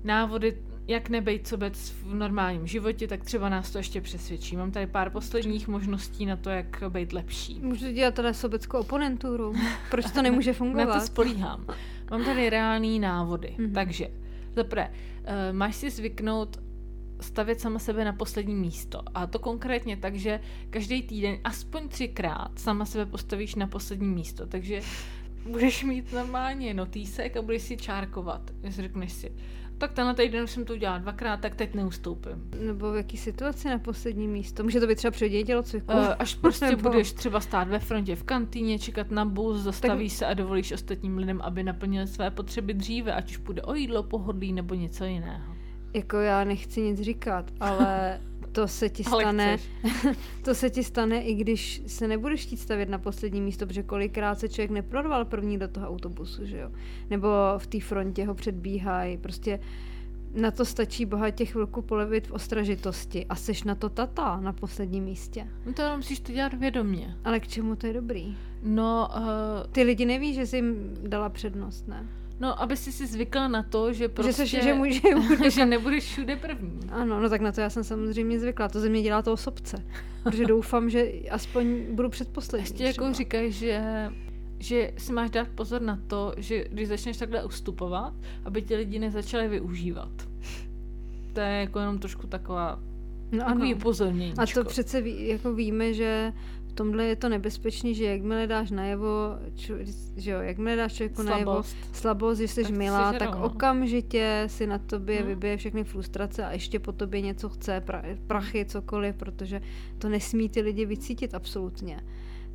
návody, 0.03 0.57
jak 0.87 1.09
nebejt 1.09 1.47
sobec 1.47 1.89
v 1.89 2.13
normálním 2.13 2.67
životě, 2.67 3.07
tak 3.07 3.23
třeba 3.23 3.49
nás 3.49 3.71
to 3.71 3.77
ještě 3.77 4.01
přesvědčí. 4.01 4.57
Mám 4.57 4.71
tady 4.71 4.87
pár 4.87 5.09
posledních 5.09 5.67
možností 5.67 6.25
na 6.25 6.35
to, 6.35 6.49
jak 6.49 6.83
být 6.89 7.13
lepší. 7.13 7.59
Můžu 7.59 7.91
dělat 7.91 8.13
teda 8.13 8.33
sobeckou 8.33 8.79
oponenturu. 8.79 9.53
Proč 9.91 10.11
to 10.11 10.21
nemůže 10.21 10.53
fungovat? 10.53 10.85
Na 10.87 10.99
to 10.99 11.05
spolíhám. 11.05 11.65
Mám 12.11 12.25
tady 12.25 12.49
reální 12.49 12.99
návody. 12.99 13.55
Mm-hmm. 13.57 13.73
Takže, 13.73 14.07
zaprvé, 14.55 14.91
máš 15.51 15.75
si 15.75 15.89
zvyknout 15.89 16.59
stavět 17.21 17.61
sama 17.61 17.79
sebe 17.79 18.05
na 18.05 18.13
poslední 18.13 18.55
místo. 18.55 19.01
A 19.13 19.27
to 19.27 19.39
konkrétně 19.39 19.97
tak, 19.97 20.15
že 20.15 20.39
každý 20.69 21.01
týden 21.01 21.37
aspoň 21.43 21.87
třikrát 21.87 22.59
sama 22.59 22.85
sebe 22.85 23.05
postavíš 23.05 23.55
na 23.55 23.67
poslední 23.67 24.07
místo. 24.07 24.47
Takže 24.47 24.81
budeš 25.51 25.83
mít 25.83 26.13
normálně 26.13 26.73
notýsek 26.73 27.37
a 27.37 27.41
budeš 27.41 27.61
si 27.61 27.77
čárkovat. 27.77 28.51
Řekneš 28.63 29.11
si, 29.11 29.31
tak 29.81 29.93
tenhle 29.93 30.15
týden 30.15 30.43
už 30.43 30.51
jsem 30.51 30.65
to 30.65 30.73
udělala 30.73 30.99
dvakrát, 30.99 31.39
tak 31.39 31.55
teď 31.55 31.73
neustoupím. 31.73 32.49
Nebo 32.59 32.91
v 32.91 32.95
jaký 32.95 33.17
situaci 33.17 33.67
na 33.67 33.79
poslední 33.79 34.27
místo? 34.27 34.63
Může 34.63 34.79
to 34.79 34.87
být 34.87 34.95
třeba 34.95 35.11
při 35.11 35.43
tělocviku? 35.43 35.93
Uh, 35.93 36.07
až 36.19 36.35
prostě 36.35 36.65
Nebo... 36.69 36.89
budeš 36.89 37.13
třeba 37.13 37.39
stát 37.39 37.67
ve 37.67 37.79
frontě 37.79 38.15
v 38.15 38.23
kantýně, 38.23 38.79
čekat 38.79 39.11
na 39.11 39.25
bus, 39.25 39.57
zastavíš 39.57 40.11
tak... 40.11 40.19
se 40.19 40.25
a 40.25 40.33
dovolíš 40.33 40.71
ostatním 40.71 41.17
lidem, 41.17 41.41
aby 41.41 41.63
naplnili 41.63 42.07
své 42.07 42.31
potřeby 42.31 42.73
dříve, 42.73 43.13
ať 43.13 43.31
už 43.31 43.37
půjde 43.37 43.61
o 43.61 43.73
jídlo, 43.73 44.03
pohodlí 44.03 44.53
nebo 44.53 44.75
něco 44.75 45.05
jiného. 45.05 45.55
Jako 45.93 46.17
já 46.17 46.43
nechci 46.43 46.81
nic 46.81 47.01
říkat, 47.01 47.51
ale 47.59 48.19
to 48.51 48.67
se 48.67 48.89
ti 48.89 49.03
stane, 49.03 49.57
to 50.43 50.55
se 50.55 50.69
ti 50.69 50.83
stane, 50.83 51.21
i 51.21 51.33
když 51.33 51.81
se 51.87 52.07
nebudeš 52.07 52.41
chtít 52.41 52.57
stavět 52.57 52.89
na 52.89 52.97
poslední 52.97 53.41
místo, 53.41 53.67
protože 53.67 53.83
kolikrát 53.83 54.39
se 54.39 54.49
člověk 54.49 54.71
neprorval 54.71 55.25
první 55.25 55.57
do 55.57 55.67
toho 55.67 55.87
autobusu, 55.87 56.45
že 56.45 56.57
jo? 56.57 56.71
Nebo 57.09 57.27
v 57.57 57.67
té 57.67 57.79
frontě 57.79 58.25
ho 58.25 58.35
předbíhají, 58.35 59.17
prostě 59.17 59.59
na 60.33 60.51
to 60.51 60.65
stačí 60.65 61.05
bohatě 61.05 61.45
chvilku 61.45 61.81
polevit 61.81 62.27
v 62.27 62.31
ostražitosti 62.31 63.25
a 63.25 63.35
seš 63.35 63.63
na 63.63 63.75
to 63.75 63.89
tata 63.89 64.39
na 64.39 64.53
posledním 64.53 65.03
místě. 65.03 65.47
No 65.65 65.73
to 65.73 65.97
musíš 65.97 66.19
to 66.19 66.31
dělat 66.31 66.53
vědomě. 66.53 67.15
Ale 67.23 67.39
k 67.39 67.47
čemu 67.47 67.75
to 67.75 67.87
je 67.87 67.93
dobrý? 67.93 68.37
No, 68.63 69.09
uh... 69.15 69.23
ty 69.71 69.83
lidi 69.83 70.05
neví, 70.05 70.33
že 70.33 70.45
jsi 70.45 70.55
jim 70.55 70.93
dala 71.07 71.29
přednost, 71.29 71.87
ne? 71.87 72.07
No, 72.41 72.61
aby 72.61 72.77
si 72.77 72.91
si 72.91 73.07
zvykla 73.07 73.47
na 73.47 73.63
to, 73.63 73.93
že 73.93 74.09
prostě... 74.09 74.31
Že, 74.31 74.49
seš, 74.49 74.49
že, 74.63 74.73
může, 74.73 75.01
že 75.49 75.65
nebudeš 75.65 76.03
všude 76.03 76.35
první. 76.35 76.79
Ano, 76.91 77.21
no 77.21 77.29
tak 77.29 77.41
na 77.41 77.51
to 77.51 77.61
já 77.61 77.69
jsem 77.69 77.83
samozřejmě 77.83 78.39
zvykla. 78.39 78.69
To 78.69 78.79
ze 78.79 78.89
mě 78.89 79.01
dělá 79.01 79.21
to 79.21 79.33
osobce. 79.33 79.85
Protože 80.23 80.45
doufám, 80.45 80.89
že 80.89 81.11
aspoň 81.31 81.95
budu 81.95 82.09
předposlední. 82.09 82.67
Ještě 82.67 82.83
jako 82.83 83.13
říkají, 83.13 83.51
že 83.51 83.83
že 84.59 84.93
si 84.97 85.13
máš 85.13 85.29
dát 85.29 85.47
pozor 85.47 85.81
na 85.81 85.99
to, 86.07 86.33
že 86.37 86.65
když 86.71 86.87
začneš 86.87 87.17
takhle 87.17 87.43
ustupovat, 87.43 88.13
aby 88.45 88.61
ti 88.61 88.75
lidi 88.75 88.99
nezačali 88.99 89.47
využívat. 89.47 90.11
To 91.33 91.39
je 91.39 91.59
jako 91.59 91.79
jenom 91.79 91.99
trošku 91.99 92.27
taková 92.27 92.79
no 93.31 93.45
takový 93.45 93.75
upozornění. 93.75 94.33
A 94.37 94.45
to 94.53 94.63
přece 94.63 95.01
ví, 95.01 95.27
jako 95.27 95.53
víme, 95.53 95.93
že 95.93 96.33
v 96.71 96.73
tomhle 96.73 97.05
je 97.05 97.15
to 97.15 97.29
nebezpečný, 97.29 97.95
že 97.95 98.05
jakmile 98.05 98.47
dáš 98.47 98.71
najevo, 98.71 99.35
čo, 99.55 99.75
že 100.17 100.31
jo, 100.31 100.39
jakmile 100.39 100.75
dáš 100.75 100.93
člověku 100.93 101.23
slabost. 101.23 101.31
najevo 101.31 101.63
slabost, 101.93 102.37
že 102.39 102.47
jsi 102.47 102.71
milá, 102.71 103.13
tak 103.13 103.35
no. 103.35 103.43
okamžitě 103.43 104.43
si 104.47 104.67
na 104.67 104.77
tobě 104.77 105.17
hmm. 105.17 105.27
vybije 105.27 105.57
všechny 105.57 105.83
frustrace 105.83 106.45
a 106.45 106.51
ještě 106.51 106.79
po 106.79 106.91
tobě 106.91 107.21
něco 107.21 107.49
chce, 107.49 107.81
pra, 107.81 108.03
prachy, 108.27 108.65
cokoliv, 108.65 109.15
protože 109.15 109.61
to 109.97 110.09
nesmí 110.09 110.49
ty 110.49 110.61
lidi 110.61 110.85
vycítit 110.85 111.35
absolutně. 111.35 112.03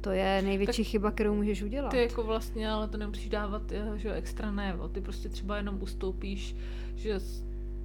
To 0.00 0.10
je 0.10 0.42
největší 0.42 0.82
tak 0.82 0.90
chyba, 0.90 1.10
kterou 1.10 1.34
můžeš 1.34 1.62
udělat. 1.62 1.90
Ty 1.90 1.98
jako 1.98 2.22
vlastně, 2.22 2.70
ale 2.70 2.88
to 2.88 2.96
nemusíš 2.96 3.28
dávat 3.28 3.72
eh, 3.72 3.92
že 3.96 4.12
extra 4.12 4.50
najevo. 4.50 4.88
Ty 4.88 5.00
prostě 5.00 5.28
třeba 5.28 5.56
jenom 5.56 5.82
ustoupíš, 5.82 6.56
že 6.94 7.20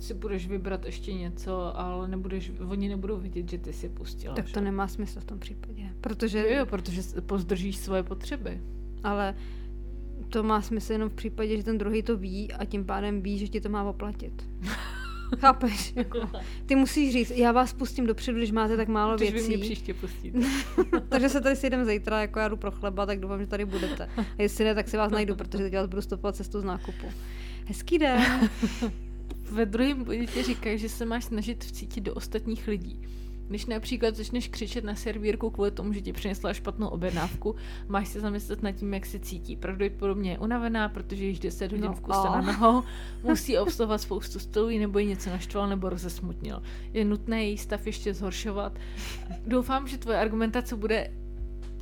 si 0.02 0.14
budeš 0.14 0.48
vybrat 0.48 0.86
ještě 0.86 1.14
něco, 1.14 1.80
ale 1.80 2.08
nebudeš, 2.08 2.52
oni 2.68 2.90
nebudou 2.90 3.18
vidět, 3.18 3.50
že 3.50 3.58
ty 3.58 3.74
si 3.74 3.90
pustila. 3.90 4.36
Tak 4.36 4.48
že? 4.48 4.54
to 4.54 4.62
nemá 4.62 4.88
smysl 4.88 5.20
v 5.20 5.26
tom 5.26 5.40
případě. 5.40 5.90
Protože... 6.02 6.40
Jo, 6.40 6.58
jo, 6.58 6.66
protože 6.66 7.02
pozdržíš 7.26 7.78
svoje 7.78 8.04
potřeby. 8.04 8.62
Ale 9.04 9.36
to 10.30 10.44
má 10.44 10.62
smysl 10.62 10.92
jenom 10.92 11.10
v 11.10 11.14
případě, 11.14 11.58
že 11.58 11.64
ten 11.64 11.78
druhý 11.78 12.04
to 12.04 12.18
ví 12.18 12.52
a 12.54 12.66
tím 12.66 12.86
pádem 12.86 13.22
ví, 13.22 13.38
že 13.38 13.48
ti 13.48 13.62
to 13.62 13.70
má 13.70 13.84
oplatit. 13.84 14.50
Chápeš? 15.40 15.94
Jako, 15.96 16.30
ty 16.66 16.76
musíš 16.76 17.14
říct, 17.14 17.32
já 17.32 17.52
vás 17.52 17.74
pustím 17.74 18.08
dopředu, 18.08 18.38
když 18.38 18.52
máte 18.52 18.78
tak 18.78 18.88
málo 18.88 19.18
Protože 19.18 19.32
věcí. 19.32 19.50
Vy 19.50 19.58
mě 19.58 19.66
příště 19.66 19.94
pustíte. 19.94 20.40
Takže 21.10 21.30
se 21.30 21.42
tady 21.42 21.56
sjedem 21.56 21.86
zítra, 21.86 22.22
jako 22.22 22.40
já 22.40 22.48
jdu 22.48 22.58
pro 22.58 22.72
chleba, 22.72 23.06
tak 23.06 23.20
doufám, 23.20 23.40
že 23.40 23.48
tady 23.48 23.66
budete. 23.66 24.10
A 24.38 24.42
jestli 24.42 24.66
ne, 24.66 24.76
tak 24.76 24.88
si 24.88 24.98
vás 24.98 25.12
najdu, 25.12 25.36
protože 25.36 25.64
teď 25.64 25.74
vás 25.74 25.88
budu 25.88 26.02
stopovat 26.02 26.36
cestu 26.36 26.62
z 26.62 26.64
nákupu. 26.64 27.08
Hezký 27.66 27.98
den. 27.98 28.50
ve 29.52 29.66
druhém 29.66 30.04
bodě 30.04 30.26
ti 30.26 30.44
říkají, 30.44 30.78
že 30.78 30.90
se 30.90 31.06
máš 31.06 31.26
snažit 31.26 31.64
vcítit 31.64 32.04
do 32.04 32.14
ostatních 32.14 32.68
lidí. 32.68 33.02
Když 33.52 33.66
například 33.66 34.16
začneš 34.16 34.48
křičet 34.48 34.84
na 34.84 34.96
servírku 34.96 35.50
kvůli 35.50 35.72
tomu, 35.72 35.94
že 35.94 36.02
ti 36.02 36.14
přinesla 36.14 36.54
špatnou 36.54 36.88
objednávku, 36.88 37.56
máš 37.88 38.08
se 38.08 38.20
zamyslet 38.20 38.64
nad 38.64 38.72
tím, 38.72 38.94
jak 38.94 39.06
se 39.06 39.20
cítí. 39.20 39.56
Pravděpodobně 39.56 40.32
je 40.32 40.40
unavená, 40.40 40.90
protože 40.90 41.26
již 41.26 41.40
10 41.40 41.72
hodin 41.72 41.86
no, 41.86 41.94
v 41.94 42.02
kuse 42.02 42.28
na 42.28 42.42
nohou, 42.42 42.84
musí 43.24 43.58
obsluhovat 43.58 44.02
spoustu 44.02 44.40
stolů, 44.40 44.80
nebo 44.80 45.00
ji 45.00 45.06
něco 45.06 45.30
naštval 45.30 45.70
nebo 45.70 45.90
rozesmutnil. 45.90 46.64
Je 46.94 47.06
nutné 47.06 47.44
její 47.44 47.58
stav 47.58 47.86
ještě 47.86 48.14
zhoršovat. 48.14 48.80
Doufám, 49.48 49.88
že 49.88 49.98
tvoje 49.98 50.18
argumentace 50.18 50.76
bude 50.76 51.12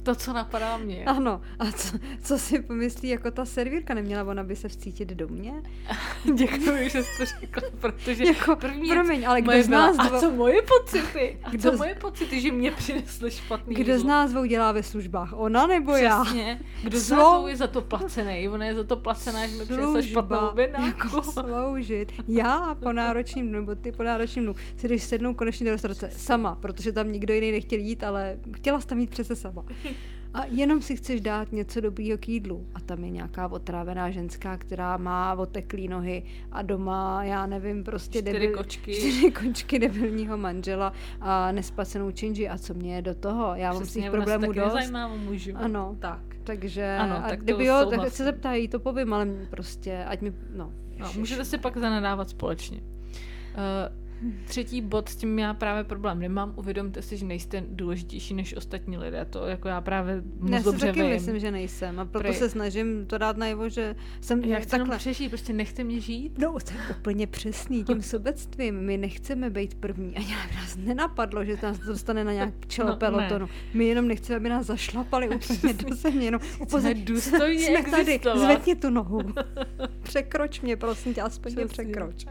to, 0.10 0.16
co 0.16 0.34
napadá 0.34 0.78
mě. 0.78 1.06
Ano, 1.06 1.42
a 1.60 1.72
co, 1.72 1.98
co 2.24 2.38
si 2.38 2.62
pomyslí, 2.62 3.10
jako 3.10 3.32
ta 3.32 3.46
servírka 3.46 3.94
neměla 3.94 4.24
ona 4.24 4.44
by 4.44 4.56
se 4.56 4.68
vcítit 4.70 5.10
do 5.10 5.28
mě? 5.28 5.54
Děkuji, 6.36 6.90
že 6.90 7.04
jsi 7.04 7.10
to 7.18 7.26
řekla, 7.26 7.70
protože 7.80 8.24
jako, 8.24 8.56
první 8.56 8.90
promiň, 8.90 9.28
ale 9.28 9.42
kdo 9.42 9.64
z 9.64 9.68
nás 9.68 9.98
dvou... 9.98 10.16
A 10.16 10.20
co 10.20 10.32
moje 10.32 10.62
pocity? 10.62 11.40
A 11.44 11.50
kdo 11.50 11.72
co 11.72 11.78
moje 11.78 11.96
pocity, 11.96 12.42
že 12.42 12.52
mě 12.52 12.72
přinesly 12.72 13.32
špatný 13.32 13.76
Kdo 13.76 13.94
jídlo? 13.94 14.00
z 14.00 14.04
nás 14.08 14.32
dvou 14.32 14.46
dělá 14.46 14.72
ve 14.72 14.84
službách? 14.84 15.30
Ona 15.34 15.68
nebo 15.68 15.92
Přesně. 15.92 16.08
já? 16.08 16.24
Přesně. 16.24 16.60
Kdo 16.84 17.00
z 17.00 17.10
nás 17.10 17.20
dvou 17.20 17.48
je 17.48 17.56
za 17.56 17.68
to 17.68 17.82
placený? 17.82 18.50
Ona 18.50 18.66
je 18.66 18.76
za 18.76 18.84
to 18.84 18.96
placená, 18.96 19.48
že 19.48 19.56
mi 19.56 19.66
přinesla 19.66 20.02
špatnou 20.02 20.48
objednávku. 20.48 21.08
Jako 21.08 21.32
sloužit. 21.32 22.12
Já 22.28 22.76
po 22.84 22.92
náročním 22.94 23.50
dnu, 23.50 23.60
nebo 23.60 23.76
ty 23.76 23.92
po 23.92 24.04
náročním 24.04 24.44
dnu, 24.44 24.56
si 24.78 24.88
jdeš 24.88 25.04
sednout 25.04 25.34
konečně 25.34 25.66
do 25.66 25.72
restaurace 25.72 26.10
sama, 26.18 26.56
protože 26.56 26.92
tam 26.92 27.12
nikdo 27.12 27.34
jiný 27.34 27.52
nechtěl 27.52 27.80
jít, 27.80 28.04
ale 28.04 28.38
chtěla 28.56 28.82
jsi 28.82 28.88
tam 28.88 29.00
jít 29.00 29.10
přece 29.10 29.36
sama 29.36 29.66
a 30.34 30.46
jenom 30.46 30.82
si 30.82 30.96
chceš 30.96 31.22
dát 31.22 31.52
něco 31.52 31.82
dobrýho 31.82 32.18
k 32.18 32.30
jídlu. 32.30 32.68
A 32.76 32.80
tam 32.80 33.04
je 33.04 33.10
nějaká 33.10 33.48
otrávená 33.48 34.12
ženská, 34.12 34.58
která 34.58 34.98
má 34.98 35.34
oteklý 35.34 35.88
nohy 35.88 36.24
a 36.52 36.62
doma, 36.62 37.24
já 37.24 37.46
nevím, 37.46 37.84
prostě 37.84 38.22
čtyři 38.22 38.40
debil, 38.40 38.58
kočky. 38.58 38.94
čtyři 38.94 39.32
kočky 39.46 39.80
debilního 39.80 40.38
manžela 40.38 40.94
a 41.22 41.52
nespacenou 41.52 42.12
činži. 42.12 42.50
A 42.50 42.58
co 42.58 42.74
mě 42.74 42.96
je 42.96 43.02
do 43.02 43.16
toho? 43.16 43.56
Já 43.56 43.74
mám 43.74 43.86
svých 43.86 44.12
problémů 44.12 44.52
dost. 44.52 44.74
Nezajímá 44.74 45.08
muži. 45.08 45.54
Ano. 45.54 45.96
Tak. 46.00 46.20
Takže, 46.44 46.98
ano, 47.00 47.26
a 47.26 47.30
tak 47.30 47.44
kdyby 47.44 47.66
jo, 47.66 47.86
tak 47.90 48.10
se 48.10 48.24
zeptají, 48.24 48.68
to 48.68 48.80
povím, 48.80 49.14
ale 49.14 49.28
prostě, 49.50 50.04
ať 50.08 50.22
mi, 50.22 50.34
no. 50.56 50.74
no 51.00 51.12
můžete 51.18 51.46
si 51.46 51.58
pak 51.58 51.78
zanadávat 51.78 52.30
společně. 52.30 52.82
Uh, 52.82 54.09
Třetí 54.46 54.82
bod, 54.82 55.10
s 55.10 55.16
tím 55.16 55.40
já 55.40 55.54
právě 55.54 55.84
problém 55.84 56.20
nemám. 56.20 56.54
Uvědomte 56.56 57.02
si, 57.02 57.18
že 57.18 57.26
nejste 57.26 57.64
důležitější 57.70 58.34
než 58.34 58.56
ostatní 58.56 58.98
lidé. 58.98 59.26
To 59.26 59.48
jako 59.48 59.68
já 59.68 59.82
právě 59.82 60.24
moc 60.40 60.52
já 60.52 60.60
dobře 60.60 60.88
taky 60.88 61.02
vím. 61.02 61.10
myslím, 61.10 61.40
že 61.40 61.52
nejsem. 61.52 62.00
A 62.00 62.06
proto 62.06 62.28
Prý... 62.28 62.38
se 62.38 62.50
snažím 62.50 63.06
to 63.06 63.18
dát 63.18 63.38
najevo, 63.38 63.70
že 63.70 63.96
jsem 64.22 64.44
já 64.44 64.60
chci 64.60 64.70
takhle... 64.70 64.98
přežít, 64.98 65.30
prostě 65.30 65.54
nechte 65.54 65.84
mě 65.84 66.00
žít. 66.00 66.38
No, 66.38 66.52
to 66.52 66.74
je 66.74 66.96
úplně 67.00 67.28
přesný. 67.28 67.84
Tím 67.84 68.02
sobectvím 68.02 68.76
my 68.82 68.98
nechceme 68.98 69.50
být 69.50 69.76
první. 69.76 70.16
A 70.16 70.20
nějak 70.20 70.56
nás 70.56 70.76
nenapadlo, 70.76 71.46
že 71.46 71.58
nás 71.64 71.80
to 71.80 71.86
dostane 71.86 72.24
na 72.24 72.34
nějak 72.34 72.68
čelo 72.68 72.90
no, 72.90 72.96
pelotonu. 72.96 73.46
Ne. 73.46 73.52
My 73.74 73.86
jenom 73.86 74.08
nechceme, 74.08 74.38
aby 74.38 74.50
nás 74.50 74.66
zašlapali 74.66 75.30
úplně 75.30 75.74
do 75.90 75.96
země. 75.96 76.26
Jenom 76.26 76.42
upozorně, 76.60 77.06
důstojně 77.06 77.66
jsme 77.66 77.92
tady, 77.92 78.20
zvedni 78.36 78.76
tu 78.76 78.90
nohu. 78.90 79.22
Překroč 80.04 80.62
mě, 80.62 80.78
prosím 80.78 81.14
tě, 81.14 81.22
aspoň 81.22 81.54
mě 81.54 81.66
překroč. 81.66 82.26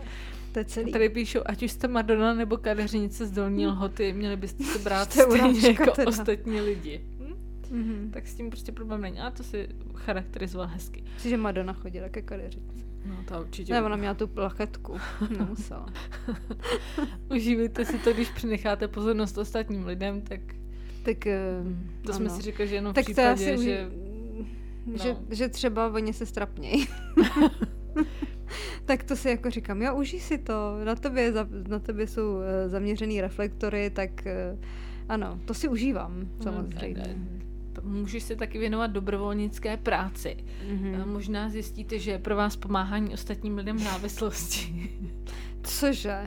To 0.53 0.59
je 0.59 0.65
celý. 0.65 0.93
Tady 0.93 1.09
píšou, 1.09 1.41
ať 1.47 1.63
už 1.63 1.73
jste 1.73 1.89
Madonna 1.89 2.35
nebo 2.35 2.57
kadeřnice 2.57 3.27
z 3.27 3.31
Dolní 3.31 3.67
Lhoty, 3.67 4.13
měli 4.13 4.37
byste 4.37 4.65
se 4.65 4.79
brát 4.85 5.13
stejně 5.13 5.69
jako 5.69 5.91
teda. 5.91 6.09
ostatní 6.09 6.61
lidi. 6.61 7.01
Hm? 7.21 7.35
Mm-hmm. 7.73 8.11
Tak 8.11 8.27
s 8.27 8.35
tím 8.35 8.51
prostě 8.51 8.73
problém 8.73 9.01
není. 9.01 9.21
A 9.21 9.31
to 9.31 9.43
si 9.43 9.69
charakterizoval 9.95 10.67
hezky. 10.67 11.05
Že 11.25 11.37
Madonna 11.37 11.73
chodila 11.73 12.09
ke 12.09 12.23
kadeřnici. 12.23 12.85
No 13.07 13.17
to 13.29 13.41
určitě. 13.41 13.73
Ne, 13.73 13.83
ona 13.83 13.97
měla 13.97 14.15
tu 14.15 14.27
plachetku. 14.27 14.97
Nemusela. 15.39 15.93
Užívejte 17.31 17.85
si 17.85 17.99
to, 17.99 18.13
když 18.13 18.31
přenecháte 18.31 18.89
pozornost 18.89 19.39
ostatním 19.39 19.87
lidem, 19.87 20.21
tak... 20.21 20.41
Tak 21.03 21.19
to 22.03 22.13
ano. 22.13 22.15
jsme 22.15 22.31
si 22.31 22.43
řekli, 22.43 22.69
že 22.69 22.75
jenom 22.75 22.95
tak 22.95 23.05
v 23.05 23.07
případě, 23.07 23.47
to 23.47 23.53
asi 23.55 23.65
že... 23.65 23.91
No. 24.87 24.99
Že, 24.99 25.17
že 25.31 25.49
třeba 25.49 25.89
oni 25.89 26.13
se 26.13 26.27
strapnějí. 26.27 26.89
tak 28.85 29.03
to 29.03 29.17
si 29.17 29.29
jako 29.29 29.51
říkám, 29.51 29.83
jo, 29.83 29.95
užij 29.95 30.21
si 30.21 30.39
to, 30.39 30.85
na 30.85 30.95
tobě, 30.95 31.33
na 31.69 31.79
tobě 31.79 32.07
jsou 32.07 32.35
uh, 32.35 32.43
zaměřený 32.67 33.21
reflektory, 33.21 33.91
tak 33.91 34.11
uh, 34.55 34.59
Ano, 35.09 35.41
to 35.45 35.55
si 35.55 35.69
užívám, 35.69 36.29
samozřejmě. 36.43 37.17
Můžeš 37.83 38.23
se 38.23 38.37
taky 38.37 38.59
věnovat 38.59 38.87
dobrovolnické 38.87 39.77
práci. 39.77 40.37
Mm-hmm. 40.69 41.07
Možná 41.07 41.51
zjistíte, 41.51 41.99
že 41.99 42.11
je 42.11 42.19
pro 42.19 42.37
vás 42.37 42.57
pomáhání 42.57 43.15
ostatním 43.15 43.57
lidem 43.57 43.79
závislosti. 43.79 44.91
Cože? 45.63 46.27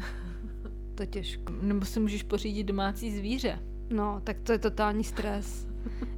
To 0.95 1.05
těžko. 1.05 1.53
Nebo 1.61 1.85
si 1.85 1.99
můžeš 1.99 2.23
pořídit 2.23 2.63
domácí 2.63 3.17
zvíře. 3.17 3.59
No, 3.89 4.21
tak 4.23 4.37
to 4.43 4.51
je 4.51 4.59
totální 4.59 5.03
stres. 5.03 5.67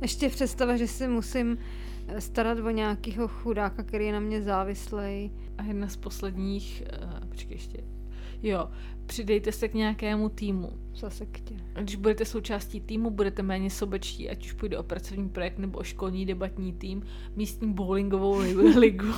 Ještě 0.01 0.29
představa, 0.29 0.77
že 0.77 0.87
si 0.87 1.07
musím 1.07 1.57
eh, 1.59 1.82
starat 2.19 2.59
o 2.59 2.69
nějakého 2.69 3.27
chudáka, 3.27 3.83
který 3.83 4.05
je 4.05 4.13
na 4.13 4.19
mě 4.19 4.41
závislej. 4.41 5.31
A 5.57 5.63
jedna 5.63 5.87
z 5.87 5.97
posledních, 5.97 6.83
uh, 7.03 7.27
počkej 7.29 7.55
ještě, 7.55 7.83
jo, 8.43 8.69
přidejte 9.05 9.51
se 9.51 9.67
k 9.67 9.73
nějakému 9.73 10.29
týmu. 10.29 10.71
Zase 10.95 11.25
k 11.25 11.39
tě. 11.39 11.55
Když 11.81 11.95
budete 11.95 12.25
součástí 12.25 12.81
týmu, 12.81 13.09
budete 13.09 13.43
méně 13.43 13.69
sobečtí, 13.69 14.29
ať 14.29 14.45
už 14.45 14.53
půjde 14.53 14.77
o 14.77 14.83
pracovní 14.83 15.29
projekt 15.29 15.57
nebo 15.57 15.79
o 15.79 15.83
školní 15.83 16.25
debatní 16.25 16.73
tým, 16.73 17.03
místní 17.35 17.73
bowlingovou 17.73 18.37
ligu. 18.79 19.13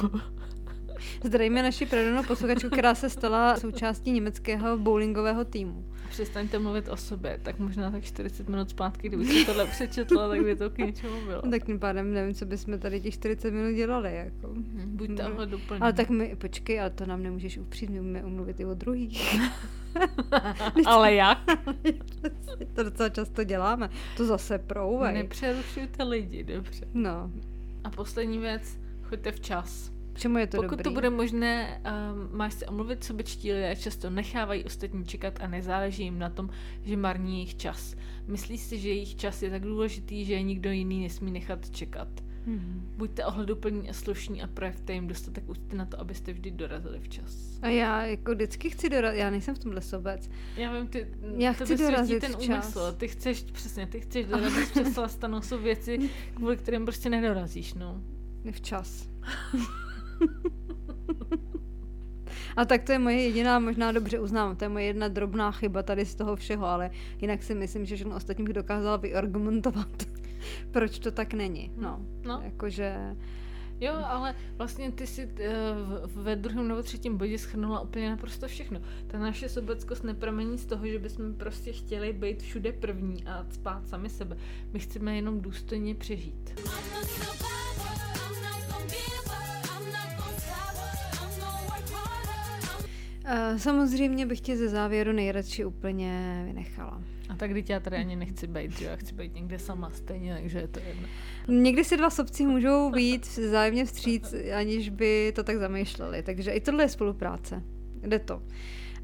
Zdravíme 1.23 1.63
naši 1.63 1.85
pravidelnou 1.85 2.23
posluchačku, 2.23 2.69
která 2.69 2.95
se 2.95 3.09
stala 3.09 3.57
součástí 3.57 4.11
německého 4.11 4.77
bowlingového 4.77 5.45
týmu. 5.45 5.85
Přestaňte 6.09 6.59
mluvit 6.59 6.89
o 6.89 6.97
sobě, 6.97 7.39
tak 7.43 7.59
možná 7.59 7.91
tak 7.91 8.03
40 8.03 8.49
minut 8.49 8.69
zpátky, 8.69 9.07
kdyby 9.07 9.25
si 9.25 9.45
tohle 9.45 9.65
přečetla, 9.65 10.29
tak 10.29 10.43
by 10.43 10.55
to 10.55 10.69
k 10.69 10.77
něčemu 10.77 11.25
bylo. 11.25 11.41
Tak 11.41 11.65
tím 11.65 11.79
pádem 11.79 12.13
nevím, 12.13 12.33
co 12.33 12.45
bychom 12.45 12.79
tady 12.79 13.01
těch 13.01 13.13
40 13.13 13.51
minut 13.51 13.75
dělali. 13.75 14.15
Jako. 14.15 14.53
Buď 14.85 15.09
tohle 15.17 15.45
doplně. 15.45 15.79
Ale 15.79 15.93
tak 15.93 16.09
mi, 16.09 16.35
počkej, 16.35 16.79
ale 16.79 16.89
to 16.89 17.05
nám 17.05 17.23
nemůžeš 17.23 17.57
upřít, 17.57 17.89
my 17.89 17.99
umíme 17.99 18.23
umluvit 18.23 18.59
i 18.59 18.65
o 18.65 18.73
druhých. 18.73 19.39
ale 20.85 21.13
jak? 21.13 21.39
to 22.73 22.83
docela 22.83 23.09
často 23.09 23.43
děláme. 23.43 23.89
To 24.17 24.25
zase 24.25 24.57
prouvej. 24.57 25.13
Nepřerušujte 25.13 26.03
lidi, 26.03 26.43
dobře. 26.43 26.87
No. 26.93 27.31
A 27.83 27.89
poslední 27.89 28.37
věc, 28.37 28.77
choďte 29.03 29.31
včas. 29.31 29.94
Čemu 30.16 30.38
je 30.38 30.47
to 30.47 30.57
Pokud 30.57 30.70
dobrý? 30.70 30.84
to 30.84 30.91
bude 30.91 31.09
možné, 31.09 31.82
um, 32.13 32.38
máš 32.38 32.53
se 32.53 32.66
omluvit, 32.66 33.03
sobečtí 33.03 33.53
lidé 33.53 33.76
často 33.76 34.09
nechávají 34.09 34.63
ostatní 34.63 35.05
čekat 35.05 35.39
a 35.41 35.47
nezáleží 35.47 36.03
jim 36.03 36.20
na 36.20 36.30
tom, 36.30 36.49
že 36.84 36.97
marní 36.97 37.34
jejich 37.34 37.57
čas. 37.57 37.95
Myslí 38.28 38.57
si, 38.57 38.80
že 38.80 38.89
jejich 38.89 39.16
čas 39.16 39.41
je 39.43 39.49
tak 39.49 39.61
důležitý, 39.61 40.26
že 40.26 40.34
je 40.34 40.41
nikdo 40.41 40.72
jiný 40.72 41.03
nesmí 41.03 41.32
nechat 41.32 41.70
čekat. 41.70 42.07
Hmm. 42.45 42.93
Buďte 42.97 43.26
ohleduplní 43.26 43.89
a 43.89 43.93
slušní 43.93 44.43
a 44.43 44.47
projevte 44.47 44.93
jim 44.93 45.07
dostatek 45.07 45.49
úcty 45.49 45.76
na 45.76 45.86
to, 45.86 45.99
abyste 45.99 46.34
vždy 46.34 46.51
dorazili 46.51 46.99
včas. 46.99 47.59
A 47.61 47.68
já 47.68 48.05
jako 48.05 48.32
vždycky 48.32 48.70
chci 48.70 48.89
dorazit, 48.89 49.20
já 49.20 49.30
nejsem 49.30 49.55
v 49.55 49.59
tomhle 49.59 49.82
sobec. 49.82 50.30
Já 50.57 50.74
vím, 50.74 50.88
ty, 50.88 51.07
já 51.38 51.53
chci 51.53 51.78
dorazit 51.78 52.22
ten 52.22 52.34
včas. 52.34 52.66
úmysl, 52.66 52.93
ty 52.97 53.07
chceš, 53.07 53.43
přesně, 53.43 53.88
ty 53.88 53.99
chceš 53.99 54.26
dorazit 54.30 54.70
včas, 54.70 54.97
ale 54.97 55.09
stanou 55.09 55.41
jsou 55.41 55.57
věci, 55.57 56.09
kvůli 56.34 56.57
kterým 56.57 56.86
prostě 56.86 57.09
nedorazíš, 57.09 57.74
no. 57.74 58.01
Včas. 58.51 59.09
A 62.55 62.66
tak 62.66 62.84
to 62.84 62.91
je 62.91 62.99
moje 62.99 63.22
jediná, 63.22 63.59
možná 63.59 63.91
dobře 63.91 64.20
uznám, 64.20 64.55
to 64.55 64.66
je 64.66 64.70
moje 64.70 64.86
jedna 64.86 65.07
drobná 65.07 65.51
chyba 65.51 65.84
tady 65.84 66.05
z 66.05 66.16
toho 66.16 66.36
všeho, 66.36 66.66
ale 66.66 66.91
jinak 67.22 67.43
si 67.43 67.55
myslím, 67.55 67.86
že 67.86 67.95
všechno 67.95 68.16
ostatní 68.16 68.43
bych 68.43 68.53
dokázala 68.53 68.97
vyargumentovat, 68.97 70.03
proč 70.72 70.99
to 70.99 71.11
tak 71.11 71.34
není. 71.34 71.72
No, 71.78 72.05
no. 72.26 72.41
jakože... 72.43 73.16
Jo, 73.80 73.93
ale 74.05 74.36
vlastně 74.57 74.91
ty 74.91 75.07
si 75.07 75.26
uh, 75.26 76.24
ve 76.24 76.36
druhém 76.36 76.68
nebo 76.68 76.84
třetím 76.84 77.18
bodě 77.18 77.38
schrnula 77.38 77.80
úplně 77.80 78.09
naprosto 78.09 78.47
všechno. 78.47 78.82
Ta 79.07 79.20
naše 79.20 79.49
sobeckost 79.49 80.03
nepramení 80.03 80.57
z 80.57 80.66
toho, 80.66 80.88
že 80.88 80.99
bychom 80.99 81.34
prostě 81.34 81.74
chtěli 81.74 82.13
být 82.13 82.41
všude 82.41 82.72
první 82.72 83.26
a 83.26 83.45
spát 83.49 83.88
sami 83.88 84.09
sebe. 84.09 84.38
My 84.74 84.80
chceme 84.80 85.16
jenom 85.16 85.41
důstojně 85.41 85.95
přežít. 85.95 86.59
Uh, 86.66 87.64
samozřejmě 93.57 94.26
bych 94.26 94.41
tě 94.41 94.57
ze 94.57 94.69
závěru 94.69 95.11
nejradši 95.11 95.65
úplně 95.65 96.43
vynechala. 96.45 97.01
A 97.30 97.36
tak 97.36 97.53
teď 97.53 97.69
já 97.69 97.80
tady 97.80 97.97
ani 97.97 98.15
nechci 98.15 98.47
být, 98.47 98.71
že 98.80 98.86
já 98.86 98.95
chci 98.95 99.13
být 99.13 99.34
někde 99.34 99.59
sama 99.59 99.89
stejně, 99.89 100.38
takže 100.41 100.59
je 100.59 100.67
to 100.67 100.80
jedno. 100.88 101.07
Někdy 101.47 101.84
si 101.84 101.97
dva 101.97 102.09
sobci 102.09 102.45
můžou 102.45 102.91
být 102.91 103.26
vzájemně 103.26 103.86
vstříc, 103.86 104.36
aniž 104.55 104.89
by 104.89 105.34
to 105.36 105.43
tak 105.43 105.57
zamýšleli, 105.57 106.23
takže 106.23 106.51
i 106.51 106.61
tohle 106.61 106.84
je 106.84 106.89
spolupráce. 106.89 107.63
Jde 108.01 108.19
to. 108.19 108.41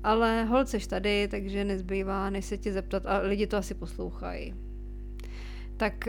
Ale 0.04 0.44
holc 0.44 0.70
seš 0.70 0.88
tady, 0.88 1.28
takže 1.28 1.64
nezbývá, 1.64 2.30
než 2.30 2.46
se 2.46 2.58
tě 2.58 2.74
zeptat, 2.74 3.06
a 3.06 3.18
lidi 3.18 3.48
to 3.48 3.58
asi 3.58 3.74
poslouchají. 3.74 4.54
Tak 5.78 6.08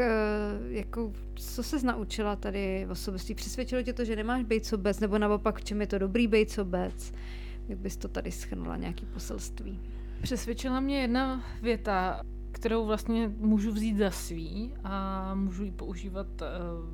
jako, 0.69 1.13
co 1.35 1.63
ses 1.63 1.83
naučila 1.83 2.37
tady 2.37 2.85
v 2.89 2.91
osobnosti? 2.91 3.35
Přesvědčilo 3.35 3.83
tě 3.83 3.93
to, 3.93 4.05
že 4.05 4.17
nemáš 4.17 4.45
být 4.45 4.67
sobec, 4.67 5.01
nebo 5.01 5.19
naopak, 5.19 5.59
v 5.59 5.65
čem 5.65 5.81
je 5.81 5.87
to 5.87 5.99
dobrý 5.99 6.27
být 6.27 6.51
sobec? 6.51 7.13
Jak 7.69 7.79
bys 7.79 7.97
to 7.97 8.09
tady 8.09 8.31
schrnula, 8.31 8.77
nějaký 8.77 9.07
poselství? 9.07 9.81
Přesvědčila 10.23 10.81
mě 10.81 11.01
jedna 11.01 11.45
věta, 11.63 12.23
kterou 12.53 12.87
vlastně 12.87 13.29
můžu 13.37 13.73
vzít 13.73 13.97
za 13.97 14.11
svý 14.11 14.75
a 14.85 15.35
můžu 15.35 15.65
ji 15.65 15.71
používat 15.71 16.27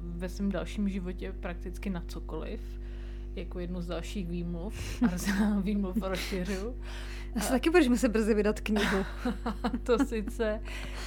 ve 0.00 0.28
svém 0.28 0.52
dalším 0.52 0.88
životě 0.88 1.32
prakticky 1.40 1.90
na 1.90 2.02
cokoliv, 2.08 2.80
jako 3.34 3.58
jednu 3.58 3.80
z 3.80 3.86
dalších 3.86 4.28
výmluv. 4.28 5.02
Arzenál 5.12 5.62
výmluv 5.62 5.96
rozšiřu. 6.02 6.74
Já 7.34 7.40
se 7.40 7.52
taky 7.52 7.70
budeš 7.70 7.88
muset 7.88 8.08
brzy 8.08 8.34
vydat 8.34 8.60
knihu. 8.60 9.04
to 9.82 9.98
sice 9.98 10.60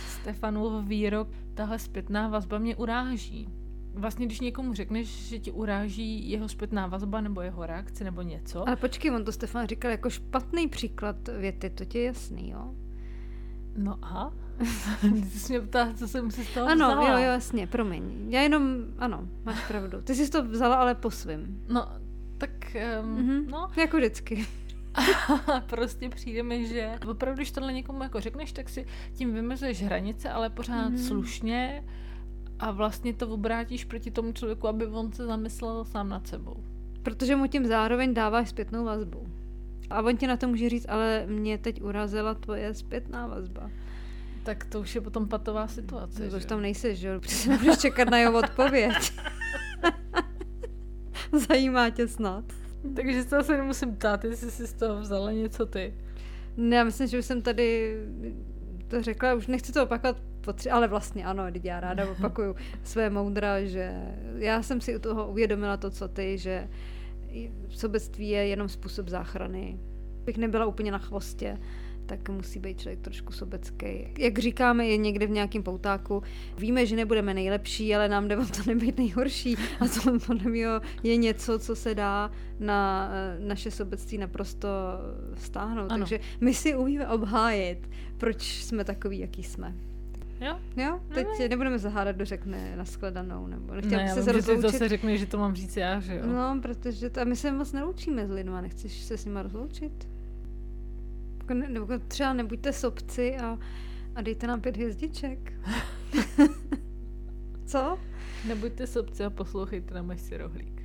Stefanův 0.08 0.86
výrok, 0.86 1.28
tahle 1.54 1.80
zpětná 1.80 2.28
vazba 2.28 2.58
mě 2.58 2.76
uráží 2.76 3.61
vlastně, 3.94 4.26
když 4.26 4.40
někomu 4.40 4.74
řekneš, 4.74 5.08
že 5.08 5.40
ti 5.40 5.52
uráží 5.52 6.30
jeho 6.32 6.50
zpětná 6.50 6.88
vazba 6.88 7.22
nebo 7.22 7.42
jeho 7.42 7.66
reakce 7.66 8.04
nebo 8.04 8.22
něco. 8.22 8.68
Ale 8.68 8.76
počkej, 8.76 9.12
on 9.12 9.26
to 9.26 9.32
Stefan 9.32 9.68
říkal 9.68 9.92
jako 9.92 10.10
špatný 10.10 10.68
příklad 10.68 11.16
věty, 11.28 11.70
to 11.70 11.86
ti 11.86 11.98
je 11.98 12.04
jasný, 12.04 12.50
jo? 12.50 12.74
No 13.78 13.98
a? 14.02 14.34
Ty 15.02 15.40
jsi 15.40 15.54
mě 15.54 15.62
ptá, 15.62 15.94
co 15.94 16.08
jsem 16.08 16.32
si 16.32 16.46
z 16.46 16.54
toho 16.54 16.68
Ano, 16.68 16.88
vzala. 16.88 17.10
jo, 17.10 17.18
jo, 17.18 17.32
jasně, 17.32 17.68
promiň. 17.68 18.04
Já 18.30 18.42
jenom, 18.42 18.86
ano, 18.98 19.28
máš 19.44 19.68
pravdu. 19.68 20.02
Ty 20.02 20.16
jsi 20.16 20.32
to 20.32 20.44
vzala 20.44 20.76
ale 20.76 20.96
po 20.96 21.12
svým. 21.12 21.64
No, 21.70 21.88
tak, 22.38 22.52
um, 23.04 23.18
mm-hmm. 23.18 23.50
no. 23.50 23.70
Jako 23.78 23.98
vždycky. 23.98 24.46
prostě 25.70 26.10
přijde 26.10 26.44
mi, 26.44 26.68
že 26.68 27.00
opravdu, 27.08 27.38
když 27.38 27.52
tohle 27.52 27.74
někomu 27.74 28.04
jako 28.04 28.20
řekneš, 28.20 28.52
tak 28.52 28.70
si 28.70 28.86
tím 29.14 29.34
vymezuješ 29.34 29.84
hranice, 29.84 30.30
ale 30.30 30.50
pořád 30.50 30.92
mm-hmm. 30.92 31.08
slušně 31.08 31.84
a 32.62 32.72
vlastně 32.72 33.14
to 33.14 33.28
obrátíš 33.28 33.86
proti 33.86 34.12
tomu 34.12 34.32
člověku, 34.32 34.68
aby 34.68 34.86
on 34.86 35.12
se 35.12 35.26
zamyslel 35.26 35.86
sám 35.86 36.10
nad 36.10 36.28
sebou. 36.28 36.56
Protože 37.04 37.36
mu 37.36 37.48
tím 37.48 37.66
zároveň 37.66 38.14
dáváš 38.14 38.50
zpětnou 38.50 38.86
vazbu. 38.86 39.28
A 39.90 40.02
on 40.02 40.18
ti 40.18 40.28
na 40.28 40.38
to 40.38 40.48
může 40.48 40.70
říct, 40.70 40.86
ale 40.90 41.26
mě 41.28 41.58
teď 41.58 41.82
urazila 41.82 42.34
tvoje 42.34 42.74
zpětná 42.74 43.28
vazba. 43.28 43.70
Tak 44.44 44.66
to 44.66 44.80
už 44.80 44.96
je 44.96 45.02
potom 45.02 45.28
patová 45.28 45.68
situace. 45.68 46.30
To 46.30 46.38
už 46.38 46.46
tam 46.46 46.62
nejseš, 46.62 47.00
že 47.00 47.08
jo? 47.08 47.20
Protože 47.20 47.50
nebudeš 47.50 47.78
čekat 47.78 48.10
na 48.10 48.18
jeho 48.18 48.40
odpověď. 48.40 49.14
Zajímá 51.50 51.90
tě 51.90 52.08
snad. 52.08 52.46
Takže 52.96 53.24
se 53.24 53.38
asi 53.38 53.52
nemusím 53.52 53.96
ptát, 53.96 54.24
jestli 54.24 54.52
jsi 54.52 54.68
z 54.68 54.74
toho 54.74 55.00
vzala 55.02 55.32
něco 55.32 55.66
ty. 55.66 55.94
Ne, 56.58 56.76
já 56.76 56.84
myslím, 56.84 57.08
že 57.08 57.20
už 57.20 57.26
jsem 57.26 57.42
tady 57.42 57.98
to 58.88 59.04
řekla, 59.04 59.34
už 59.34 59.48
nechci 59.48 59.72
to 59.72 59.84
opakovat 59.84 60.18
potři- 60.42 60.70
ale 60.70 60.88
vlastně 60.88 61.26
ano, 61.26 61.44
teď 61.52 61.66
já 61.66 61.80
ráda 61.80 62.12
opakuju 62.12 62.56
své 62.84 63.10
moudra, 63.10 63.64
že 63.64 63.94
já 64.38 64.64
jsem 64.64 64.82
si 64.82 64.96
u 64.96 65.00
toho 65.00 65.28
uvědomila 65.28 65.78
to, 65.78 65.90
co 65.90 66.08
ty, 66.08 66.38
že 66.38 66.68
sobectví 67.70 68.30
je 68.30 68.48
jenom 68.48 68.70
způsob 68.70 69.08
záchrany. 69.08 69.80
Bych 70.26 70.38
nebyla 70.38 70.66
úplně 70.66 70.92
na 70.92 70.98
chvostě, 70.98 71.58
tak 72.06 72.30
musí 72.30 72.60
být 72.60 72.80
člověk 72.82 73.00
trošku 73.00 73.34
sobecký. 73.34 74.08
Jak 74.18 74.40
říkáme 74.40 74.88
je 74.88 74.98
někde 74.98 75.28
v 75.28 75.30
nějakém 75.30 75.64
poutáku, 75.64 76.24
víme, 76.58 76.86
že 76.86 76.96
nebudeme 76.96 77.34
nejlepší, 77.34 77.96
ale 77.96 78.10
nám 78.10 78.28
jde 78.28 78.38
o 78.38 78.46
to 78.46 78.62
nebýt 78.68 78.98
nejhorší. 78.98 79.56
A 79.80 79.88
to 79.88 80.20
podle 80.28 80.52
mě 80.52 80.66
je 81.04 81.18
něco, 81.18 81.60
co 81.60 81.76
se 81.76 81.96
dá 81.96 82.32
na 82.60 83.12
naše 83.40 83.72
sobectví 83.72 84.18
naprosto 84.18 84.68
stáhnout. 85.36 85.92
Ano. 85.92 86.00
Takže 86.06 86.20
my 86.42 86.54
si 86.54 86.76
umíme 86.76 87.08
obhájit, 87.08 87.90
proč 88.18 88.64
jsme 88.64 88.84
takový, 88.84 89.20
jaký 89.20 89.44
jsme. 89.44 89.76
Jo? 90.42 90.60
Jo? 90.78 91.00
Teď 91.14 91.28
no, 91.28 91.48
nebudeme 91.50 91.80
zahádat, 91.80 92.16
kdo 92.16 92.26
řekne 92.26 92.76
nashledanou, 92.76 93.48
nebo 93.48 93.74
nechtěla 93.74 94.04
ne, 94.04 94.14
se 94.14 94.32
rozloučit. 94.32 94.72
zase 94.72 94.90
řekne, 94.90 95.18
že 95.18 95.26
to 95.26 95.38
mám 95.38 95.56
říct 95.56 95.78
já, 95.78 96.00
že 96.00 96.16
jo? 96.16 96.22
No, 96.26 96.60
protože 96.62 97.10
to, 97.10 97.22
a 97.22 97.24
my 97.24 97.36
se 97.36 97.52
moc 97.52 97.72
neloučíme 97.72 98.28
s 98.28 98.32
lidma, 98.32 98.62
nechceš 98.62 99.04
se 99.04 99.18
s 99.18 99.26
nima 99.26 99.42
rozloučit? 99.42 100.08
Nebo 101.68 101.88
třeba 102.08 102.34
nebuďte 102.34 102.74
sobci 102.74 103.38
a, 103.38 103.60
a 104.16 104.22
dejte 104.22 104.48
nám 104.48 104.62
pět 104.62 104.76
hvězdiček. 104.76 105.54
Co? 107.66 108.00
Nebuďte 108.48 108.88
sobci 108.88 109.24
a 109.24 109.30
poslouchejte 109.30 109.94
na 109.94 110.18
si 110.18 110.38
rohlík. 110.38 110.82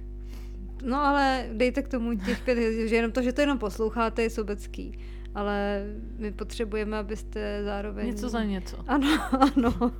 No 0.84 0.96
ale 0.96 1.48
dejte 1.52 1.82
k 1.82 1.88
tomu 1.88 2.18
těch 2.18 2.42
pět 2.42 2.54
hvězdiček, 2.54 2.88
že 2.88 2.96
jenom 2.96 3.12
to, 3.12 3.22
že 3.22 3.32
to 3.32 3.40
jenom 3.40 3.58
posloucháte, 3.58 4.22
je 4.22 4.30
sobecký. 4.30 4.98
Ale 5.36 5.84
my 6.18 6.32
potřebujeme, 6.32 6.98
abyste 6.98 7.64
zároveň... 7.64 8.06
Něco 8.06 8.28
za 8.28 8.44
něco. 8.44 8.76
Ano, 8.86 9.08
ano. 9.32 9.72